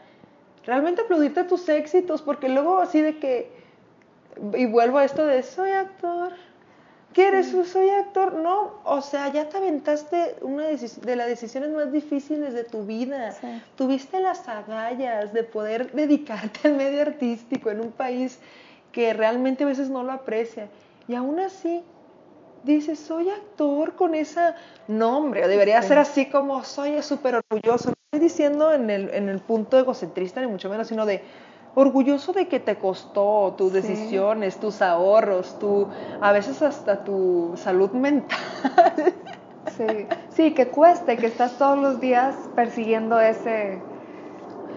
realmente 0.65 1.01
aplaudirte 1.01 1.39
a 1.39 1.47
tus 1.47 1.69
éxitos, 1.69 2.21
porque 2.21 2.49
luego 2.49 2.79
así 2.79 2.99
de 2.99 3.17
que, 3.17 3.49
y 4.53 4.65
vuelvo 4.65 4.97
a 4.97 5.05
esto 5.05 5.25
de 5.25 5.41
soy 5.41 5.71
actor, 5.71 6.33
¿quieres? 7.13 7.55
Soy 7.71 7.89
actor, 7.91 8.33
no, 8.33 8.73
o 8.83 9.01
sea, 9.01 9.31
ya 9.31 9.47
te 9.47 9.55
aventaste 9.55 10.35
una 10.41 10.65
de 10.65 11.15
las 11.15 11.27
decisiones 11.27 11.69
más 11.69 11.93
difíciles 11.93 12.53
de 12.53 12.65
tu 12.65 12.85
vida, 12.85 13.33
tuviste 13.77 14.19
las 14.19 14.49
agallas 14.49 15.31
de 15.31 15.43
poder 15.43 15.91
dedicarte 15.93 16.67
al 16.67 16.75
medio 16.75 17.03
artístico 17.03 17.71
en 17.71 17.79
un 17.79 17.91
país 17.93 18.39
que 18.91 19.13
realmente 19.13 19.63
a 19.63 19.67
veces 19.67 19.89
no 19.89 20.03
lo 20.03 20.11
aprecia, 20.11 20.67
y 21.07 21.15
aún 21.15 21.39
así 21.39 21.85
dices, 22.67 22.99
soy 22.99 23.29
actor 23.29 23.95
con 23.95 24.13
esa 24.13 24.55
nombre, 24.87 25.47
debería 25.47 25.81
ser 25.81 25.97
así 25.97 26.27
como 26.27 26.63
soy 26.63 27.01
súper 27.01 27.35
orgulloso. 27.35 27.89
No 27.89 27.95
estoy 28.11 28.19
diciendo 28.19 28.71
en 28.71 28.89
el, 28.89 29.09
en 29.13 29.29
el 29.29 29.39
punto 29.39 29.79
egocentrista, 29.79 30.41
ni 30.41 30.47
mucho 30.47 30.69
menos, 30.69 30.87
sino 30.87 31.05
de 31.05 31.21
orgulloso 31.75 32.33
de 32.33 32.47
que 32.47 32.59
te 32.59 32.75
costó 32.75 33.53
tus 33.57 33.71
decisiones, 33.71 34.57
tus 34.57 34.81
ahorros, 34.81 35.59
tu, 35.59 35.87
a 36.19 36.31
veces 36.31 36.61
hasta 36.61 37.03
tu 37.03 37.53
salud 37.55 37.91
mental. 37.91 38.37
Sí, 39.77 40.07
sí, 40.29 40.53
que 40.55 40.69
cueste, 40.69 41.17
que 41.17 41.27
estás 41.27 41.57
todos 41.59 41.77
los 41.77 41.99
días 41.99 42.35
persiguiendo 42.55 43.19
ese, 43.19 43.79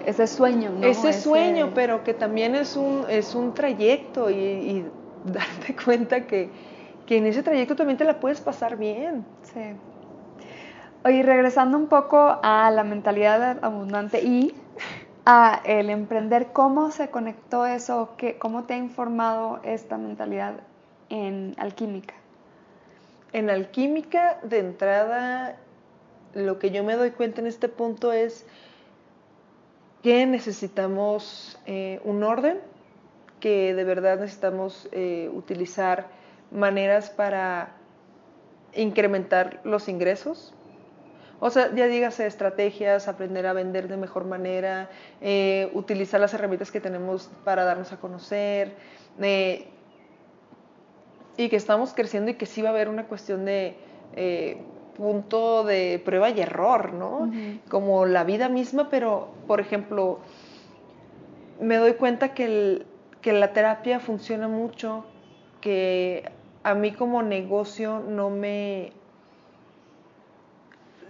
ese 0.04 0.26
sueño, 0.26 0.70
¿no? 0.70 0.86
Ese, 0.86 1.14
sueño, 1.14 1.70
pero 1.74 2.04
que 2.04 2.12
también 2.12 2.54
es 2.54 2.76
un, 2.76 3.06
es 3.08 3.34
un 3.34 3.54
trayecto 3.54 4.28
y, 4.28 4.34
y 4.34 4.84
darte 5.24 5.74
cuenta 5.84 6.26
que, 6.26 6.50
que 7.10 7.16
en 7.16 7.26
ese 7.26 7.42
trayecto 7.42 7.74
también 7.74 7.98
te 7.98 8.04
la 8.04 8.20
puedes 8.20 8.40
pasar 8.40 8.76
bien. 8.76 9.24
Sí. 9.42 9.60
Oye, 11.04 11.24
regresando 11.24 11.76
un 11.76 11.88
poco 11.88 12.38
a 12.40 12.70
la 12.70 12.84
mentalidad 12.84 13.58
abundante 13.64 14.22
y 14.22 14.54
a 15.26 15.60
el 15.64 15.90
emprender, 15.90 16.52
¿cómo 16.52 16.92
se 16.92 17.10
conectó 17.10 17.66
eso? 17.66 18.10
¿Qué, 18.16 18.38
¿Cómo 18.38 18.62
te 18.62 18.74
ha 18.74 18.76
informado 18.76 19.58
esta 19.64 19.98
mentalidad 19.98 20.60
en 21.08 21.56
alquímica? 21.58 22.14
En 23.32 23.50
alquímica, 23.50 24.38
de 24.44 24.60
entrada, 24.60 25.56
lo 26.32 26.60
que 26.60 26.70
yo 26.70 26.84
me 26.84 26.94
doy 26.94 27.10
cuenta 27.10 27.40
en 27.40 27.48
este 27.48 27.68
punto 27.68 28.12
es 28.12 28.46
que 30.04 30.26
necesitamos 30.26 31.60
eh, 31.66 32.00
un 32.04 32.22
orden, 32.22 32.60
que 33.40 33.74
de 33.74 33.82
verdad 33.82 34.20
necesitamos 34.20 34.88
eh, 34.92 35.28
utilizar 35.34 36.19
maneras 36.50 37.10
para 37.10 37.72
incrementar 38.74 39.60
los 39.64 39.88
ingresos. 39.88 40.54
O 41.42 41.48
sea, 41.48 41.74
ya 41.74 41.86
dígase 41.86 42.26
estrategias, 42.26 43.08
aprender 43.08 43.46
a 43.46 43.54
vender 43.54 43.88
de 43.88 43.96
mejor 43.96 44.26
manera, 44.26 44.90
eh, 45.22 45.70
utilizar 45.72 46.20
las 46.20 46.34
herramientas 46.34 46.70
que 46.70 46.80
tenemos 46.80 47.30
para 47.44 47.64
darnos 47.64 47.92
a 47.92 47.96
conocer, 47.96 48.74
eh, 49.20 49.68
y 51.38 51.48
que 51.48 51.56
estamos 51.56 51.94
creciendo 51.94 52.30
y 52.30 52.34
que 52.34 52.44
sí 52.44 52.60
va 52.60 52.68
a 52.68 52.72
haber 52.72 52.90
una 52.90 53.06
cuestión 53.06 53.46
de 53.46 53.74
eh, 54.14 54.58
punto 54.96 55.64
de 55.64 56.00
prueba 56.04 56.28
y 56.28 56.40
error, 56.40 56.92
¿no? 56.92 57.30
Como 57.70 58.04
la 58.04 58.24
vida 58.24 58.50
misma, 58.50 58.90
pero, 58.90 59.28
por 59.46 59.60
ejemplo, 59.60 60.18
me 61.58 61.76
doy 61.76 61.94
cuenta 61.94 62.34
que, 62.34 62.84
que 63.22 63.32
la 63.32 63.54
terapia 63.54 64.00
funciona 64.00 64.48
mucho, 64.48 65.06
que 65.62 66.30
a 66.62 66.74
mí 66.74 66.92
como 66.92 67.22
negocio 67.22 68.00
no 68.00 68.30
me, 68.30 68.92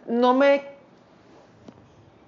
no 0.07 0.34
me, 0.34 0.62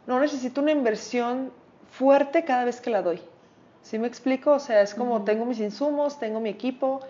no 0.07 0.21
necesito 0.21 0.61
una 0.61 0.73
inversión 0.73 1.53
fuerte 1.91 2.45
cada 2.45 2.65
vez 2.65 2.81
que 2.81 2.91
la 2.91 3.03
doy. 3.03 3.21
¿Sí 3.83 3.99
me 3.99 4.07
explico? 4.07 4.53
O 4.53 4.59
sea, 4.59 4.83
es 4.83 4.95
como 4.95 5.25
tengo 5.25 5.45
mis 5.45 5.61
insumos, 5.61 6.19
tengo 6.19 6.41
mi 6.41 6.49
equipo 6.49 7.01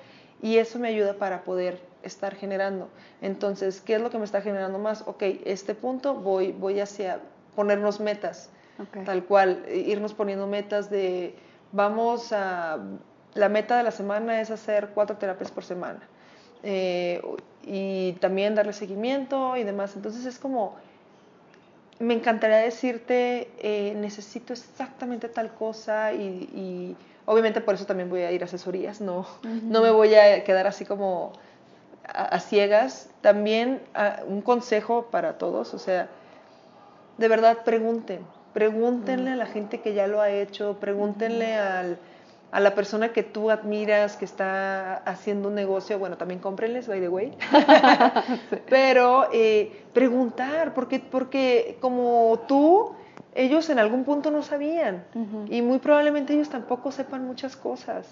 y 0.41 0.57
eso 0.57 0.79
me 0.79 0.89
ayuda 0.89 1.15
para 1.15 1.45
poder 1.45 1.81
estar 2.03 2.35
generando. 2.35 2.89
Entonces, 3.21 3.81
¿qué 3.81 3.95
es 3.95 4.01
lo 4.01 4.11
que 4.11 4.19
me 4.19 4.25
está 4.25 4.43
generando 4.43 4.79
más? 4.79 5.05
Ok, 5.07 5.23
este 5.45 5.75
punto 5.75 6.15
voy, 6.15 6.53
voy 6.53 6.81
hacia 6.81 7.21
ponernos 7.55 8.01
metas, 8.01 8.51
tal 9.05 9.25
cual, 9.25 9.65
irnos 9.71 10.15
poniendo 10.15 10.47
metas 10.47 10.91
de, 10.91 11.37
vamos 11.71 12.33
a, 12.33 12.79
la 13.35 13.49
meta 13.49 13.77
de 13.77 13.83
la 13.83 13.91
semana 13.91 14.41
es 14.41 14.51
hacer 14.51 14.91
cuatro 14.95 15.17
terapias 15.17 15.51
por 15.51 15.65
semana. 15.65 16.01
Eh, 16.63 17.21
y 17.65 18.13
también 18.15 18.55
darle 18.55 18.73
seguimiento 18.73 19.57
y 19.57 19.65
demás. 19.65 19.95
Entonces 19.97 20.27
es 20.27 20.39
como, 20.39 20.77
me 21.99 22.15
encantaría 22.15 22.59
decirte, 22.59 23.51
eh, 23.59 23.95
necesito 23.97 24.53
exactamente 24.53 25.29
tal 25.29 25.53
cosa 25.55 26.13
y, 26.13 26.97
obviamente 27.25 27.61
por 27.61 27.75
eso 27.75 27.87
también 27.87 28.11
voy 28.11 28.23
a 28.23 28.33
ir 28.33 28.43
a 28.43 28.47
asesorías, 28.47 29.01
no, 29.01 29.27
no 29.45 29.81
me 29.81 29.91
voy 29.91 30.15
a 30.15 30.43
quedar 30.43 30.67
así 30.67 30.85
como 30.85 31.33
a, 32.05 32.39
ciegas. 32.41 33.09
También 33.21 33.81
un 34.27 34.43
consejo 34.43 35.07
para 35.11 35.39
todos, 35.39 35.75
o 35.75 35.79
sea, 35.79 36.09
de 37.19 37.29
verdad 37.29 37.59
pregunten, 37.65 38.21
pregúntenle 38.53 39.31
a 39.31 39.37
la 39.37 39.47
gente 39.47 39.81
que 39.81 39.95
ya 39.95 40.07
lo 40.09 40.21
ha 40.21 40.31
hecho, 40.31 40.79
pregúntenle 40.81 41.55
al 41.55 41.99
a 42.53 42.61
la 42.61 42.75
persona 42.75 43.13
que 43.13 43.23
tú 43.23 43.51
admiras, 43.51 44.17
que 44.17 44.27
está 44.27 44.97
haciendo 44.99 45.49
un 45.49 45.55
negocio, 45.55 45.99
bueno, 45.99 46.19
también 46.19 46.39
cómprenles, 46.39 46.87
by 46.87 47.01
the 47.01 47.09
way, 47.09 47.33
pero 48.69 49.29
eh, 49.33 49.85
preguntar, 49.95 50.75
porque, 50.75 51.01
porque 51.01 51.79
como 51.81 52.45
tú, 52.47 52.93
ellos 53.35 53.71
en 53.71 53.79
algún 53.79 54.05
punto 54.05 54.31
no 54.31 54.43
sabían 54.43 55.05
y 55.49 55.63
muy 55.63 55.79
probablemente 55.79 56.35
ellos 56.35 56.51
tampoco 56.51 56.93
sepan 56.93 57.27
muchas 57.27 57.57
cosas. 57.57 58.07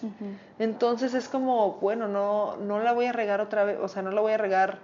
Entonces 0.59 1.13
es 1.13 1.29
como, 1.29 1.73
bueno, 1.75 2.09
no, 2.09 2.57
no 2.57 2.81
la 2.81 2.93
voy 2.95 3.05
a 3.05 3.13
regar 3.13 3.43
otra 3.43 3.65
vez, 3.65 3.79
o 3.83 3.89
sea, 3.89 4.01
no 4.01 4.11
la 4.11 4.23
voy 4.23 4.33
a 4.33 4.39
regar. 4.39 4.79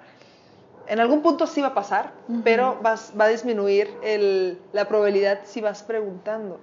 En 0.89 1.01
algún 1.01 1.23
punto 1.23 1.47
sí 1.47 1.63
va 1.63 1.69
a 1.69 1.75
pasar, 1.75 2.13
pero 2.45 2.79
vas, 2.83 3.15
va 3.19 3.25
a 3.25 3.29
disminuir 3.29 3.89
el, 4.03 4.59
la 4.75 4.87
probabilidad 4.87 5.41
si 5.45 5.63
vas 5.63 5.83
preguntando 5.83 6.61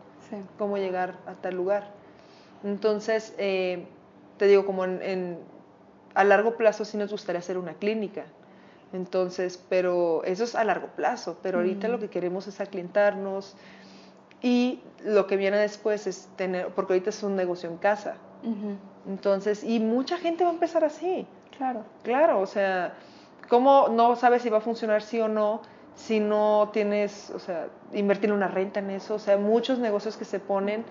cómo 0.59 0.77
llegar 0.77 1.15
a 1.25 1.33
tal 1.33 1.55
lugar. 1.55 2.02
Entonces, 2.63 3.33
eh, 3.37 3.85
te 4.37 4.47
digo, 4.47 4.65
como 4.65 4.85
en, 4.85 5.39
a 6.13 6.23
largo 6.23 6.55
plazo 6.55 6.85
sí 6.85 6.97
nos 6.97 7.11
gustaría 7.11 7.39
hacer 7.39 7.57
una 7.57 7.73
clínica. 7.73 8.25
Entonces, 8.93 9.63
pero 9.69 10.23
eso 10.23 10.43
es 10.43 10.53
a 10.55 10.63
largo 10.63 10.87
plazo, 10.95 11.37
pero 11.41 11.57
ahorita 11.59 11.87
lo 11.87 11.99
que 11.99 12.09
queremos 12.09 12.47
es 12.47 12.61
aclientarnos 12.61 13.55
y 14.41 14.81
lo 15.03 15.25
que 15.25 15.35
viene 15.35 15.57
después 15.57 16.05
es 16.05 16.29
tener, 16.35 16.67
porque 16.67 16.93
ahorita 16.93 17.09
es 17.09 17.23
un 17.23 17.35
negocio 17.35 17.69
en 17.69 17.77
casa. 17.77 18.15
Entonces, 19.07 19.63
y 19.63 19.79
mucha 19.79 20.17
gente 20.17 20.43
va 20.43 20.51
a 20.51 20.53
empezar 20.53 20.83
así. 20.83 21.25
Claro. 21.57 21.83
Claro, 22.03 22.39
o 22.39 22.45
sea, 22.45 22.93
¿cómo 23.49 23.87
no 23.89 24.15
sabes 24.15 24.43
si 24.43 24.49
va 24.49 24.59
a 24.59 24.61
funcionar 24.61 25.01
sí 25.01 25.19
o 25.19 25.27
no? 25.27 25.61
Si 25.95 26.19
no 26.19 26.69
tienes, 26.71 27.31
o 27.31 27.39
sea, 27.39 27.67
invertir 27.93 28.31
una 28.31 28.47
renta 28.47 28.79
en 28.79 28.91
eso, 28.91 29.15
o 29.15 29.19
sea, 29.19 29.37
muchos 29.37 29.79
negocios 29.79 30.17
que 30.17 30.25
se 30.25 30.39
ponen, 30.39 30.83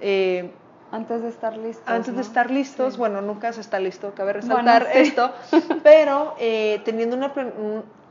eh, 0.00 0.52
antes 0.94 1.22
de 1.22 1.28
estar 1.28 1.56
listos. 1.56 1.88
Antes 1.88 2.14
de 2.14 2.22
estar 2.22 2.50
listos, 2.50 2.96
bueno, 2.96 3.20
nunca 3.20 3.52
se 3.52 3.60
está 3.60 3.80
listo, 3.80 4.12
cabe 4.14 4.34
resaltar 4.34 4.88
esto, 4.94 5.32
pero 5.82 6.34
eh, 6.38 6.80
teniendo 6.84 7.16
una, 7.16 7.32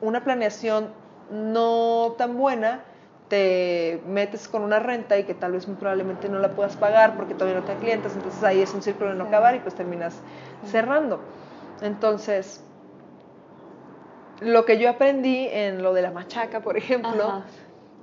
una 0.02 0.24
planeación 0.24 0.90
no 1.32 2.16
tan 2.18 2.38
buena, 2.38 2.82
te 3.30 4.02
metes 4.06 4.50
con 4.50 4.64
una 4.64 4.80
renta 4.80 5.18
y 5.18 5.24
que 5.24 5.34
tal 5.34 5.54
vez 5.54 5.68
muy 5.68 5.78
probablemente 5.78 6.28
no 6.28 6.40
la 6.40 6.50
puedas 6.50 6.76
pagar 6.76 7.16
porque 7.16 7.34
todavía 7.34 7.62
no 7.62 7.66
te 7.66 7.74
clientes, 7.76 8.14
entonces 8.16 8.44
ahí 8.44 8.62
es 8.62 8.74
un 8.74 8.82
círculo 8.82 9.12
de 9.12 9.16
no 9.16 9.24
acabar 9.24 9.56
y 9.56 9.60
pues 9.60 9.74
terminas 9.76 10.14
cerrando. 10.70 11.22
Entonces, 11.82 12.62
lo 14.42 14.66
que 14.66 14.78
yo 14.78 14.90
aprendí 14.90 15.48
en 15.50 15.82
lo 15.82 15.94
de 15.94 16.02
la 16.02 16.12
machaca, 16.12 16.60
por 16.60 16.76
ejemplo, 16.76 17.44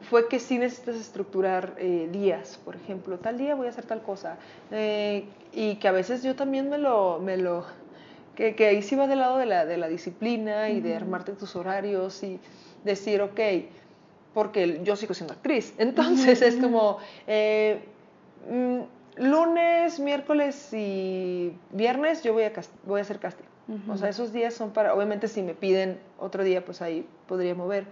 fue 0.08 0.28
que 0.28 0.38
sí 0.38 0.58
necesitas 0.58 0.96
estructurar 0.96 1.74
eh, 1.78 2.08
días, 2.10 2.58
por 2.64 2.76
ejemplo, 2.76 3.18
tal 3.18 3.38
día 3.38 3.54
voy 3.54 3.66
a 3.66 3.70
hacer 3.70 3.84
tal 3.84 4.02
cosa. 4.02 4.36
Eh, 4.70 5.24
y 5.52 5.76
que 5.76 5.88
a 5.88 5.92
veces 5.92 6.22
yo 6.22 6.34
también 6.34 6.70
me 6.70 6.78
lo, 6.78 7.18
me 7.18 7.36
lo 7.36 7.64
que, 8.34 8.54
que 8.54 8.66
ahí 8.66 8.82
sí 8.82 8.96
va 8.96 9.06
del 9.06 9.18
lado 9.18 9.38
de 9.38 9.46
la, 9.46 9.66
de 9.66 9.76
la 9.76 9.88
disciplina 9.88 10.70
y 10.70 10.80
de 10.80 10.96
armarte 10.96 11.32
tus 11.32 11.56
horarios 11.56 12.22
y 12.22 12.40
decir, 12.84 13.20
ok, 13.20 13.40
porque 14.32 14.80
yo 14.84 14.96
sigo 14.96 15.14
siendo 15.14 15.34
actriz. 15.34 15.74
Entonces 15.78 16.40
es 16.42 16.56
como 16.56 16.98
eh, 17.26 17.80
mm, 18.50 18.80
lunes, 19.22 20.00
miércoles 20.00 20.72
y 20.72 21.52
viernes 21.72 22.22
yo 22.22 22.32
voy 22.32 22.44
a, 22.44 22.52
voy 22.84 23.00
a 23.00 23.02
hacer 23.02 23.18
casting. 23.18 23.44
O 23.88 23.96
sea, 23.96 24.08
esos 24.08 24.32
días 24.32 24.52
son 24.52 24.72
para, 24.72 24.92
obviamente 24.94 25.28
si 25.28 25.42
me 25.42 25.54
piden 25.54 26.00
otro 26.18 26.42
día, 26.42 26.64
pues 26.64 26.82
ahí 26.82 27.06
podría 27.28 27.54
mover 27.54 27.84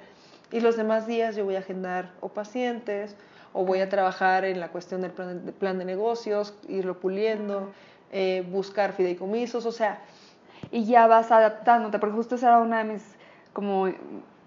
y 0.51 0.61
los 0.61 0.76
demás 0.76 1.07
días 1.07 1.36
yo 1.36 1.44
voy 1.44 1.57
a 1.57 1.61
agendar 1.61 2.11
o 2.20 2.28
pacientes 2.28 3.16
o 3.53 3.64
voy 3.64 3.80
a 3.80 3.88
trabajar 3.88 4.44
en 4.44 4.61
la 4.61 4.68
cuestión 4.68 5.01
del 5.01 5.11
plan 5.11 5.78
de, 5.78 5.84
negocios, 5.84 6.55
irlo 6.68 7.01
puliendo, 7.01 7.72
eh, 8.12 8.46
buscar 8.51 8.92
fideicomisos, 8.92 9.66
o 9.66 9.72
sea... 9.72 10.01
Y 10.72 10.84
ya 10.84 11.07
vas 11.07 11.30
adaptándote, 11.30 11.99
porque 12.01 12.16
justo 12.16 12.34
esa 12.34 12.49
era 12.49 12.59
una 12.59 12.78
de 12.78 12.92
mis, 12.92 13.03
como, 13.53 13.86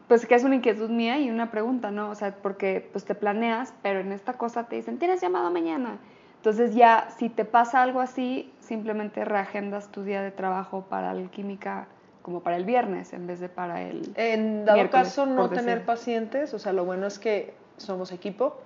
pues 0.07 0.25
que 0.25 0.35
es 0.35 0.43
una 0.43 0.55
inquietud 0.55 0.89
mía 0.89 1.17
y 1.19 1.29
una 1.29 1.51
pregunta, 1.51 1.89
¿no? 1.89 2.09
O 2.09 2.15
sea, 2.15 2.35
porque 2.35 2.87
pues 2.91 3.05
te 3.05 3.15
planeas, 3.15 3.73
pero 3.81 4.01
en 4.01 4.11
esta 4.11 4.33
cosa 4.33 4.65
te 4.65 4.75
dicen, 4.75 4.99
tienes 4.99 5.21
llamado 5.21 5.49
mañana. 5.51 5.99
Entonces 6.35 6.75
ya, 6.75 7.07
si 7.17 7.29
te 7.29 7.45
pasa 7.45 7.81
algo 7.81 8.01
así, 8.01 8.51
simplemente 8.59 9.23
reagendas 9.23 9.89
tu 9.89 10.03
día 10.03 10.21
de 10.21 10.31
trabajo 10.31 10.85
para 10.89 11.13
la 11.13 11.29
química 11.29 11.87
como 12.21 12.41
para 12.41 12.57
el 12.57 12.65
viernes 12.65 13.13
en 13.13 13.27
vez 13.27 13.39
de 13.39 13.49
para 13.49 13.81
el 13.81 14.11
En 14.15 14.65
dado 14.65 14.89
caso 14.89 15.25
no 15.25 15.49
tener 15.49 15.85
pacientes, 15.85 16.53
o 16.53 16.59
sea, 16.59 16.73
lo 16.73 16.85
bueno 16.85 17.07
es 17.07 17.19
que 17.19 17.53
somos 17.77 18.11
equipo, 18.11 18.59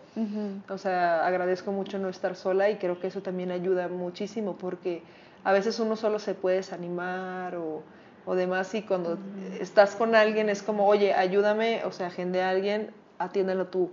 o 0.70 0.78
sea, 0.78 1.26
agradezco 1.26 1.72
mucho 1.72 2.00
no 2.00 2.10
estar 2.10 2.36
sola 2.36 2.70
y 2.70 2.76
creo 2.76 3.00
que 3.00 3.08
eso 3.08 3.22
también 3.22 3.52
ayuda 3.52 3.88
muchísimo 3.88 4.56
porque 4.58 5.04
a 5.44 5.54
veces 5.54 5.80
uno 5.80 5.96
solo 5.96 6.20
se 6.20 6.34
puede 6.34 6.58
desanimar 6.58 7.56
o, 7.56 7.82
o 8.26 8.36
demás 8.36 8.74
y 8.76 8.82
cuando 8.82 9.18
estás 9.60 9.96
con 9.96 10.16
alguien 10.16 10.50
es 10.50 10.64
como, 10.64 10.88
oye, 10.88 11.14
ayúdame, 11.14 11.84
o 11.86 11.92
sea, 11.92 12.08
agende 12.08 12.42
a 12.42 12.50
alguien, 12.50 12.92
atiéndelo 13.20 13.68
tú 13.68 13.92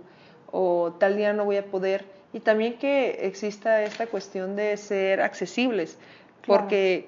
o 0.51 0.93
tal 0.99 1.17
día 1.17 1.33
no 1.33 1.45
voy 1.45 1.57
a 1.57 1.65
poder 1.65 2.05
y 2.31 2.39
también 2.39 2.77
que 2.77 3.25
exista 3.25 3.81
esta 3.81 4.07
cuestión 4.07 4.55
de 4.55 4.77
ser 4.77 5.21
accesibles 5.21 5.97
porque 6.45 7.07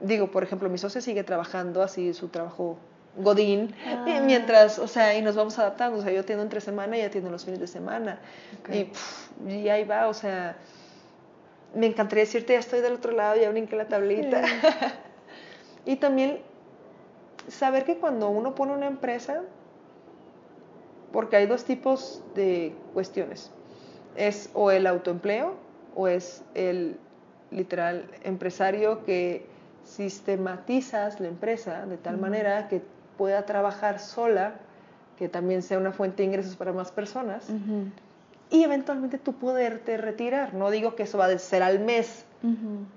digo, 0.00 0.30
por 0.30 0.42
ejemplo, 0.42 0.68
mi 0.68 0.78
socio 0.78 1.00
sigue 1.00 1.24
trabajando 1.24 1.82
así 1.82 2.14
su 2.14 2.28
trabajo 2.28 2.78
godín, 3.16 3.74
ah. 3.86 4.20
mientras, 4.24 4.78
o 4.78 4.86
sea, 4.86 5.16
y 5.16 5.22
nos 5.22 5.34
vamos 5.34 5.58
adaptando, 5.58 5.98
o 5.98 6.02
sea, 6.02 6.12
yo 6.12 6.20
atiendo 6.20 6.42
entre 6.42 6.60
semana 6.60 6.96
y 6.96 7.02
atiendo 7.02 7.30
los 7.30 7.44
fines 7.44 7.60
de 7.60 7.66
semana, 7.66 8.20
y, 8.70 9.68
ahí 9.68 9.84
va, 9.84 10.08
o 10.08 10.14
sea, 10.14 10.56
me 11.74 11.86
encantaría 11.86 12.24
decirte, 12.24 12.52
ya 12.52 12.60
estoy 12.60 12.80
del 12.80 12.94
otro 12.94 13.12
lado, 13.12 13.40
ya 13.40 13.50
brinqué 13.50 13.76
la 13.76 13.88
tablita, 13.88 14.42
y 15.84 15.96
también 15.96 16.40
saber 17.48 17.84
que 17.84 17.96
cuando 17.96 18.28
uno 18.28 18.54
pone 18.54 18.72
una 18.72 18.86
empresa, 18.86 19.42
porque 21.12 21.36
hay 21.36 21.46
dos 21.46 21.64
tipos 21.64 22.22
de 22.34 22.74
cuestiones, 22.92 23.50
es 24.14 24.50
o 24.54 24.70
el 24.70 24.86
autoempleo 24.86 25.54
o 25.94 26.08
es 26.08 26.42
el 26.54 26.98
literal 27.50 28.10
empresario 28.24 29.04
que 29.04 29.46
sistematizas 29.88 31.20
la 31.20 31.28
empresa 31.28 31.86
de 31.86 31.96
tal 31.96 32.18
manera 32.18 32.68
que 32.68 32.82
pueda 33.16 33.44
trabajar 33.46 33.98
sola, 33.98 34.54
que 35.18 35.28
también 35.28 35.62
sea 35.62 35.78
una 35.78 35.92
fuente 35.92 36.22
de 36.22 36.28
ingresos 36.28 36.56
para 36.56 36.72
más 36.72 36.92
personas, 36.92 37.48
y 38.50 38.62
eventualmente 38.62 39.18
tú 39.18 39.34
poderte 39.34 39.96
retirar. 39.96 40.54
No 40.54 40.70
digo 40.70 40.94
que 40.94 41.02
eso 41.02 41.18
va 41.18 41.26
a 41.26 41.38
ser 41.38 41.62
al 41.62 41.80
mes, 41.80 42.24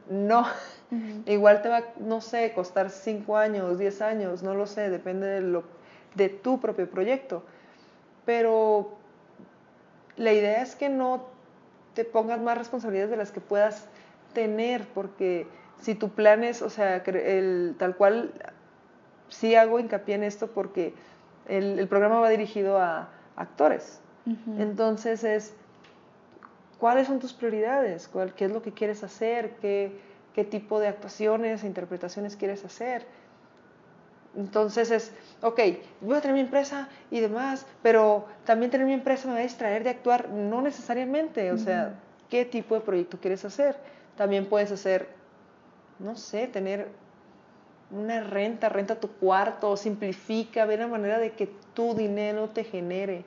no. 0.10 0.46
Igual 1.26 1.62
te 1.62 1.70
va, 1.70 1.84
no 2.00 2.22
sé, 2.22 2.52
costar 2.54 2.90
5 2.90 3.38
años, 3.38 3.80
10 3.80 4.02
años, 4.02 4.44
no 4.44 4.54
lo 4.54 4.68
sé, 4.68 4.90
depende 4.90 5.26
de, 5.26 5.42
lo, 5.42 5.64
de 6.16 6.30
tu 6.30 6.60
propio 6.60 6.90
proyecto. 6.90 7.44
Pero 8.26 8.92
la 10.18 10.34
idea 10.34 10.62
es 10.62 10.76
que 10.76 10.90
no 10.90 11.26
te 11.96 12.06
pongas 12.06 12.40
más 12.40 12.58
responsabilidades 12.58 13.10
de 13.10 13.18
las 13.18 13.32
que 13.32 13.42
puedas 13.42 13.88
tener, 14.34 14.86
porque 14.94 15.48
si 15.82 15.96
tu 15.96 16.10
plan 16.10 16.44
es, 16.44 16.62
o 16.62 16.70
sea, 16.70 16.98
el, 16.98 17.76
tal 17.78 17.96
cual, 17.96 18.32
sí 19.30 19.56
hago 19.56 19.80
hincapié 19.80 20.16
en 20.16 20.24
esto 20.24 20.48
porque 20.48 20.94
el, 21.48 21.88
programa 21.88 22.20
va 22.20 22.30
dirigido 22.30 22.80
a 22.80 23.10
actores. 23.36 24.00
Entonces 24.60 25.24
es, 25.24 25.56
¿cuáles 26.78 27.08
son 27.08 27.20
tus 27.20 27.34
prioridades? 27.34 28.08
¿Cuál, 28.08 28.34
¿Qué 28.34 28.46
es 28.46 28.52
lo 28.52 28.62
que 28.62 28.72
quieres 28.72 29.04
hacer? 29.04 29.56
¿Qué, 29.62 30.00
¿Qué 30.36 30.44
tipo 30.44 30.80
de 30.80 30.88
actuaciones 30.88 31.64
e 31.64 31.68
interpretaciones 31.68 32.36
quieres 32.36 32.64
hacer? 32.64 33.06
Entonces 34.36 34.92
es, 34.92 35.12
ok, 35.42 35.60
voy 36.02 36.18
a 36.18 36.22
tener 36.22 36.36
mi 36.36 36.42
empresa 36.42 36.88
y 37.10 37.20
demás, 37.20 37.66
pero 37.82 38.28
también 38.46 38.70
tener 38.70 38.86
mi 38.86 38.94
empresa 38.94 39.28
me 39.28 39.34
va 39.34 39.40
a 39.40 39.44
distraer 39.44 39.84
de 39.84 39.90
actuar, 39.90 40.30
no 40.30 40.62
necesariamente, 40.62 41.52
o 41.52 41.58
sea, 41.58 41.96
¿qué 42.30 42.46
tipo 42.46 42.76
de 42.76 42.82
proyecto 42.82 43.18
quieres 43.20 43.44
hacer? 43.44 43.76
También 44.16 44.46
puedes 44.46 44.72
hacer 44.72 45.21
no 46.04 46.16
sé, 46.16 46.48
tener 46.48 46.90
una 47.92 48.22
renta, 48.22 48.70
renta 48.70 49.00
tu 49.00 49.10
cuarto, 49.10 49.76
simplifica, 49.78 50.66
ve 50.66 50.78
la 50.78 50.88
manera 50.88 51.20
de 51.20 51.32
que 51.34 51.50
tu 51.74 51.94
dinero 51.94 52.50
te 52.50 52.64
genere. 52.64 53.26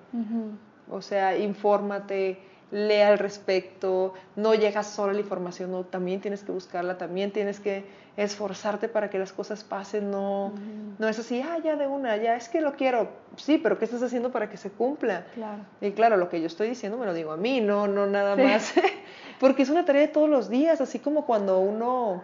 O 0.91 1.03
sea, 1.03 1.37
infórmate, 1.37 2.39
lea 2.71 3.09
al 3.09 3.19
respecto, 3.19 4.15
no 4.37 4.55
llegas 4.55 4.89
solo 4.89 5.11
a 5.11 5.15
la 5.15 5.21
información, 5.21 5.71
no, 5.71 5.85
también 5.85 6.21
tienes 6.21 6.43
que 6.43 6.53
buscarla, 6.53 6.99
también 6.99 7.31
tienes 7.31 7.61
que 7.61 7.85
esforzarte 8.17 8.89
para 8.89 9.11
que 9.11 9.19
las 9.19 9.33
cosas 9.33 9.65
pasen, 9.65 10.11
no, 10.11 10.53
no 10.99 11.09
es 11.09 11.19
así, 11.19 11.41
ah, 11.41 11.59
ya 11.63 11.77
de 11.77 11.87
una, 11.87 12.17
ya 12.17 12.37
es 12.37 12.49
que 12.49 12.61
lo 12.61 12.75
quiero, 12.75 13.09
sí, 13.37 13.59
pero 13.59 13.79
¿qué 13.79 13.85
estás 13.85 14.03
haciendo 14.03 14.33
para 14.33 14.49
que 14.49 14.57
se 14.57 14.71
cumpla? 14.71 15.27
Claro. 15.35 15.63
Y 15.81 15.93
claro, 15.93 16.17
lo 16.17 16.29
que 16.29 16.41
yo 16.41 16.47
estoy 16.47 16.69
diciendo 16.69 16.99
me 16.99 17.07
lo 17.07 17.15
digo 17.15 17.33
a 17.33 17.37
mí, 17.37 17.61
no, 17.61 17.87
no 17.87 18.07
nada 18.07 18.35
más, 18.37 18.73
porque 19.41 19.63
es 19.63 19.71
una 19.71 19.85
tarea 19.85 20.03
de 20.03 20.09
todos 20.09 20.29
los 20.29 20.49
días, 20.49 20.81
así 20.81 20.99
como 20.99 21.27
cuando 21.27 21.61
uno 21.61 22.23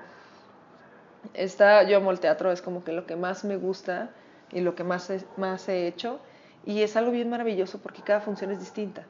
está, 1.35 1.83
yo 1.85 1.99
amo 1.99 2.11
el 2.11 2.21
teatro, 2.21 2.53
es 2.53 2.63
como 2.63 2.85
que 2.85 2.93
lo 2.93 3.07
que 3.07 3.17
más 3.17 3.45
me 3.45 3.57
gusta 3.57 4.11
y 4.53 4.61
lo 4.61 4.75
que 4.75 4.85
más, 4.85 5.11
más 5.37 5.69
he 5.69 5.87
hecho, 5.87 6.21
y 6.65 6.83
es 6.83 6.97
algo 6.97 7.11
bien 7.11 7.31
maravilloso 7.31 7.79
porque 7.79 8.03
cada 8.03 8.21
función 8.21 8.51
es 8.51 8.61
distinta. 8.61 9.05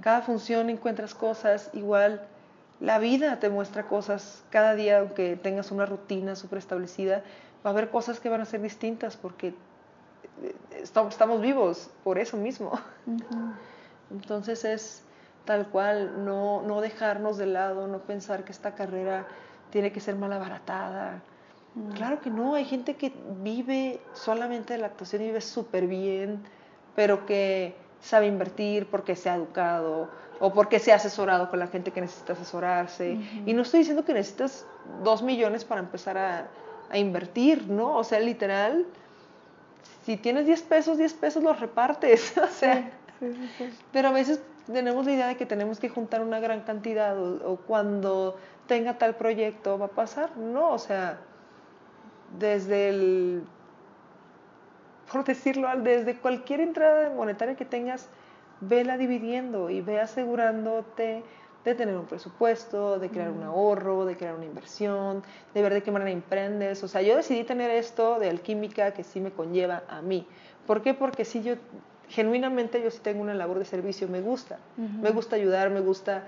Cada 0.00 0.22
función 0.22 0.70
encuentras 0.70 1.14
cosas 1.14 1.68
igual 1.74 2.22
la 2.80 2.98
vida 2.98 3.38
te 3.40 3.50
muestra 3.50 3.86
cosas 3.86 4.42
cada 4.50 4.74
día, 4.74 5.00
aunque 5.00 5.36
tengas 5.36 5.70
una 5.70 5.84
rutina 5.84 6.34
súper 6.34 6.58
establecida, 6.58 7.22
va 7.64 7.70
a 7.70 7.72
haber 7.74 7.90
cosas 7.90 8.20
que 8.20 8.30
van 8.30 8.40
a 8.40 8.46
ser 8.46 8.62
distintas 8.62 9.18
porque 9.18 9.48
eh, 10.42 10.54
estamos 10.82 11.40
vivos 11.42 11.90
por 12.02 12.18
eso 12.18 12.38
mismo. 12.38 12.72
Entonces 14.10 14.64
es 14.64 15.02
tal 15.44 15.68
cual, 15.68 16.24
no, 16.24 16.62
no 16.62 16.80
dejarnos 16.80 17.36
de 17.36 17.46
lado, 17.46 17.86
no 17.86 17.98
pensar 17.98 18.44
que 18.44 18.52
esta 18.52 18.74
carrera 18.74 19.26
tiene 19.70 19.92
que 19.92 20.00
ser 20.00 20.16
mal 20.16 20.32
abaratada. 20.32 21.20
Claro 21.94 22.20
que 22.20 22.30
no, 22.30 22.54
hay 22.54 22.64
gente 22.64 22.96
que 22.96 23.12
vive 23.42 24.00
solamente 24.12 24.72
de 24.72 24.80
la 24.80 24.86
actuación 24.88 25.22
y 25.22 25.26
vive 25.26 25.40
súper 25.40 25.86
bien, 25.86 26.42
pero 26.96 27.26
que 27.26 27.76
sabe 28.00 28.26
invertir 28.26 28.86
porque 28.86 29.14
se 29.14 29.30
ha 29.30 29.36
educado, 29.36 30.08
o 30.40 30.52
porque 30.52 30.78
se 30.78 30.90
ha 30.92 30.96
asesorado 30.96 31.50
con 31.50 31.58
la 31.58 31.66
gente 31.66 31.92
que 31.92 32.00
necesita 32.00 32.32
asesorarse. 32.32 33.18
Y 33.46 33.52
no 33.52 33.62
estoy 33.62 33.80
diciendo 33.80 34.04
que 34.04 34.14
necesitas 34.14 34.66
dos 35.04 35.22
millones 35.22 35.64
para 35.64 35.80
empezar 35.80 36.18
a, 36.18 36.48
invertir, 36.92 37.68
¿no? 37.68 37.96
O 37.96 38.02
sea, 38.02 38.18
literal, 38.18 38.84
si 40.04 40.16
tienes 40.16 40.46
10 40.46 40.62
pesos, 40.62 40.98
10 40.98 41.14
pesos 41.14 41.40
los 41.40 41.60
repartes. 41.60 42.36
o 42.42 42.48
sea, 42.48 42.90
pero 43.92 44.08
a 44.08 44.10
veces 44.10 44.40
tenemos 44.66 45.06
la 45.06 45.12
idea 45.12 45.26
de 45.28 45.36
que 45.36 45.46
tenemos 45.46 45.78
que 45.78 45.88
juntar 45.88 46.20
una 46.20 46.40
gran 46.40 46.62
cantidad 46.62 47.16
o, 47.16 47.58
cuando 47.64 48.36
tenga 48.66 48.98
tal 48.98 49.14
proyecto 49.14 49.78
va 49.78 49.86
a 49.86 49.90
pasar. 49.90 50.36
No, 50.36 50.72
o 50.72 50.78
sea, 50.78 51.20
desde 52.38 52.88
el, 52.88 53.42
por 55.10 55.24
decirlo, 55.24 55.68
desde 55.82 56.16
cualquier 56.16 56.60
entrada 56.60 57.10
monetaria 57.10 57.56
que 57.56 57.64
tengas, 57.64 58.08
vela 58.60 58.96
dividiendo 58.96 59.70
y 59.70 59.80
ve 59.80 60.00
asegurándote 60.00 61.22
de 61.64 61.74
tener 61.74 61.96
un 61.96 62.06
presupuesto, 62.06 62.98
de 62.98 63.10
crear 63.10 63.30
un 63.30 63.42
ahorro, 63.42 64.06
de 64.06 64.16
crear 64.16 64.34
una 64.34 64.46
inversión, 64.46 65.22
de 65.52 65.62
ver 65.62 65.74
de 65.74 65.82
qué 65.82 65.90
manera 65.90 66.10
emprendes. 66.10 66.82
O 66.82 66.88
sea, 66.88 67.02
yo 67.02 67.16
decidí 67.16 67.44
tener 67.44 67.70
esto 67.70 68.18
de 68.18 68.30
alquímica 68.30 68.92
que 68.92 69.04
sí 69.04 69.20
me 69.20 69.30
conlleva 69.30 69.82
a 69.88 70.00
mí. 70.00 70.26
¿Por 70.66 70.82
qué? 70.82 70.94
Porque 70.94 71.24
si 71.24 71.42
yo, 71.42 71.56
genuinamente 72.08 72.82
yo 72.82 72.90
sí 72.90 73.00
tengo 73.02 73.20
una 73.20 73.34
labor 73.34 73.58
de 73.58 73.66
servicio, 73.66 74.08
me 74.08 74.20
gusta. 74.20 74.58
Me 74.76 75.10
gusta 75.10 75.36
ayudar, 75.36 75.70
me 75.70 75.80
gusta 75.80 76.24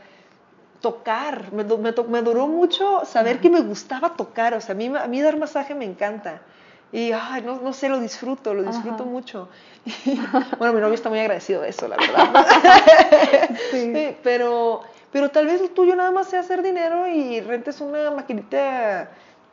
tocar. 0.82 1.50
Me, 1.52 1.64
me, 1.64 2.22
duró 2.22 2.46
mucho 2.48 3.06
saber 3.06 3.40
que 3.40 3.48
me 3.48 3.60
gustaba 3.60 4.14
tocar. 4.14 4.52
O 4.52 4.60
sea, 4.60 4.74
a 4.74 4.76
mí, 4.76 4.92
a 4.94 5.06
mí 5.06 5.22
dar 5.22 5.38
masaje 5.38 5.74
me 5.74 5.86
encanta. 5.86 6.42
Y, 6.92 7.12
ay, 7.12 7.40
no, 7.40 7.58
no 7.58 7.72
sé, 7.72 7.88
lo 7.88 7.98
disfruto, 7.98 8.52
lo 8.52 8.62
disfruto 8.64 9.06
mucho. 9.06 9.48
bueno, 10.58 10.74
mi 10.74 10.80
novio 10.82 10.94
está 10.94 11.08
muy 11.08 11.20
agradecido 11.20 11.62
de 11.62 11.70
eso, 11.70 11.88
la 11.88 11.96
verdad. 11.96 13.56
sí. 13.70 14.14
Pero, 14.22 14.82
pero 15.10 15.30
tal 15.30 15.46
vez 15.46 15.62
lo 15.62 15.70
tuyo 15.70 15.96
nada 15.96 16.10
más 16.10 16.28
sea 16.28 16.40
hacer 16.40 16.62
dinero 16.62 17.08
y 17.08 17.40
rentes 17.40 17.80
una 17.80 18.10
maquinita 18.10 19.08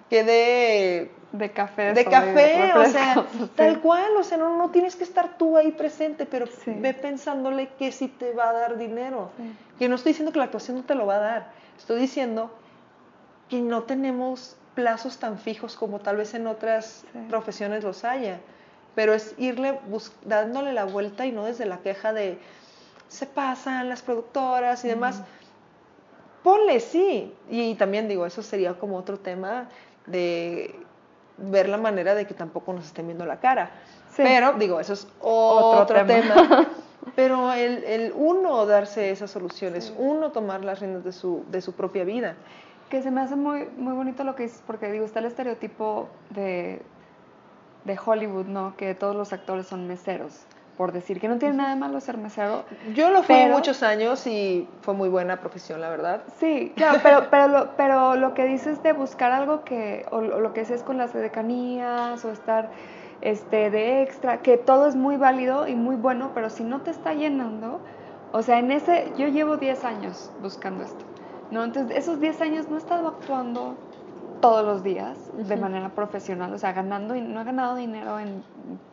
que 0.09 0.23
dé... 0.23 1.11
De 1.31 1.51
café. 1.51 1.93
De 1.93 2.05
café, 2.05 2.73
o 2.73 2.85
sea, 2.85 3.27
tal 3.55 3.81
cual, 3.81 4.17
o 4.17 4.23
sea, 4.23 4.37
no, 4.37 4.57
no 4.57 4.71
tienes 4.71 4.95
que 4.95 5.03
estar 5.03 5.37
tú 5.37 5.57
ahí 5.57 5.71
presente, 5.71 6.25
pero 6.25 6.47
ve 6.65 6.95
pensándole 6.95 7.69
que 7.77 7.91
sí 7.91 8.07
te 8.07 8.33
va 8.33 8.49
a 8.49 8.53
dar 8.53 8.77
dinero. 8.77 9.29
Que 9.77 9.87
no 9.87 9.95
estoy 9.95 10.13
diciendo 10.13 10.31
que 10.31 10.39
la 10.39 10.45
actuación 10.45 10.77
no 10.77 10.83
te 10.85 10.95
lo 10.95 11.05
va 11.05 11.17
a 11.17 11.19
dar, 11.19 11.51
estoy 11.77 11.99
diciendo 11.99 12.51
que 13.47 13.61
no 13.61 13.83
tenemos 13.83 14.57
plazos 14.73 15.17
tan 15.17 15.37
fijos 15.37 15.75
como 15.75 15.99
tal 15.99 16.17
vez 16.17 16.33
en 16.33 16.47
otras 16.47 17.03
profesiones 17.29 17.83
los 17.83 18.03
haya, 18.05 18.39
pero 18.95 19.13
es 19.13 19.35
irle 19.37 19.79
dándole 20.25 20.73
la 20.73 20.85
vuelta 20.85 21.25
y 21.25 21.31
no 21.31 21.45
desde 21.45 21.65
la 21.65 21.77
queja 21.77 22.11
de 22.11 22.39
se 23.07 23.25
pasan 23.25 23.89
las 23.89 24.01
productoras 24.01 24.85
y 24.85 24.87
demás. 24.87 25.21
Ponle, 26.43 26.79
sí. 26.79 27.33
Y 27.49 27.75
también 27.75 28.07
digo, 28.07 28.25
eso 28.25 28.41
sería 28.41 28.75
como 28.75 28.97
otro 28.97 29.19
tema 29.19 29.67
de 30.09 30.75
ver 31.37 31.69
la 31.69 31.77
manera 31.77 32.15
de 32.15 32.25
que 32.25 32.33
tampoco 32.33 32.73
nos 32.73 32.85
estén 32.85 33.07
viendo 33.07 33.25
la 33.25 33.39
cara. 33.39 33.71
Pero, 34.17 34.53
digo, 34.53 34.79
eso 34.79 34.93
es 34.93 35.07
otro, 35.21 36.05
tema. 36.05 36.67
Pero 37.15 37.53
el, 37.53 37.83
el, 37.85 38.13
uno 38.15 38.65
darse 38.65 39.11
esas 39.11 39.31
soluciones, 39.31 39.93
uno 39.97 40.31
tomar 40.31 40.65
las 40.65 40.79
riendas 40.79 41.03
de 41.03 41.13
su, 41.13 41.45
de 41.49 41.61
su 41.61 41.73
propia 41.73 42.03
vida 42.03 42.35
que 42.89 43.01
se 43.01 43.11
me 43.11 43.21
hace 43.21 43.35
muy, 43.35 43.67
muy 43.77 43.93
bonito 43.93 44.23
lo 44.23 44.35
que 44.35 44.43
dices, 44.43 44.63
porque 44.65 44.91
digo, 44.91 45.05
está 45.05 45.19
el 45.19 45.25
estereotipo 45.25 46.09
de, 46.31 46.81
de 47.85 47.99
Hollywood, 48.03 48.47
¿no? 48.47 48.75
Que 48.75 48.95
todos 48.95 49.15
los 49.15 49.31
actores 49.31 49.67
son 49.67 49.87
meseros, 49.87 50.41
por 50.79 50.93
decir 50.93 51.19
que 51.19 51.27
no 51.27 51.37
tiene 51.37 51.55
nada 51.55 51.71
de 51.71 51.75
malo 51.75 51.99
ser 51.99 52.17
mesero. 52.17 52.63
Yo 52.95 53.09
lo 53.09 53.21
fui 53.21 53.35
muchos 53.47 53.83
años 53.83 54.25
y 54.25 54.65
fue 54.79 54.93
muy 54.93 55.09
buena 55.09 55.41
profesión, 55.41 55.81
la 55.81 55.89
verdad. 55.89 56.21
Sí, 56.39 56.71
claro, 56.73 56.99
pero, 57.03 57.29
pero, 57.29 57.47
lo, 57.49 57.75
pero 57.75 58.15
lo 58.15 58.33
que 58.33 58.45
dices 58.45 58.81
de 58.81 58.93
buscar 58.93 59.33
algo 59.33 59.65
que, 59.65 60.05
o 60.09 60.21
lo 60.21 60.53
que 60.53 60.61
dices 60.61 60.81
con 60.81 60.97
las 60.97 61.11
decanías, 61.11 62.23
o 62.23 62.31
estar 62.31 62.69
este, 63.19 63.69
de 63.69 64.03
extra, 64.03 64.37
que 64.37 64.55
todo 64.55 64.87
es 64.87 64.95
muy 64.95 65.17
válido 65.17 65.67
y 65.67 65.75
muy 65.75 65.97
bueno, 65.97 66.31
pero 66.33 66.49
si 66.49 66.63
no 66.63 66.79
te 66.79 66.91
está 66.91 67.13
llenando, 67.13 67.81
o 68.31 68.41
sea, 68.41 68.59
en 68.59 68.71
ese, 68.71 69.11
yo 69.17 69.27
llevo 69.27 69.57
10 69.57 69.83
años 69.83 70.31
buscando 70.41 70.85
esto. 70.85 71.03
¿no? 71.51 71.65
Entonces, 71.65 71.97
esos 71.97 72.21
10 72.21 72.39
años 72.39 72.69
no 72.69 72.77
he 72.77 72.79
estado 72.79 73.09
actuando 73.09 73.75
todos 74.41 74.65
los 74.65 74.83
días 74.83 75.17
de 75.33 75.55
manera 75.57 75.89
profesional, 75.89 76.53
o 76.53 76.57
sea, 76.57 76.73
ganando, 76.73 77.15
y 77.15 77.21
no 77.21 77.41
he 77.41 77.43
ganado 77.43 77.75
dinero 77.75 78.19
en 78.19 78.43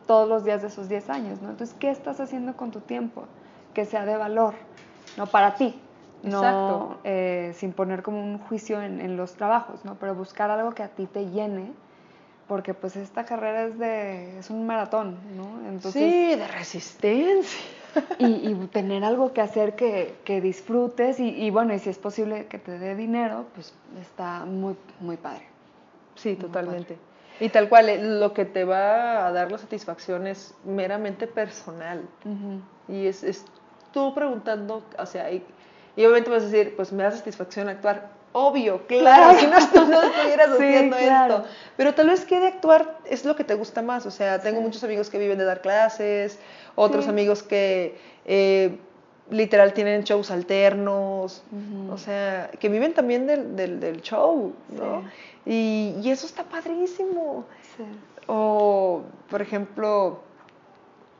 todos 0.05 0.27
los 0.27 0.43
días 0.43 0.61
de 0.61 0.67
esos 0.67 0.89
10 0.89 1.09
años, 1.09 1.41
¿no? 1.41 1.49
Entonces, 1.49 1.75
¿qué 1.79 1.89
estás 1.89 2.19
haciendo 2.19 2.55
con 2.55 2.71
tu 2.71 2.79
tiempo? 2.81 3.25
Que 3.73 3.85
sea 3.85 4.05
de 4.05 4.17
valor, 4.17 4.55
¿no? 5.17 5.27
Para 5.27 5.55
ti, 5.55 5.79
no 6.23 6.97
eh, 7.03 7.53
sin 7.55 7.73
poner 7.73 8.03
como 8.03 8.21
un 8.21 8.39
juicio 8.39 8.81
en, 8.81 8.99
en, 9.01 9.17
los 9.17 9.35
trabajos, 9.35 9.85
¿no? 9.85 9.95
Pero 9.95 10.15
buscar 10.15 10.51
algo 10.51 10.71
que 10.71 10.83
a 10.83 10.89
ti 10.89 11.05
te 11.05 11.29
llene, 11.29 11.71
porque 12.47 12.73
pues 12.73 12.95
esta 12.95 13.25
carrera 13.25 13.63
es 13.65 13.77
de, 13.77 14.39
es 14.39 14.49
un 14.49 14.65
maratón, 14.65 15.17
¿no? 15.35 15.67
Entonces, 15.67 15.93
sí, 15.93 16.35
de 16.35 16.47
resistencia 16.47 17.59
y, 18.19 18.53
tener 18.67 19.03
algo 19.03 19.33
que 19.33 19.41
hacer 19.41 19.75
que, 19.75 20.15
que 20.23 20.41
disfrutes 20.41 21.19
y, 21.19 21.49
bueno, 21.49 21.73
y 21.73 21.79
si 21.79 21.89
es 21.89 21.97
posible 21.97 22.47
que 22.47 22.57
te 22.57 22.77
dé 22.77 22.95
dinero, 22.95 23.45
pues 23.53 23.73
está 24.01 24.45
muy, 24.45 24.75
muy 24.99 25.17
padre. 25.17 25.47
Sí, 26.15 26.35
totalmente. 26.35 26.97
Y 27.39 27.49
tal 27.49 27.69
cual, 27.69 27.89
eh, 27.89 28.01
lo 28.01 28.33
que 28.33 28.45
te 28.45 28.63
va 28.63 29.27
a 29.27 29.31
dar 29.31 29.51
la 29.51 29.57
satisfacción 29.57 30.27
es 30.27 30.55
meramente 30.65 31.27
personal. 31.27 32.07
Y 32.87 33.05
es, 33.05 33.23
es, 33.23 33.45
tú 33.93 34.13
preguntando, 34.13 34.83
o 34.97 35.05
sea, 35.05 35.31
y, 35.31 35.43
obviamente 35.95 36.29
vas 36.29 36.43
a 36.43 36.47
decir, 36.47 36.75
pues 36.75 36.91
me 36.91 37.03
da 37.03 37.11
satisfacción 37.11 37.69
actuar. 37.69 38.17
Obvio, 38.33 38.85
claro, 38.85 39.39
si 39.39 39.47
no, 39.47 39.51
no 39.87 40.01
estuvieras 40.01 40.49
haciendo 40.49 40.97
esto. 40.97 41.45
Pero 41.75 41.95
tal 41.95 42.07
vez 42.07 42.25
que 42.25 42.39
de 42.39 42.47
actuar 42.47 42.99
es 43.05 43.25
lo 43.25 43.35
que 43.35 43.43
te 43.43 43.55
gusta 43.55 43.81
más. 43.81 44.05
O 44.05 44.11
sea, 44.11 44.39
tengo 44.39 44.61
muchos 44.61 44.83
amigos 44.83 45.09
que 45.09 45.17
viven 45.17 45.37
de 45.37 45.45
dar 45.45 45.61
clases, 45.61 46.39
otros 46.77 47.07
amigos 47.07 47.41
que 47.41 47.97
eh, 48.25 48.77
literal 49.31 49.73
tienen 49.73 50.03
shows 50.03 50.29
alternos, 50.29 51.43
o 51.89 51.97
sea, 51.97 52.51
que 52.59 52.69
viven 52.69 52.93
también 52.93 53.25
del, 53.25 53.55
del, 53.55 54.01
show, 54.01 54.53
¿no? 54.69 55.03
Y, 55.45 55.95
y, 56.01 56.09
eso 56.11 56.27
está 56.27 56.43
padrísimo. 56.43 57.45
O, 58.27 59.01
por 59.29 59.41
ejemplo, 59.41 60.19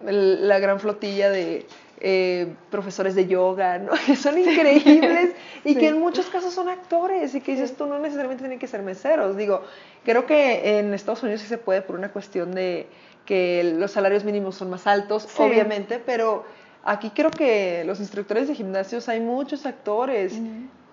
la 0.01 0.59
gran 0.59 0.79
flotilla 0.79 1.31
de 1.31 1.65
eh, 1.99 2.53
profesores 2.69 3.15
de 3.15 3.25
yoga, 3.25 3.79
¿no? 3.79 3.93
que 4.05 4.15
son 4.15 4.37
increíbles 4.37 5.31
y 5.65 5.73
que 5.75 5.87
en 5.87 5.99
muchos 5.99 6.27
casos 6.27 6.53
son 6.53 6.69
actores 6.69 7.33
y 7.33 7.41
que 7.41 7.53
dices 7.53 7.75
tú 7.75 7.87
no 7.87 7.97
necesariamente 7.97 8.43
tienen 8.43 8.59
que 8.59 8.67
ser 8.67 8.83
meseros. 8.83 9.35
Digo, 9.35 9.63
creo 10.05 10.27
que 10.27 10.77
en 10.77 10.93
Estados 10.93 11.23
Unidos 11.23 11.41
sí 11.41 11.47
se 11.47 11.57
puede 11.57 11.81
por 11.81 11.95
una 11.95 12.11
cuestión 12.11 12.53
de 12.53 12.85
que 13.27 13.75
los 13.77 13.91
salarios 13.91 14.23
mínimos 14.23 14.55
son 14.55 14.69
más 14.69 14.87
altos, 14.87 15.27
obviamente, 15.37 15.99
pero 16.03 16.45
aquí 16.83 17.11
creo 17.11 17.29
que 17.29 17.83
los 17.85 17.99
instructores 17.99 18.47
de 18.47 18.55
gimnasios 18.55 19.09
hay 19.09 19.19
muchos 19.19 19.65
actores, 19.65 20.33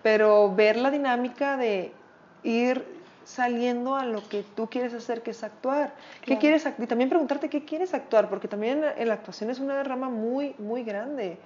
pero 0.02 0.52
ver 0.54 0.76
la 0.76 0.90
dinámica 0.90 1.56
de 1.56 1.92
ir 2.42 2.84
saliendo 3.24 3.96
a 3.96 4.04
lo 4.04 4.26
que 4.28 4.42
tú 4.42 4.68
quieres 4.68 4.94
hacer, 4.94 5.22
que 5.22 5.30
es 5.30 5.42
actuar. 5.42 5.94
¿Qué 6.22 6.38
quieres 6.38 6.66
Y 6.78 6.86
también 6.86 7.08
preguntarte 7.08 7.48
qué 7.48 7.64
quieres 7.64 7.94
actuar, 7.94 8.28
porque 8.28 8.48
también 8.48 8.82
la 8.82 9.14
actuación 9.14 9.50
es 9.50 9.58
una 9.58 9.82
rama 9.82 10.08
muy, 10.08 10.54
muy 10.58 10.84
grande. 10.84 11.38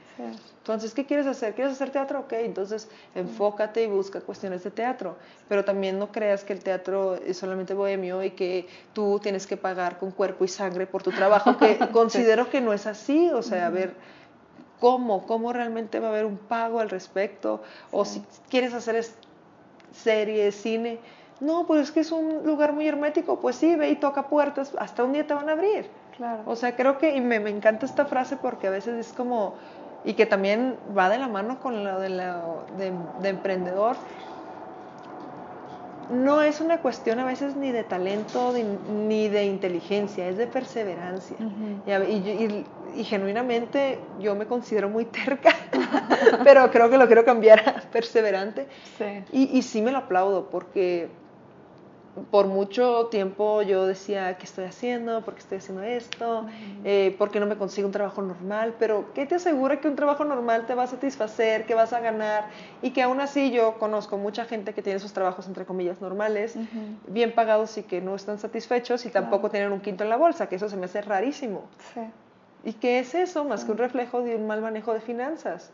Entonces, 0.59 0.93
¿qué 0.93 1.07
quieres 1.07 1.27
hacer? 1.27 1.55
¿Quieres 1.55 1.75
hacer 1.75 1.91
teatro? 1.91 2.21
Ok, 2.21 2.33
entonces 2.35 2.89
enfócate 3.15 3.85
y 3.85 3.87
busca 3.87 4.21
cuestiones 4.21 4.65
de 4.65 4.71
teatro. 4.71 5.17
Pero 5.49 5.65
también 5.65 5.99
no 5.99 6.11
creas 6.11 6.45
que 6.45 6.53
el 6.53 6.63
teatro 6.63 7.15
es 7.15 7.37
solamente 7.39 7.75
bohemio 7.75 8.23
y 8.23 8.33
que 8.33 8.69
tú 8.93 9.21
tienes 9.23 9.47
que 9.47 9.57
pagar 9.57 9.99
con 9.99 10.11
cuerpo 10.11 10.45
y 10.45 10.49
sangre 10.49 10.87
por 10.87 11.03
tu 11.03 11.13
trabajo, 11.13 11.57
que 11.57 11.79
considero 11.93 12.51
que 12.51 12.61
no 12.61 12.73
es 12.73 12.87
así. 12.87 13.31
O 13.31 13.43
sea, 13.43 13.67
a 13.67 13.71
ver 13.71 13.95
cómo, 14.81 15.27
cómo 15.27 15.53
realmente 15.53 16.01
va 16.01 16.09
a 16.09 16.11
haber 16.11 16.25
un 16.25 16.37
pago 16.37 16.81
al 16.81 16.91
respecto, 16.91 17.63
o 17.91 18.05
si 18.05 18.23
quieres 18.49 18.75
hacer 18.75 19.05
series, 19.93 20.55
cine, 20.55 20.99
no, 21.41 21.67
pues 21.67 21.83
es 21.83 21.93
que 21.93 22.01
es 22.01 22.11
un 22.11 22.45
lugar 22.45 22.73
muy 22.73 22.89
hermético, 22.89 23.39
pues 23.39 23.57
sí, 23.57 23.77
ve 23.77 23.91
y 23.91 23.97
toca 23.97 24.29
puertas, 24.29 24.73
hasta 24.79 25.05
un 25.05 25.13
día 25.13 25.27
te 25.27 25.35
van 25.35 25.49
a 25.49 25.53
abrir. 25.53 25.89
Claro. 26.17 26.43
O 26.47 26.57
sea, 26.57 26.75
creo 26.75 26.99
que, 26.99 27.15
y 27.15 27.21
me, 27.21 27.39
me 27.39 27.51
encanta 27.51 27.87
esta 27.87 28.07
frase 28.07 28.37
porque 28.37 28.67
a 28.67 28.71
veces 28.71 29.07
es 29.07 29.13
como, 29.13 29.55
y 30.05 30.15
que 30.15 30.27
también 30.27 30.77
va 30.97 31.09
de 31.09 31.19
la 31.19 31.29
mano 31.29 31.61
con 31.61 31.85
lo 31.85 32.01
de, 32.01 32.09
la, 32.09 32.43
de, 32.77 33.29
emprendedor, 33.29 33.97
no 36.11 36.43
es 36.43 36.61
una 36.61 36.79
cuestión 36.79 37.21
a 37.21 37.25
veces 37.25 37.55
ni 37.55 37.71
de 37.71 37.85
talento 37.85 38.53
ni 39.07 39.29
de 39.29 39.45
inteligencia, 39.45 40.29
es 40.29 40.39
de 40.39 40.49
perseverancia. 40.49 41.37
y, 41.87 42.65
y, 42.97 43.05
genuinamente 43.05 44.01
yo 44.19 44.35
me 44.35 44.47
considero 44.47 44.89
muy 44.89 45.05
terca, 45.05 45.55
pero 46.43 46.69
creo 46.73 46.91
que 46.91 46.99
lo 46.99 47.07
quiero 47.07 47.25
cambiar 47.25 47.61
a 47.61 47.75
perseverante. 47.93 48.67
Sí. 48.97 49.23
Y, 49.31 49.59
y 49.59 49.63
sí 49.63 49.83
me 49.83 49.93
lo 49.93 49.99
aplaudo 49.99 50.49
porque 50.49 51.11
por 52.31 52.47
mucho 52.47 53.07
tiempo 53.07 53.63
yo 53.63 53.87
decía, 53.87 54.37
¿qué 54.39 54.45
estoy 54.45 54.65
haciendo? 54.65 55.23
¿Por 55.23 55.35
qué 55.35 55.41
estoy 55.41 55.59
haciendo 55.59 55.83
esto? 55.83 56.47
Eh, 56.85 57.15
¿Por 57.19 57.31
qué 57.31 57.41
no 57.41 57.47
me 57.47 57.57
consigo 57.57 57.87
un 57.87 57.93
trabajo 57.93 58.23
normal? 58.23 58.75
Pero 58.79 59.13
¿qué 59.15 59.27
te 59.27 59.37
asegura 59.37 59.81
que 59.81 59.89
un 59.89 59.97
trabajo 59.97 60.25
normal 60.25 60.67
te 60.67 60.75
va 60.75 60.85
a 60.85 60.87
satisfacer, 60.87 61.67
que 61.67 61.75
vas 61.75 61.93
a 61.93 62.01
ganar? 62.01 62.47
Y 62.83 62.91
que 62.91 63.03
aún 63.03 63.21
así 63.21 63.51
yo 63.51 63.79
conozco 63.79 64.19
mucha 64.19 64.45
gente 64.45 64.75
que 64.75 64.83
tiene 64.83 64.97
esos 64.97 65.13
trabajos, 65.13 65.47
entre 65.47 65.65
comillas, 65.65 66.01
normales, 66.01 66.57
bien 67.07 67.35
pagados 67.35 67.77
y 67.79 67.83
que 67.83 68.01
no 68.01 68.15
están 68.15 68.39
satisfechos 68.39 69.05
y 69.07 69.11
tampoco 69.11 69.51
tienen 69.51 69.73
un 69.73 69.81
quinto 69.81 70.05
en 70.05 70.11
la 70.11 70.17
bolsa, 70.17 70.49
que 70.49 70.57
eso 70.57 70.69
se 70.69 70.77
me 70.77 70.87
hace 70.87 71.03
rarísimo. 71.03 71.65
Sí. 71.95 72.01
¿Y 72.65 72.73
qué 72.75 72.99
es 72.99 73.15
eso? 73.15 73.45
Más 73.45 73.65
que 73.65 73.73
un 73.73 73.79
reflejo 73.79 74.23
de 74.23 74.37
un 74.37 74.47
mal 74.47 74.61
manejo 74.61 74.93
de 74.93 75.01
finanzas. 75.01 75.73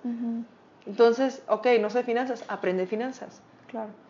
Entonces, 0.87 1.43
ok, 1.49 1.67
no 1.81 1.91
sé 1.91 2.03
finanzas, 2.03 2.45
aprende 2.49 2.87
finanzas. 2.87 3.41
Claro 3.69 4.04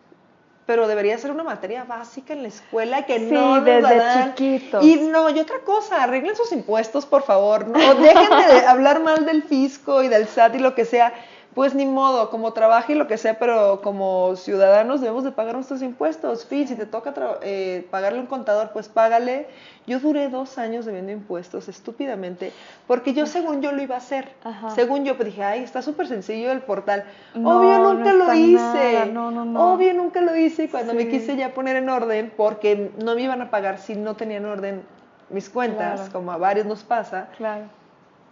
pero 0.65 0.87
debería 0.87 1.17
ser 1.17 1.31
una 1.31 1.43
materia 1.43 1.83
básica 1.83 2.33
en 2.33 2.41
la 2.41 2.47
escuela 2.47 3.05
que 3.05 3.19
no 3.19 3.61
desde 3.61 4.33
chiquitos. 4.35 4.83
Y 4.83 4.95
no, 4.95 5.29
y 5.29 5.39
otra 5.39 5.59
cosa, 5.59 6.03
arreglen 6.03 6.35
sus 6.35 6.51
impuestos, 6.51 7.05
por 7.05 7.23
favor, 7.23 7.67
no 7.67 7.95
dejen 7.95 8.29
de 8.29 8.65
hablar 8.65 9.01
mal 9.01 9.25
del 9.25 9.43
fisco 9.43 10.01
y 10.01 10.07
del 10.07 10.27
SAT 10.27 10.55
y 10.55 10.59
lo 10.59 10.73
que 10.73 10.85
sea 10.85 11.13
pues 11.55 11.73
ni 11.73 11.85
modo, 11.85 12.29
como 12.29 12.51
trabaje 12.51 12.91
y 12.91 12.95
lo 12.97 13.07
que 13.07 13.17
sea, 13.17 13.39
pero 13.39 13.79
como 13.81 14.35
ciudadanos 14.35 14.99
debemos 14.99 15.23
de 15.23 15.31
pagar 15.31 15.55
nuestros 15.55 15.81
impuestos. 15.81 16.45
Fin, 16.45 16.67
si 16.67 16.75
te 16.75 16.85
toca 16.85 17.13
eh, 17.43 17.87
pagarle 17.89 18.19
un 18.19 18.25
contador, 18.25 18.71
pues 18.73 18.89
págale. 18.89 19.47
Yo 19.87 20.01
duré 20.01 20.27
dos 20.27 20.57
años 20.57 20.85
debiendo 20.85 21.13
impuestos, 21.13 21.69
estúpidamente, 21.69 22.51
porque 22.87 23.13
yo 23.13 23.25
según 23.25 23.61
yo 23.61 23.71
lo 23.71 23.81
iba 23.81 23.95
a 23.95 23.99
hacer. 23.99 24.33
Según 24.73 25.05
yo, 25.05 25.15
pues 25.15 25.27
dije, 25.27 25.43
ay, 25.43 25.63
está 25.63 25.81
súper 25.81 26.07
sencillo 26.07 26.51
el 26.51 26.61
portal. 26.61 27.05
Obvio 27.35 27.79
nunca 27.79 28.11
lo 28.11 28.33
hice. 28.33 29.05
No, 29.13 29.31
no, 29.31 29.45
no. 29.45 29.73
Obvio 29.73 29.93
nunca 29.93 30.19
lo 30.19 30.35
hice 30.35 30.69
cuando 30.69 30.93
me 30.93 31.07
quise 31.07 31.37
ya 31.37 31.53
poner 31.53 31.77
en 31.77 31.87
orden, 31.87 32.33
porque 32.35 32.91
no 33.01 33.15
me 33.15 33.21
iban 33.21 33.41
a 33.41 33.49
pagar 33.49 33.77
si 33.77 33.95
no 33.95 34.15
tenían 34.15 34.43
en 34.43 34.49
orden 34.49 34.83
mis 35.29 35.49
cuentas, 35.49 36.09
como 36.09 36.33
a 36.33 36.37
varios 36.37 36.65
nos 36.65 36.83
pasa. 36.83 37.29
Claro. 37.37 37.63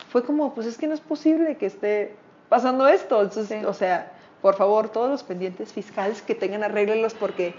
Fue 0.09 0.24
como, 0.24 0.53
pues 0.53 0.67
es 0.67 0.78
que 0.78 0.88
no 0.88 0.93
es 0.93 0.99
posible 0.99 1.55
que 1.55 1.67
esté 1.67 2.15
pasando 2.54 2.88
esto. 2.88 3.24
Entonces, 3.24 3.66
o 3.66 3.74
sea, 3.74 4.12
por 4.39 4.54
favor, 4.54 4.88
todos 4.89 5.10
los 5.10 5.24
pendientes 5.24 5.74
fiscales 5.74 6.22
que 6.22 6.36
tengan, 6.36 6.64
arréglenlos 6.64 7.16
porque 7.16 7.56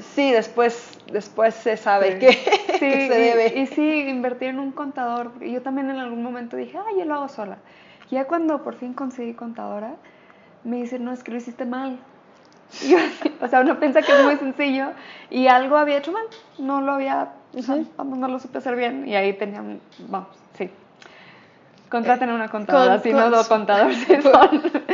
sí, 0.00 0.32
después, 0.32 0.98
después 1.12 1.54
se 1.54 1.76
sabe 1.76 2.18
que, 2.18 2.32
se 2.32 3.08
debe. 3.08 3.56
Y, 3.56 3.68
sí, 3.68 4.08
invertir 4.08 4.48
en 4.48 4.58
un 4.58 4.72
contador. 4.72 5.38
Yo 5.38 5.62
también 5.62 5.90
en 5.90 5.98
algún 5.98 6.24
momento 6.24 6.56
dije, 6.56 6.76
ah, 6.76 6.90
yo 6.98 7.04
lo 7.04 7.14
hago 7.14 7.28
sola. 7.28 7.58
Ya 8.10 8.24
cuando 8.24 8.64
por 8.64 8.74
fin 8.74 8.94
conseguí 8.94 9.32
contadora, 9.32 9.94
me 10.64 10.78
dice, 10.78 10.98
no, 10.98 11.12
es 11.12 11.22
que 11.22 11.30
lo 11.30 11.36
hiciste 11.36 11.64
mal. 11.64 11.96
o 13.40 13.46
sea, 13.46 13.60
uno 13.60 13.78
piensa 13.78 14.02
que 14.02 14.10
es 14.10 14.24
muy 14.24 14.34
sencillo 14.38 14.88
y 15.30 15.46
algo 15.46 15.76
había 15.76 15.98
hecho 15.98 16.10
mal. 16.10 16.24
No 16.58 16.80
lo 16.80 16.94
había, 16.94 17.30
vamos, 17.96 18.18
no 18.18 18.26
lo 18.26 18.40
supe 18.40 18.58
hacer 18.58 18.74
bien 18.74 19.06
y 19.06 19.14
ahí 19.14 19.34
tenían, 19.34 19.78
vamos, 20.08 20.30
sí, 20.34 20.45
Contraten 21.96 22.28
a 22.28 22.34
una 22.34 22.48
contadora, 22.50 22.98
si 22.98 23.10
no 23.10 23.30
dos 23.30 23.48
contadores. 23.48 24.06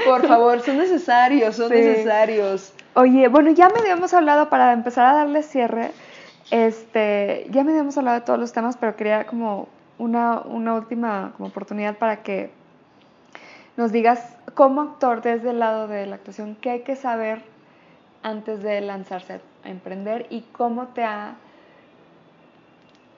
Por, 0.04 0.24
favor, 0.24 0.60
son 0.60 0.78
necesarios, 0.78 1.56
son 1.56 1.68
necesarios. 1.70 2.72
Oye, 2.94 3.26
bueno, 3.26 3.50
ya 3.50 3.68
me 3.70 3.80
habíamos 3.80 4.14
hablado 4.14 4.48
para 4.48 4.72
empezar 4.72 5.06
a 5.06 5.14
darle 5.14 5.42
cierre. 5.42 5.90
Este, 6.52 7.48
ya 7.50 7.64
me 7.64 7.72
habíamos 7.72 7.98
hablado 7.98 8.20
de 8.20 8.24
todos 8.24 8.38
los 8.38 8.52
temas, 8.52 8.76
pero 8.76 8.94
quería 8.94 9.26
como 9.26 9.68
una, 9.98 10.42
una 10.42 10.74
última 10.74 11.32
como 11.36 11.48
oportunidad 11.48 11.96
para 11.98 12.22
que 12.22 12.52
nos 13.76 13.90
digas 13.90 14.36
como 14.54 14.82
actor 14.82 15.22
desde 15.22 15.50
el 15.50 15.58
lado 15.58 15.88
de 15.88 16.06
la 16.06 16.14
actuación 16.14 16.56
qué 16.60 16.70
hay 16.70 16.80
que 16.82 16.94
saber 16.94 17.42
antes 18.22 18.62
de 18.62 18.80
lanzarse 18.80 19.40
a 19.64 19.68
emprender 19.68 20.26
y 20.30 20.42
cómo 20.52 20.86
te 20.88 21.02
ha 21.02 21.34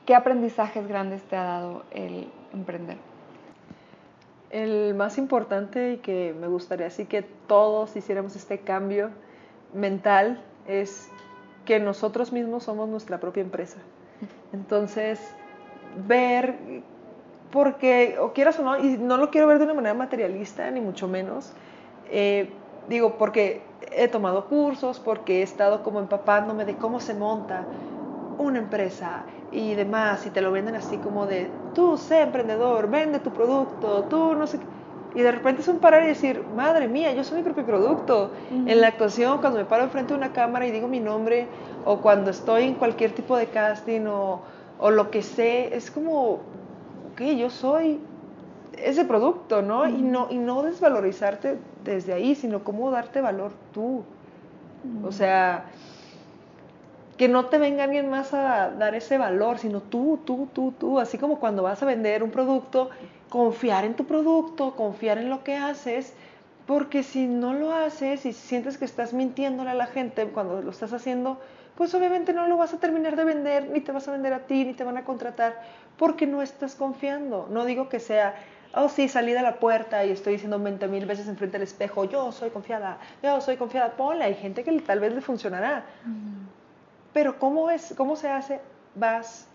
qué 0.06 0.14
aprendizajes 0.14 0.86
grandes 0.88 1.22
te 1.24 1.36
ha 1.36 1.44
dado 1.44 1.84
el 1.90 2.28
emprender 2.54 2.96
el 4.54 4.94
más 4.94 5.18
importante 5.18 5.94
y 5.94 5.96
que 5.96 6.32
me 6.40 6.46
gustaría 6.46 6.86
así 6.86 7.06
que 7.06 7.22
todos 7.22 7.96
hiciéramos 7.96 8.36
este 8.36 8.60
cambio 8.60 9.10
mental 9.72 10.40
es 10.68 11.08
que 11.64 11.80
nosotros 11.80 12.32
mismos 12.32 12.62
somos 12.62 12.88
nuestra 12.88 13.18
propia 13.18 13.42
empresa. 13.42 13.78
Entonces, 14.52 15.18
ver, 16.06 16.54
porque, 17.50 18.16
o 18.20 18.32
quieras 18.32 18.56
o 18.60 18.62
no, 18.62 18.78
y 18.78 18.96
no 18.96 19.16
lo 19.16 19.30
quiero 19.30 19.48
ver 19.48 19.58
de 19.58 19.64
una 19.64 19.74
manera 19.74 19.94
materialista, 19.94 20.70
ni 20.70 20.80
mucho 20.80 21.08
menos, 21.08 21.52
eh, 22.08 22.48
digo, 22.88 23.18
porque 23.18 23.62
he 23.90 24.06
tomado 24.06 24.46
cursos, 24.46 25.00
porque 25.00 25.40
he 25.40 25.42
estado 25.42 25.82
como 25.82 25.98
empapándome 25.98 26.64
de 26.64 26.76
cómo 26.76 27.00
se 27.00 27.14
monta 27.14 27.66
una 28.36 28.58
empresa 28.58 29.26
y 29.50 29.74
demás, 29.74 30.26
y 30.26 30.30
te 30.30 30.40
lo 30.42 30.52
venden 30.52 30.74
así 30.74 30.98
como 30.98 31.26
de, 31.26 31.54
tú 31.72 31.96
sé 31.96 32.22
emprendedor, 32.22 32.90
vende 32.90 33.20
tu 33.20 33.32
producto, 33.32 34.04
tú 34.06 34.34
no 34.34 34.46
sé 34.46 34.60
qué. 34.60 34.66
Y 35.14 35.22
de 35.22 35.30
repente 35.30 35.62
es 35.62 35.68
un 35.68 35.78
parar 35.78 36.02
y 36.02 36.08
decir, 36.08 36.44
madre 36.48 36.88
mía, 36.88 37.12
yo 37.12 37.22
soy 37.22 37.38
mi 37.38 37.44
propio 37.44 37.64
producto. 37.64 38.32
En 38.64 38.80
la 38.80 38.88
actuación, 38.88 39.38
cuando 39.38 39.58
me 39.60 39.64
paro 39.64 39.84
enfrente 39.84 40.12
de 40.12 40.18
una 40.18 40.32
cámara 40.32 40.66
y 40.66 40.72
digo 40.72 40.88
mi 40.88 40.98
nombre, 41.00 41.52
o 41.82 42.00
cuando 42.00 42.30
estoy 42.30 42.64
en 42.64 42.74
cualquier 42.74 43.14
tipo 43.14 43.36
de 43.36 43.48
casting 43.50 44.06
o, 44.06 44.42
o 44.76 44.90
lo 44.90 45.10
que 45.12 45.22
sé, 45.22 45.76
es 45.76 45.90
como, 45.90 46.50
ok, 47.02 47.20
yo 47.38 47.48
soy 47.50 48.08
ese 48.72 49.04
producto, 49.04 49.62
¿no? 49.62 49.88
y 49.88 50.02
¿no? 50.02 50.28
Y 50.30 50.38
no 50.38 50.62
desvalorizarte 50.62 51.60
desde 51.76 52.12
ahí, 52.12 52.34
sino 52.34 52.64
cómo 52.64 52.90
darte 52.90 53.20
valor 53.20 53.54
tú. 53.72 54.06
O 55.00 55.12
sea, 55.12 55.70
que 57.16 57.28
no 57.28 57.46
te 57.46 57.58
venga 57.58 57.84
alguien 57.84 58.10
más 58.10 58.34
a 58.34 58.70
dar 58.70 58.94
ese 58.94 59.18
valor, 59.18 59.58
sino 59.58 59.80
tú, 59.80 60.20
tú, 60.24 60.48
tú, 60.52 60.72
tú, 60.72 60.98
así 60.98 61.18
como 61.18 61.38
cuando 61.38 61.62
vas 61.62 61.82
a 61.82 61.86
vender 61.86 62.22
un 62.22 62.30
producto, 62.30 62.90
confiar 63.28 63.84
en 63.84 63.94
tu 63.94 64.04
producto, 64.04 64.74
confiar 64.74 65.18
en 65.18 65.30
lo 65.30 65.44
que 65.44 65.56
haces, 65.56 66.14
porque 66.66 67.02
si 67.02 67.26
no 67.26 67.52
lo 67.52 67.72
haces 67.72 68.26
y 68.26 68.32
sientes 68.32 68.78
que 68.78 68.84
estás 68.84 69.12
mintiéndole 69.12 69.70
a 69.70 69.74
la 69.74 69.86
gente 69.86 70.26
cuando 70.26 70.62
lo 70.62 70.70
estás 70.70 70.92
haciendo, 70.92 71.40
pues 71.76 71.94
obviamente 71.94 72.32
no 72.32 72.48
lo 72.48 72.56
vas 72.56 72.72
a 72.72 72.78
terminar 72.78 73.16
de 73.16 73.24
vender, 73.24 73.70
ni 73.70 73.80
te 73.80 73.92
vas 73.92 74.08
a 74.08 74.12
vender 74.12 74.32
a 74.32 74.40
ti, 74.40 74.64
ni 74.64 74.74
te 74.74 74.84
van 74.84 74.96
a 74.96 75.04
contratar, 75.04 75.60
porque 75.96 76.26
no 76.26 76.42
estás 76.42 76.74
confiando. 76.74 77.48
No 77.50 77.64
digo 77.64 77.88
que 77.88 78.00
sea, 78.00 78.34
oh 78.74 78.88
sí, 78.88 79.08
salí 79.08 79.32
de 79.32 79.42
la 79.42 79.56
puerta 79.56 80.04
y 80.04 80.10
estoy 80.10 80.34
diciendo 80.34 80.58
20 80.58 80.88
mil 80.88 81.06
veces 81.06 81.28
enfrente 81.28 81.58
del 81.58 81.66
espejo, 81.66 82.04
yo 82.04 82.32
soy 82.32 82.50
confiada, 82.50 82.98
yo 83.22 83.40
soy 83.40 83.56
confiada, 83.56 83.92
ponle, 83.92 84.24
hay 84.24 84.34
gente 84.34 84.64
que 84.64 84.80
tal 84.80 85.00
vez 85.00 85.14
le 85.14 85.20
funcionará. 85.20 85.84
Pero 87.14 87.38
¿cómo, 87.38 87.70
es, 87.70 87.94
cómo 87.96 88.16
se 88.16 88.28
hace? 88.28 88.60
Vas, 88.94 89.46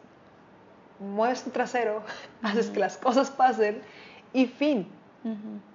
mueves 0.99 1.43
tu 1.43 1.51
trasero, 1.51 2.01
haces 2.41 2.71
que 2.71 2.79
las 2.79 2.97
cosas 2.97 3.29
pasen 3.29 3.83
y 4.33 4.47
fin. 4.47 4.87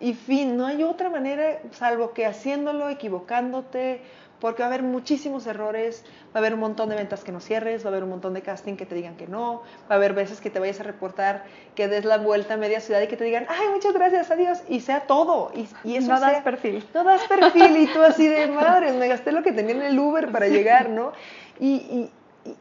Y 0.00 0.14
fin, 0.14 0.56
no 0.56 0.66
hay 0.66 0.82
otra 0.82 1.10
manera 1.10 1.60
salvo 1.72 2.12
que 2.12 2.24
haciéndolo, 2.24 2.88
equivocándote, 2.88 4.00
porque 4.40 4.62
va 4.62 4.66
a 4.66 4.68
haber 4.68 4.82
muchísimos 4.82 5.46
errores, 5.46 6.04
va 6.28 6.36
a 6.36 6.38
haber 6.38 6.54
un 6.54 6.60
montón 6.60 6.88
de 6.88 6.96
ventas 6.96 7.24
que 7.24 7.30
no 7.30 7.40
cierres, 7.40 7.84
va 7.84 7.88
a 7.88 7.92
haber 7.92 8.04
un 8.04 8.10
montón 8.10 8.32
de 8.32 8.40
casting 8.40 8.76
que 8.76 8.86
te 8.86 8.94
digan 8.94 9.16
que 9.16 9.26
no, 9.26 9.62
va 9.82 9.90
a 9.90 9.94
haber 9.94 10.14
veces 10.14 10.40
que 10.40 10.48
te 10.48 10.60
vayas 10.60 10.80
a 10.80 10.82
reportar, 10.82 11.44
que 11.74 11.88
des 11.88 12.06
la 12.06 12.16
vuelta 12.16 12.54
a 12.54 12.56
media 12.56 12.80
ciudad 12.80 13.02
y 13.02 13.06
que 13.06 13.18
te 13.18 13.24
digan, 13.24 13.46
ay, 13.48 13.68
muchas 13.72 13.92
gracias, 13.92 14.30
adiós, 14.30 14.62
y 14.68 14.80
sea 14.80 15.06
todo. 15.06 15.52
Y, 15.54 15.68
y 15.84 15.96
eso 15.96 16.12
no 16.12 16.20
das 16.20 16.42
perfil. 16.42 16.82
No 16.94 17.04
das 17.04 17.22
perfil, 17.24 17.76
y 17.76 17.86
tú 17.86 18.02
así 18.02 18.26
de 18.26 18.46
madre, 18.48 18.92
me 18.92 19.08
gasté 19.08 19.30
lo 19.30 19.42
que 19.42 19.52
tenía 19.52 19.74
en 19.74 19.82
el 19.82 19.98
Uber 19.98 20.32
para 20.32 20.48
llegar, 20.48 20.88
¿no? 20.88 21.12
Y, 21.58 21.66
y, 21.66 22.10
y, 22.44 22.56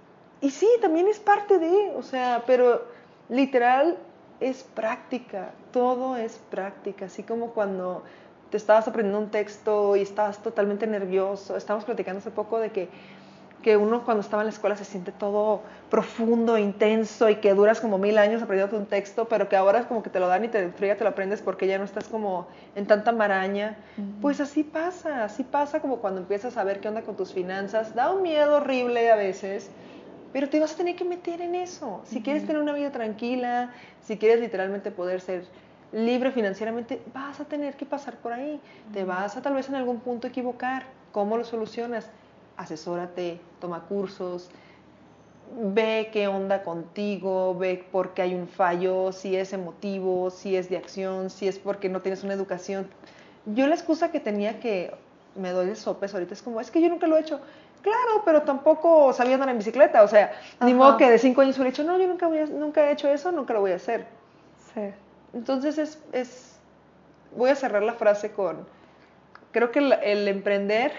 y 0.47 0.51
sí, 0.51 0.67
también 0.81 1.07
es 1.07 1.19
parte 1.19 1.59
de, 1.59 1.93
o 1.95 2.03
sea, 2.03 2.43
pero 2.45 2.83
literal 3.29 3.97
es 4.39 4.63
práctica, 4.63 5.51
todo 5.71 6.17
es 6.17 6.39
práctica, 6.49 7.05
así 7.05 7.23
como 7.23 7.51
cuando 7.53 8.03
te 8.49 8.57
estabas 8.57 8.87
aprendiendo 8.87 9.19
un 9.19 9.31
texto 9.31 9.95
y 9.95 10.01
estabas 10.01 10.43
totalmente 10.43 10.85
nervioso, 10.85 11.57
estábamos 11.57 11.85
platicando 11.85 12.19
hace 12.19 12.29
poco 12.29 12.59
de 12.59 12.71
que 12.71 12.89
que 13.63 13.77
uno 13.77 14.03
cuando 14.03 14.21
estaba 14.21 14.43
en 14.43 14.47
la 14.47 14.53
escuela 14.53 14.75
se 14.75 14.85
siente 14.85 15.11
todo 15.11 15.61
profundo, 15.89 16.57
intenso 16.57 17.29
y 17.29 17.37
que 17.37 17.53
duras 17.53 17.79
como 17.79 17.97
mil 17.97 18.17
años 18.17 18.43
aprendiendo 18.43 18.77
un 18.77 18.85
texto, 18.85 19.25
pero 19.27 19.49
que 19.49 19.55
ahora 19.55 19.79
es 19.79 19.85
como 19.85 20.03
que 20.03 20.09
te 20.09 20.19
lo 20.19 20.27
dan 20.27 20.45
y 20.45 20.49
te 20.49 20.69
fría, 20.69 20.97
te 20.97 21.03
lo 21.03 21.09
aprendes 21.09 21.41
porque 21.41 21.65
ya 21.65 21.79
no 21.79 21.85
estás 21.85 22.07
como 22.07 22.47
en 22.75 22.85
tanta 22.85 23.11
maraña. 23.11 23.77
Pues 24.21 24.39
así 24.39 24.63
pasa, 24.63 25.23
así 25.23 25.43
pasa 25.43 25.79
como 25.79 25.97
cuando 25.97 26.21
empiezas 26.21 26.57
a 26.57 26.63
ver 26.63 26.79
qué 26.79 26.89
onda 26.89 27.01
con 27.01 27.15
tus 27.15 27.33
finanzas. 27.33 27.95
Da 27.95 28.11
un 28.11 28.21
miedo 28.21 28.57
horrible 28.57 29.09
a 29.09 29.15
veces, 29.15 29.69
pero 30.33 30.49
te 30.49 30.59
vas 30.59 30.73
a 30.73 30.77
tener 30.77 30.95
que 30.95 31.05
meter 31.05 31.41
en 31.41 31.55
eso. 31.55 32.01
Si 32.05 32.21
quieres 32.21 32.45
tener 32.45 32.61
una 32.61 32.73
vida 32.73 32.91
tranquila, 32.91 33.71
si 34.01 34.17
quieres 34.17 34.41
literalmente 34.41 34.91
poder 34.91 35.21
ser 35.21 35.45
libre 35.93 36.31
financieramente, 36.31 37.01
vas 37.13 37.39
a 37.39 37.45
tener 37.45 37.75
que 37.75 37.85
pasar 37.85 38.15
por 38.17 38.33
ahí. 38.33 38.59
Te 38.93 39.05
vas 39.05 39.37
a 39.37 39.41
tal 39.41 39.53
vez 39.53 39.69
en 39.69 39.75
algún 39.75 39.99
punto 39.99 40.27
equivocar. 40.27 40.83
¿Cómo 41.11 41.37
lo 41.37 41.43
solucionas? 41.43 42.09
Asesórate, 42.57 43.39
toma 43.59 43.81
cursos, 43.81 44.49
ve 45.55 46.09
qué 46.11 46.27
onda 46.27 46.63
contigo, 46.63 47.55
ve 47.55 47.85
por 47.91 48.13
qué 48.13 48.23
hay 48.23 48.33
un 48.33 48.47
fallo, 48.47 49.11
si 49.11 49.35
es 49.35 49.53
emotivo, 49.53 50.29
si 50.29 50.55
es 50.55 50.69
de 50.69 50.77
acción, 50.77 51.29
si 51.29 51.47
es 51.47 51.59
porque 51.59 51.89
no 51.89 52.01
tienes 52.01 52.23
una 52.23 52.33
educación. 52.33 52.87
Yo 53.45 53.67
la 53.67 53.75
excusa 53.75 54.11
que 54.11 54.19
tenía 54.19 54.59
que 54.59 54.93
me 55.35 55.51
doy 55.51 55.67
de 55.67 55.75
sopes 55.75 56.13
ahorita 56.13 56.33
es 56.33 56.41
como, 56.41 56.61
es 56.61 56.71
que 56.71 56.81
yo 56.81 56.89
nunca 56.89 57.07
lo 57.07 57.17
he 57.17 57.21
hecho. 57.21 57.39
Claro, 57.81 58.21
pero 58.23 58.43
tampoco 58.43 59.11
sabía 59.11 59.33
andar 59.33 59.49
en 59.49 59.57
bicicleta, 59.57 60.03
o 60.03 60.07
sea, 60.07 60.31
ni 60.61 60.73
modo 60.73 60.95
que 60.95 61.09
de 61.09 61.17
cinco 61.17 61.41
años 61.41 61.57
hubiera 61.57 61.71
dicho, 61.71 61.83
no, 61.83 61.97
yo 61.97 62.07
nunca, 62.07 62.27
voy 62.27 62.37
a, 62.37 62.45
nunca 62.45 62.89
he 62.89 62.93
hecho 62.93 63.09
eso, 63.09 63.31
nunca 63.31 63.53
lo 63.53 63.59
voy 63.59 63.71
a 63.71 63.75
hacer. 63.75 64.05
Sí. 64.73 64.81
Entonces 65.33 65.77
es, 65.77 65.99
es, 66.13 66.55
voy 67.35 67.49
a 67.49 67.55
cerrar 67.55 67.83
la 67.83 67.93
frase 67.93 68.31
con, 68.31 68.65
creo 69.51 69.71
que 69.71 69.79
el, 69.79 69.93
el 70.01 70.27
emprender 70.29 70.93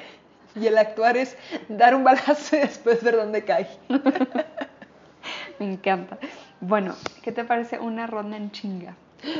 y 0.61 0.67
el 0.67 0.79
actuar 0.79 1.17
es 1.17 1.37
dar 1.69 1.95
un 1.95 2.05
balazo 2.05 2.57
y 2.57 2.61
después 2.61 3.03
ver 3.03 3.17
dónde 3.17 3.45
cae. 3.45 3.69
Me 5.59 5.73
encanta. 5.73 6.19
Bueno, 6.61 6.95
¿qué 7.23 7.33
te 7.33 7.45
parece 7.45 7.79
una 7.79 8.07
ronda 8.07 8.37
en 8.37 8.51
chinga? 8.51 8.95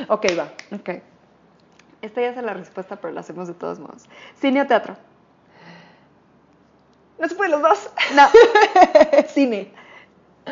Ok, 0.07 0.25
va. 0.37 0.51
Ok. 0.75 1.01
Esta 2.01 2.21
ya 2.21 2.29
es 2.29 2.37
la 2.37 2.53
respuesta, 2.53 2.95
pero 2.97 3.13
la 3.13 3.21
hacemos 3.21 3.47
de 3.47 3.53
todos 3.53 3.79
modos. 3.79 4.05
¿Cine 4.35 4.61
o 4.61 4.67
teatro? 4.67 4.95
No 7.19 7.27
se 7.27 7.35
puede 7.35 7.51
los 7.51 7.61
dos. 7.61 7.89
No. 8.15 8.27
Cine. 9.27 9.71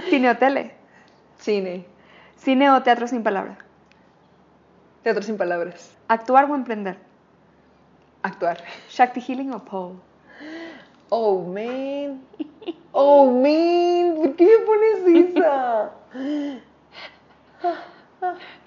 ¿Cine 0.10 0.30
o 0.30 0.38
tele? 0.38 0.74
Cine. 1.40 1.86
¿Cine 2.38 2.70
o 2.72 2.82
teatro 2.84 3.08
sin 3.08 3.24
palabra? 3.24 3.58
Teatro 5.04 5.22
sin 5.22 5.38
palabras. 5.38 5.92
¿Actuar 6.08 6.50
o 6.50 6.56
emprender? 6.56 6.98
Actuar. 8.22 8.64
¿Shakti 8.90 9.22
Healing 9.22 9.54
o 9.54 9.64
pole? 9.64 10.13
Oh, 11.16 11.44
man. 11.44 12.24
Oh, 12.92 13.30
man. 13.30 14.16
¿Por 14.16 14.36
qué 14.36 14.46
me 14.46 14.58
pones 14.66 14.98
esa? 15.36 15.92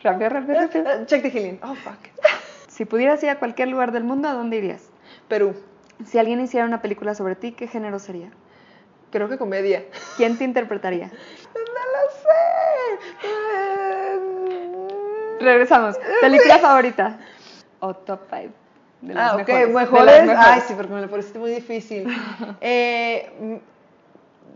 Rápido, 0.00 0.30
rápido, 0.30 0.60
rápido. 0.60 1.06
Check 1.06 1.22
the 1.22 1.30
healing. 1.30 1.58
Oh, 1.64 1.74
fuck. 1.74 1.98
Si 2.68 2.84
pudieras 2.84 3.20
ir 3.24 3.30
a 3.30 3.40
cualquier 3.40 3.66
lugar 3.66 3.90
del 3.90 4.04
mundo, 4.04 4.28
¿a 4.28 4.34
dónde 4.34 4.58
irías? 4.58 4.90
Perú. 5.26 5.56
Si 6.04 6.18
alguien 6.18 6.40
hiciera 6.40 6.66
una 6.66 6.82
película 6.82 7.16
sobre 7.16 7.34
ti, 7.34 7.50
¿qué 7.50 7.66
género 7.66 7.98
sería? 7.98 8.30
Creo 9.10 9.28
que 9.28 9.38
comedia. 9.38 9.84
¿Quién 10.16 10.38
te 10.38 10.44
interpretaría? 10.44 11.08
No 11.08 11.82
lo 11.94 12.10
sé. 12.22 12.38
Regresamos. 15.44 15.96
¿Película 16.20 16.60
favorita? 16.60 17.18
O 17.80 17.92
top 17.92 18.20
5. 18.30 18.65
De 19.06 19.14
las 19.14 19.32
Ah, 19.32 19.36
ok, 19.36 19.48
mejores. 19.72 20.26
De. 20.26 20.34
Ay, 20.36 20.60
sí, 20.66 20.74
porque 20.76 20.92
me 20.92 21.00
lo 21.00 21.08
pusiste 21.08 21.38
muy 21.38 21.50
difícil. 21.52 22.06
Eh, 22.60 23.30
mm, 23.40 23.54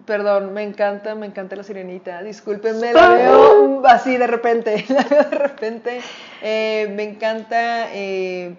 perdón, 0.06 0.52
me 0.52 0.64
encanta, 0.64 1.14
me 1.14 1.26
encanta 1.26 1.54
la 1.54 1.62
sirenita. 1.62 2.20
Discúlpenme, 2.22 2.92
la 2.92 3.08
veo 3.10 3.86
así 3.86 4.16
de 4.16 4.26
repente. 4.26 4.84
La 4.88 5.02
veo 5.04 5.22
de 5.22 5.36
repente. 5.38 6.00
Eh, 6.42 6.92
me 6.96 7.04
encanta 7.04 7.94
eh, 7.94 8.56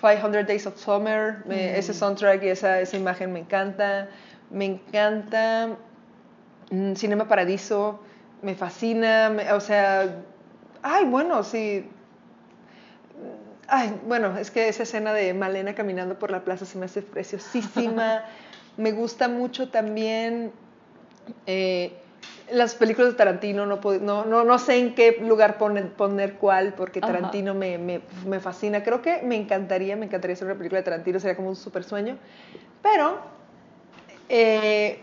500 0.00 0.46
Days 0.46 0.66
of 0.66 0.76
Summer. 0.76 1.38
me- 1.46 1.78
Ese 1.78 1.94
soundtrack 1.94 2.42
y 2.42 2.48
esa, 2.48 2.80
esa 2.80 2.96
imagen 2.98 3.32
me 3.32 3.38
encanta. 3.40 4.08
Me 4.50 4.66
encanta 4.66 5.68
mm, 6.70 6.94
Cinema 6.96 7.26
Paradiso. 7.28 8.00
Me 8.42 8.54
fascina. 8.54 9.30
me- 9.30 9.50
o 9.52 9.60
sea, 9.60 10.06
ay, 10.82 11.04
bueno, 11.06 11.42
sí. 11.44 11.88
Ay, 13.72 13.98
bueno, 14.06 14.36
es 14.36 14.50
que 14.50 14.68
esa 14.68 14.82
escena 14.82 15.12
de 15.12 15.32
Malena 15.32 15.74
caminando 15.74 16.18
por 16.18 16.30
la 16.30 16.40
plaza 16.40 16.66
se 16.66 16.76
me 16.76 16.86
hace 16.86 17.02
preciosísima. 17.02 18.24
me 18.76 18.90
gusta 18.92 19.28
mucho 19.28 19.68
también 19.68 20.50
eh, 21.46 21.92
las 22.50 22.74
películas 22.74 23.12
de 23.12 23.16
Tarantino. 23.16 23.66
No, 23.66 23.80
pod- 23.80 24.00
no, 24.00 24.24
no, 24.24 24.42
no 24.42 24.58
sé 24.58 24.76
en 24.78 24.94
qué 24.96 25.18
lugar 25.20 25.56
poner, 25.56 25.92
poner 25.92 26.34
cuál, 26.34 26.74
porque. 26.74 27.00
Tarantino 27.00 27.54
me, 27.54 27.78
me, 27.78 28.00
me 28.26 28.40
fascina. 28.40 28.82
Creo 28.82 29.02
que 29.02 29.22
me 29.22 29.36
encantaría, 29.36 29.94
me 29.96 30.06
encantaría 30.06 30.34
hacer 30.34 30.46
una 30.48 30.56
película 30.56 30.80
de 30.80 30.84
Tarantino, 30.84 31.20
sería 31.20 31.36
como 31.36 31.50
un 31.50 31.56
super 31.56 31.84
sueño. 31.84 32.18
Pero 32.82 33.18
eh, 34.28 34.98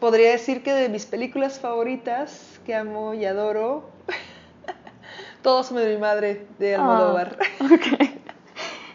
podría 0.00 0.32
decir 0.32 0.62
que 0.62 0.72
de 0.74 0.88
mis 0.88 1.06
películas 1.06 1.58
favoritas 1.60 2.60
que 2.66 2.74
amo 2.74 3.14
y 3.14 3.24
adoro, 3.24 3.88
Todos 5.42 5.66
son 5.66 5.78
de 5.78 5.88
mi 5.88 5.96
madre 6.00 6.46
de 6.58 6.76
Almodóvar. 6.76 7.36
Ah, 7.60 7.64
ok. 7.74 8.08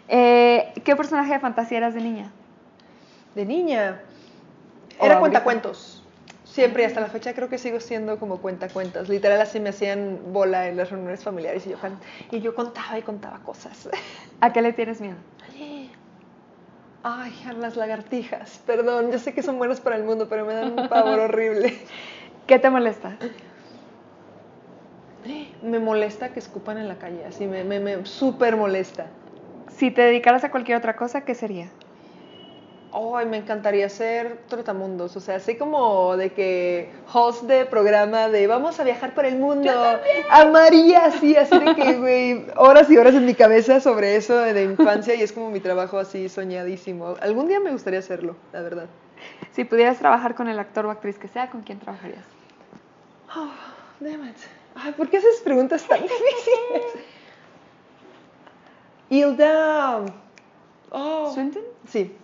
Eh, 0.08 0.72
¿Qué 0.84 0.96
personaje 0.96 1.34
de 1.34 1.40
fantasía 1.40 1.78
eras 1.78 1.94
de 1.94 2.00
niña? 2.00 2.30
De 3.34 3.44
niña. 3.44 4.00
¿O 4.98 5.04
Era 5.04 5.20
cuentacuentos. 5.20 6.02
Siempre, 6.44 6.82
y 6.82 6.86
hasta 6.86 7.00
la 7.00 7.08
fecha 7.08 7.34
creo 7.34 7.48
que 7.48 7.58
sigo 7.58 7.78
siendo 7.78 8.18
como 8.18 8.38
cuentacuentos. 8.38 9.08
Literal 9.08 9.40
así 9.40 9.60
me 9.60 9.68
hacían 9.68 10.18
bola 10.32 10.66
en 10.66 10.76
las 10.76 10.90
reuniones 10.90 11.22
familiares 11.22 11.66
y 11.66 11.70
yo, 11.70 11.76
y 12.30 12.40
yo 12.40 12.54
contaba 12.54 12.98
y 12.98 13.02
contaba 13.02 13.38
cosas. 13.40 13.88
¿A 14.40 14.52
qué 14.52 14.62
le 14.62 14.72
tienes 14.72 15.00
miedo? 15.00 15.16
Ay, 17.04 17.32
a 17.46 17.52
las 17.52 17.76
lagartijas. 17.76 18.60
Perdón, 18.66 19.12
yo 19.12 19.18
sé 19.18 19.34
que 19.34 19.42
son 19.42 19.58
buenas 19.58 19.80
para 19.80 19.96
el 19.96 20.02
mundo, 20.02 20.28
pero 20.28 20.44
me 20.44 20.54
dan 20.54 20.78
un 20.78 20.88
pavor 20.88 21.20
horrible. 21.20 21.78
¿Qué 22.46 22.58
te 22.58 22.70
molesta? 22.70 23.16
Me 25.62 25.78
molesta 25.78 26.28
que 26.30 26.38
escupan 26.38 26.78
en 26.78 26.88
la 26.88 26.96
calle, 26.96 27.24
así 27.24 27.46
me, 27.46 27.64
me, 27.64 27.80
me 27.80 28.06
súper 28.06 28.56
molesta. 28.56 29.06
Si 29.76 29.90
te 29.90 30.02
dedicaras 30.02 30.44
a 30.44 30.50
cualquier 30.50 30.78
otra 30.78 30.96
cosa, 30.96 31.22
¿qué 31.22 31.34
sería? 31.34 31.68
Ay, 32.90 33.26
me 33.26 33.36
encantaría 33.36 33.88
ser 33.90 34.38
trotamundos, 34.48 35.14
o 35.16 35.20
sea, 35.20 35.36
así 35.36 35.56
como 35.56 36.16
de 36.16 36.32
que 36.32 36.90
host 37.12 37.42
de 37.42 37.66
programa 37.66 38.28
de 38.28 38.46
vamos 38.46 38.80
a 38.80 38.84
viajar 38.84 39.14
por 39.14 39.26
el 39.26 39.36
mundo. 39.36 39.70
Amaría 40.30 41.04
así, 41.04 41.36
así 41.36 41.58
de 41.58 41.74
que, 41.74 41.98
güey, 41.98 42.46
horas 42.56 42.90
y 42.90 42.96
horas 42.96 43.14
en 43.14 43.26
mi 43.26 43.34
cabeza 43.34 43.80
sobre 43.80 44.16
eso 44.16 44.38
de, 44.38 44.54
de 44.54 44.64
infancia 44.64 45.14
y 45.14 45.22
es 45.22 45.32
como 45.32 45.50
mi 45.50 45.60
trabajo 45.60 45.98
así 45.98 46.30
soñadísimo. 46.30 47.16
Algún 47.20 47.46
día 47.46 47.60
me 47.60 47.72
gustaría 47.72 47.98
hacerlo, 47.98 48.36
la 48.52 48.62
verdad. 48.62 48.86
Si 49.52 49.64
pudieras 49.64 49.98
trabajar 49.98 50.34
con 50.34 50.48
el 50.48 50.58
actor 50.58 50.86
o 50.86 50.90
actriz 50.90 51.18
que 51.18 51.28
sea, 51.28 51.50
¿con 51.50 51.62
quién 51.62 51.80
trabajarías? 51.80 52.24
Oh, 53.36 53.50
damn 54.00 54.26
it. 54.26 54.36
Ay, 54.80 54.92
¿por 54.92 55.08
qué 55.10 55.16
haces 55.18 55.40
preguntas 55.44 55.82
tan 55.86 56.00
difíciles? 56.02 57.04
Hilda. 59.10 60.04
Oh. 60.90 61.30
¿Swinton? 61.34 61.62
Sí. 61.86 62.14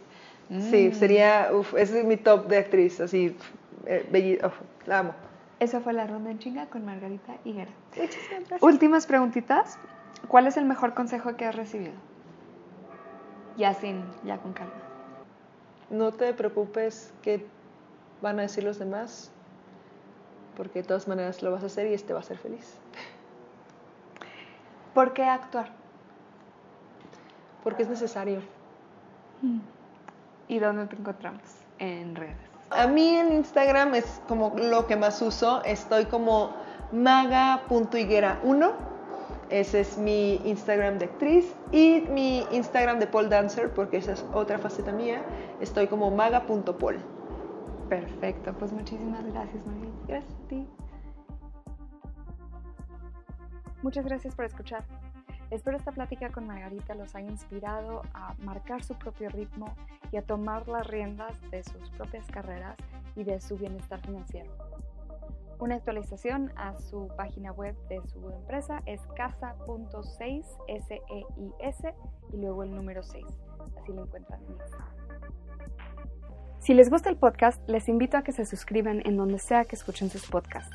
Sí, 0.70 0.90
Mm. 0.90 0.92
sería, 0.94 1.50
uf, 1.52 1.74
ese 1.74 2.00
es 2.00 2.04
mi 2.04 2.16
top 2.18 2.46
de 2.48 2.58
actriz, 2.58 3.00
así, 3.00 3.34
eh, 3.86 4.06
belli- 4.12 4.38
la 4.86 4.98
amo. 4.98 5.14
Esa 5.58 5.80
fue 5.80 5.94
la 5.94 6.06
ronda 6.06 6.30
en 6.30 6.38
chinga 6.38 6.66
con 6.66 6.84
Margarita 6.84 7.36
Higuera. 7.44 7.70
Muchísimas 7.96 8.40
gracias. 8.40 8.62
Últimas 8.62 9.06
preguntitas. 9.06 9.78
¿Cuál 10.28 10.46
es 10.46 10.56
el 10.58 10.66
mejor 10.66 10.92
consejo 10.94 11.34
que 11.36 11.46
has 11.46 11.54
recibido? 11.56 11.92
Ya 13.56 13.72
sin, 13.72 14.04
ya 14.24 14.36
con 14.38 14.52
calma. 14.52 14.72
No 15.90 16.12
te 16.12 16.32
preocupes 16.34 17.12
qué 17.22 17.46
van 18.20 18.38
a 18.38 18.42
decir 18.42 18.64
los 18.64 18.78
demás, 18.78 19.30
porque 20.56 20.82
de 20.82 20.88
todas 20.88 21.08
maneras 21.08 21.42
lo 21.42 21.50
vas 21.50 21.62
a 21.62 21.66
hacer 21.66 21.86
y 21.86 21.94
este 21.94 22.12
va 22.12 22.20
a 22.20 22.22
ser 22.22 22.38
feliz. 22.38 22.78
¿Por 24.94 25.12
qué 25.12 25.24
actuar? 25.24 25.70
Porque 27.62 27.82
es 27.82 27.88
necesario. 27.88 28.40
¿Y 30.48 30.58
dónde 30.58 30.86
te 30.86 30.96
encontramos? 30.96 31.42
En 31.78 32.14
redes. 32.14 32.36
A 32.70 32.86
mí 32.86 33.16
en 33.16 33.32
Instagram 33.32 33.94
es 33.94 34.20
como 34.28 34.54
lo 34.56 34.86
que 34.86 34.96
más 34.96 35.20
uso. 35.20 35.62
Estoy 35.64 36.06
como 36.06 36.54
maga.higuera1. 36.92 38.72
Ese 39.50 39.80
es 39.80 39.98
mi 39.98 40.36
Instagram 40.44 40.98
de 40.98 41.06
actriz. 41.06 41.54
Y 41.72 42.04
mi 42.08 42.46
Instagram 42.52 42.98
de 43.00 43.06
pole 43.06 43.28
dancer, 43.28 43.72
porque 43.72 43.96
esa 43.96 44.12
es 44.12 44.24
otra 44.32 44.58
faceta 44.58 44.92
mía. 44.92 45.22
Estoy 45.60 45.86
como 45.88 46.10
maga.pol. 46.10 46.98
Perfecto, 47.88 48.54
pues 48.58 48.72
muchísimas 48.72 49.24
gracias, 49.26 49.66
María. 49.66 49.90
Gracias 50.06 50.34
a 50.34 50.48
ti. 50.48 50.68
Muchas 53.82 54.04
gracias 54.04 54.34
por 54.34 54.46
escuchar. 54.46 54.84
Espero 55.50 55.76
esta 55.76 55.92
plática 55.92 56.30
con 56.30 56.46
Margarita 56.46 56.94
los 56.94 57.14
haya 57.14 57.30
inspirado 57.30 58.02
a 58.14 58.34
marcar 58.42 58.82
su 58.82 58.94
propio 58.94 59.28
ritmo 59.28 59.66
y 60.10 60.16
a 60.16 60.22
tomar 60.22 60.66
las 60.68 60.86
riendas 60.86 61.38
de 61.50 61.62
sus 61.62 61.90
propias 61.90 62.26
carreras 62.28 62.76
y 63.14 63.24
de 63.24 63.38
su 63.40 63.56
bienestar 63.56 64.00
financiero. 64.00 64.50
Una 65.60 65.76
actualización 65.76 66.50
a 66.56 66.78
su 66.78 67.08
página 67.16 67.52
web 67.52 67.76
de 67.88 68.02
su 68.08 68.30
empresa 68.30 68.82
es 68.86 69.00
casa.6, 69.16 70.44
S-E-I-S, 70.66 71.94
y 72.32 72.36
luego 72.36 72.64
el 72.64 72.74
número 72.74 73.02
6. 73.02 73.24
Así 73.80 73.92
lo 73.92 74.04
encuentran 74.04 74.40
en. 74.46 74.56
Si 76.64 76.72
les 76.72 76.88
gusta 76.88 77.10
el 77.10 77.16
podcast, 77.16 77.60
les 77.68 77.90
invito 77.90 78.16
a 78.16 78.22
que 78.22 78.32
se 78.32 78.46
suscriban 78.46 79.02
en 79.04 79.18
donde 79.18 79.38
sea 79.38 79.66
que 79.66 79.76
escuchen 79.76 80.08
sus 80.08 80.24
podcasts. 80.24 80.74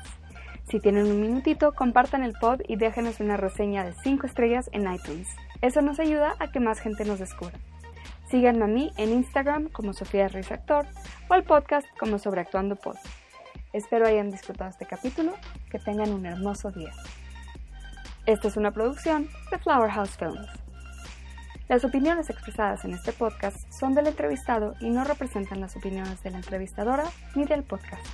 Si 0.68 0.78
tienen 0.78 1.06
un 1.06 1.20
minutito, 1.20 1.72
compartan 1.72 2.22
el 2.22 2.34
pod 2.34 2.60
y 2.68 2.76
déjenos 2.76 3.18
una 3.18 3.36
reseña 3.36 3.84
de 3.84 3.92
5 3.92 4.24
estrellas 4.24 4.70
en 4.70 4.82
iTunes. 4.82 5.26
Eso 5.62 5.82
nos 5.82 5.98
ayuda 5.98 6.36
a 6.38 6.52
que 6.52 6.60
más 6.60 6.78
gente 6.78 7.04
nos 7.04 7.18
descubra. 7.18 7.58
Síganme 8.28 8.66
a 8.66 8.68
mí 8.68 8.92
en 8.98 9.10
Instagram 9.10 9.68
como 9.68 9.92
Sofía 9.92 10.28
Ruiz 10.28 10.52
Actor 10.52 10.86
o 11.28 11.34
al 11.34 11.42
podcast 11.42 11.88
como 11.98 12.20
Sobreactuando 12.20 12.76
Pod. 12.76 12.94
Espero 13.72 14.06
hayan 14.06 14.30
disfrutado 14.30 14.70
este 14.70 14.86
capítulo, 14.86 15.32
que 15.72 15.80
tengan 15.80 16.12
un 16.12 16.24
hermoso 16.24 16.70
día. 16.70 16.92
Esta 18.26 18.46
es 18.46 18.56
una 18.56 18.70
producción 18.70 19.28
de 19.50 19.58
Flower 19.58 19.90
House 19.90 20.16
Films. 20.16 20.69
Las 21.70 21.84
opiniones 21.84 22.28
expresadas 22.30 22.84
en 22.84 22.94
este 22.94 23.12
podcast 23.12 23.72
son 23.72 23.94
del 23.94 24.08
entrevistado 24.08 24.74
y 24.80 24.90
no 24.90 25.04
representan 25.04 25.60
las 25.60 25.76
opiniones 25.76 26.20
de 26.24 26.32
la 26.32 26.38
entrevistadora 26.38 27.04
ni 27.36 27.44
del 27.44 27.62
podcast. 27.62 28.04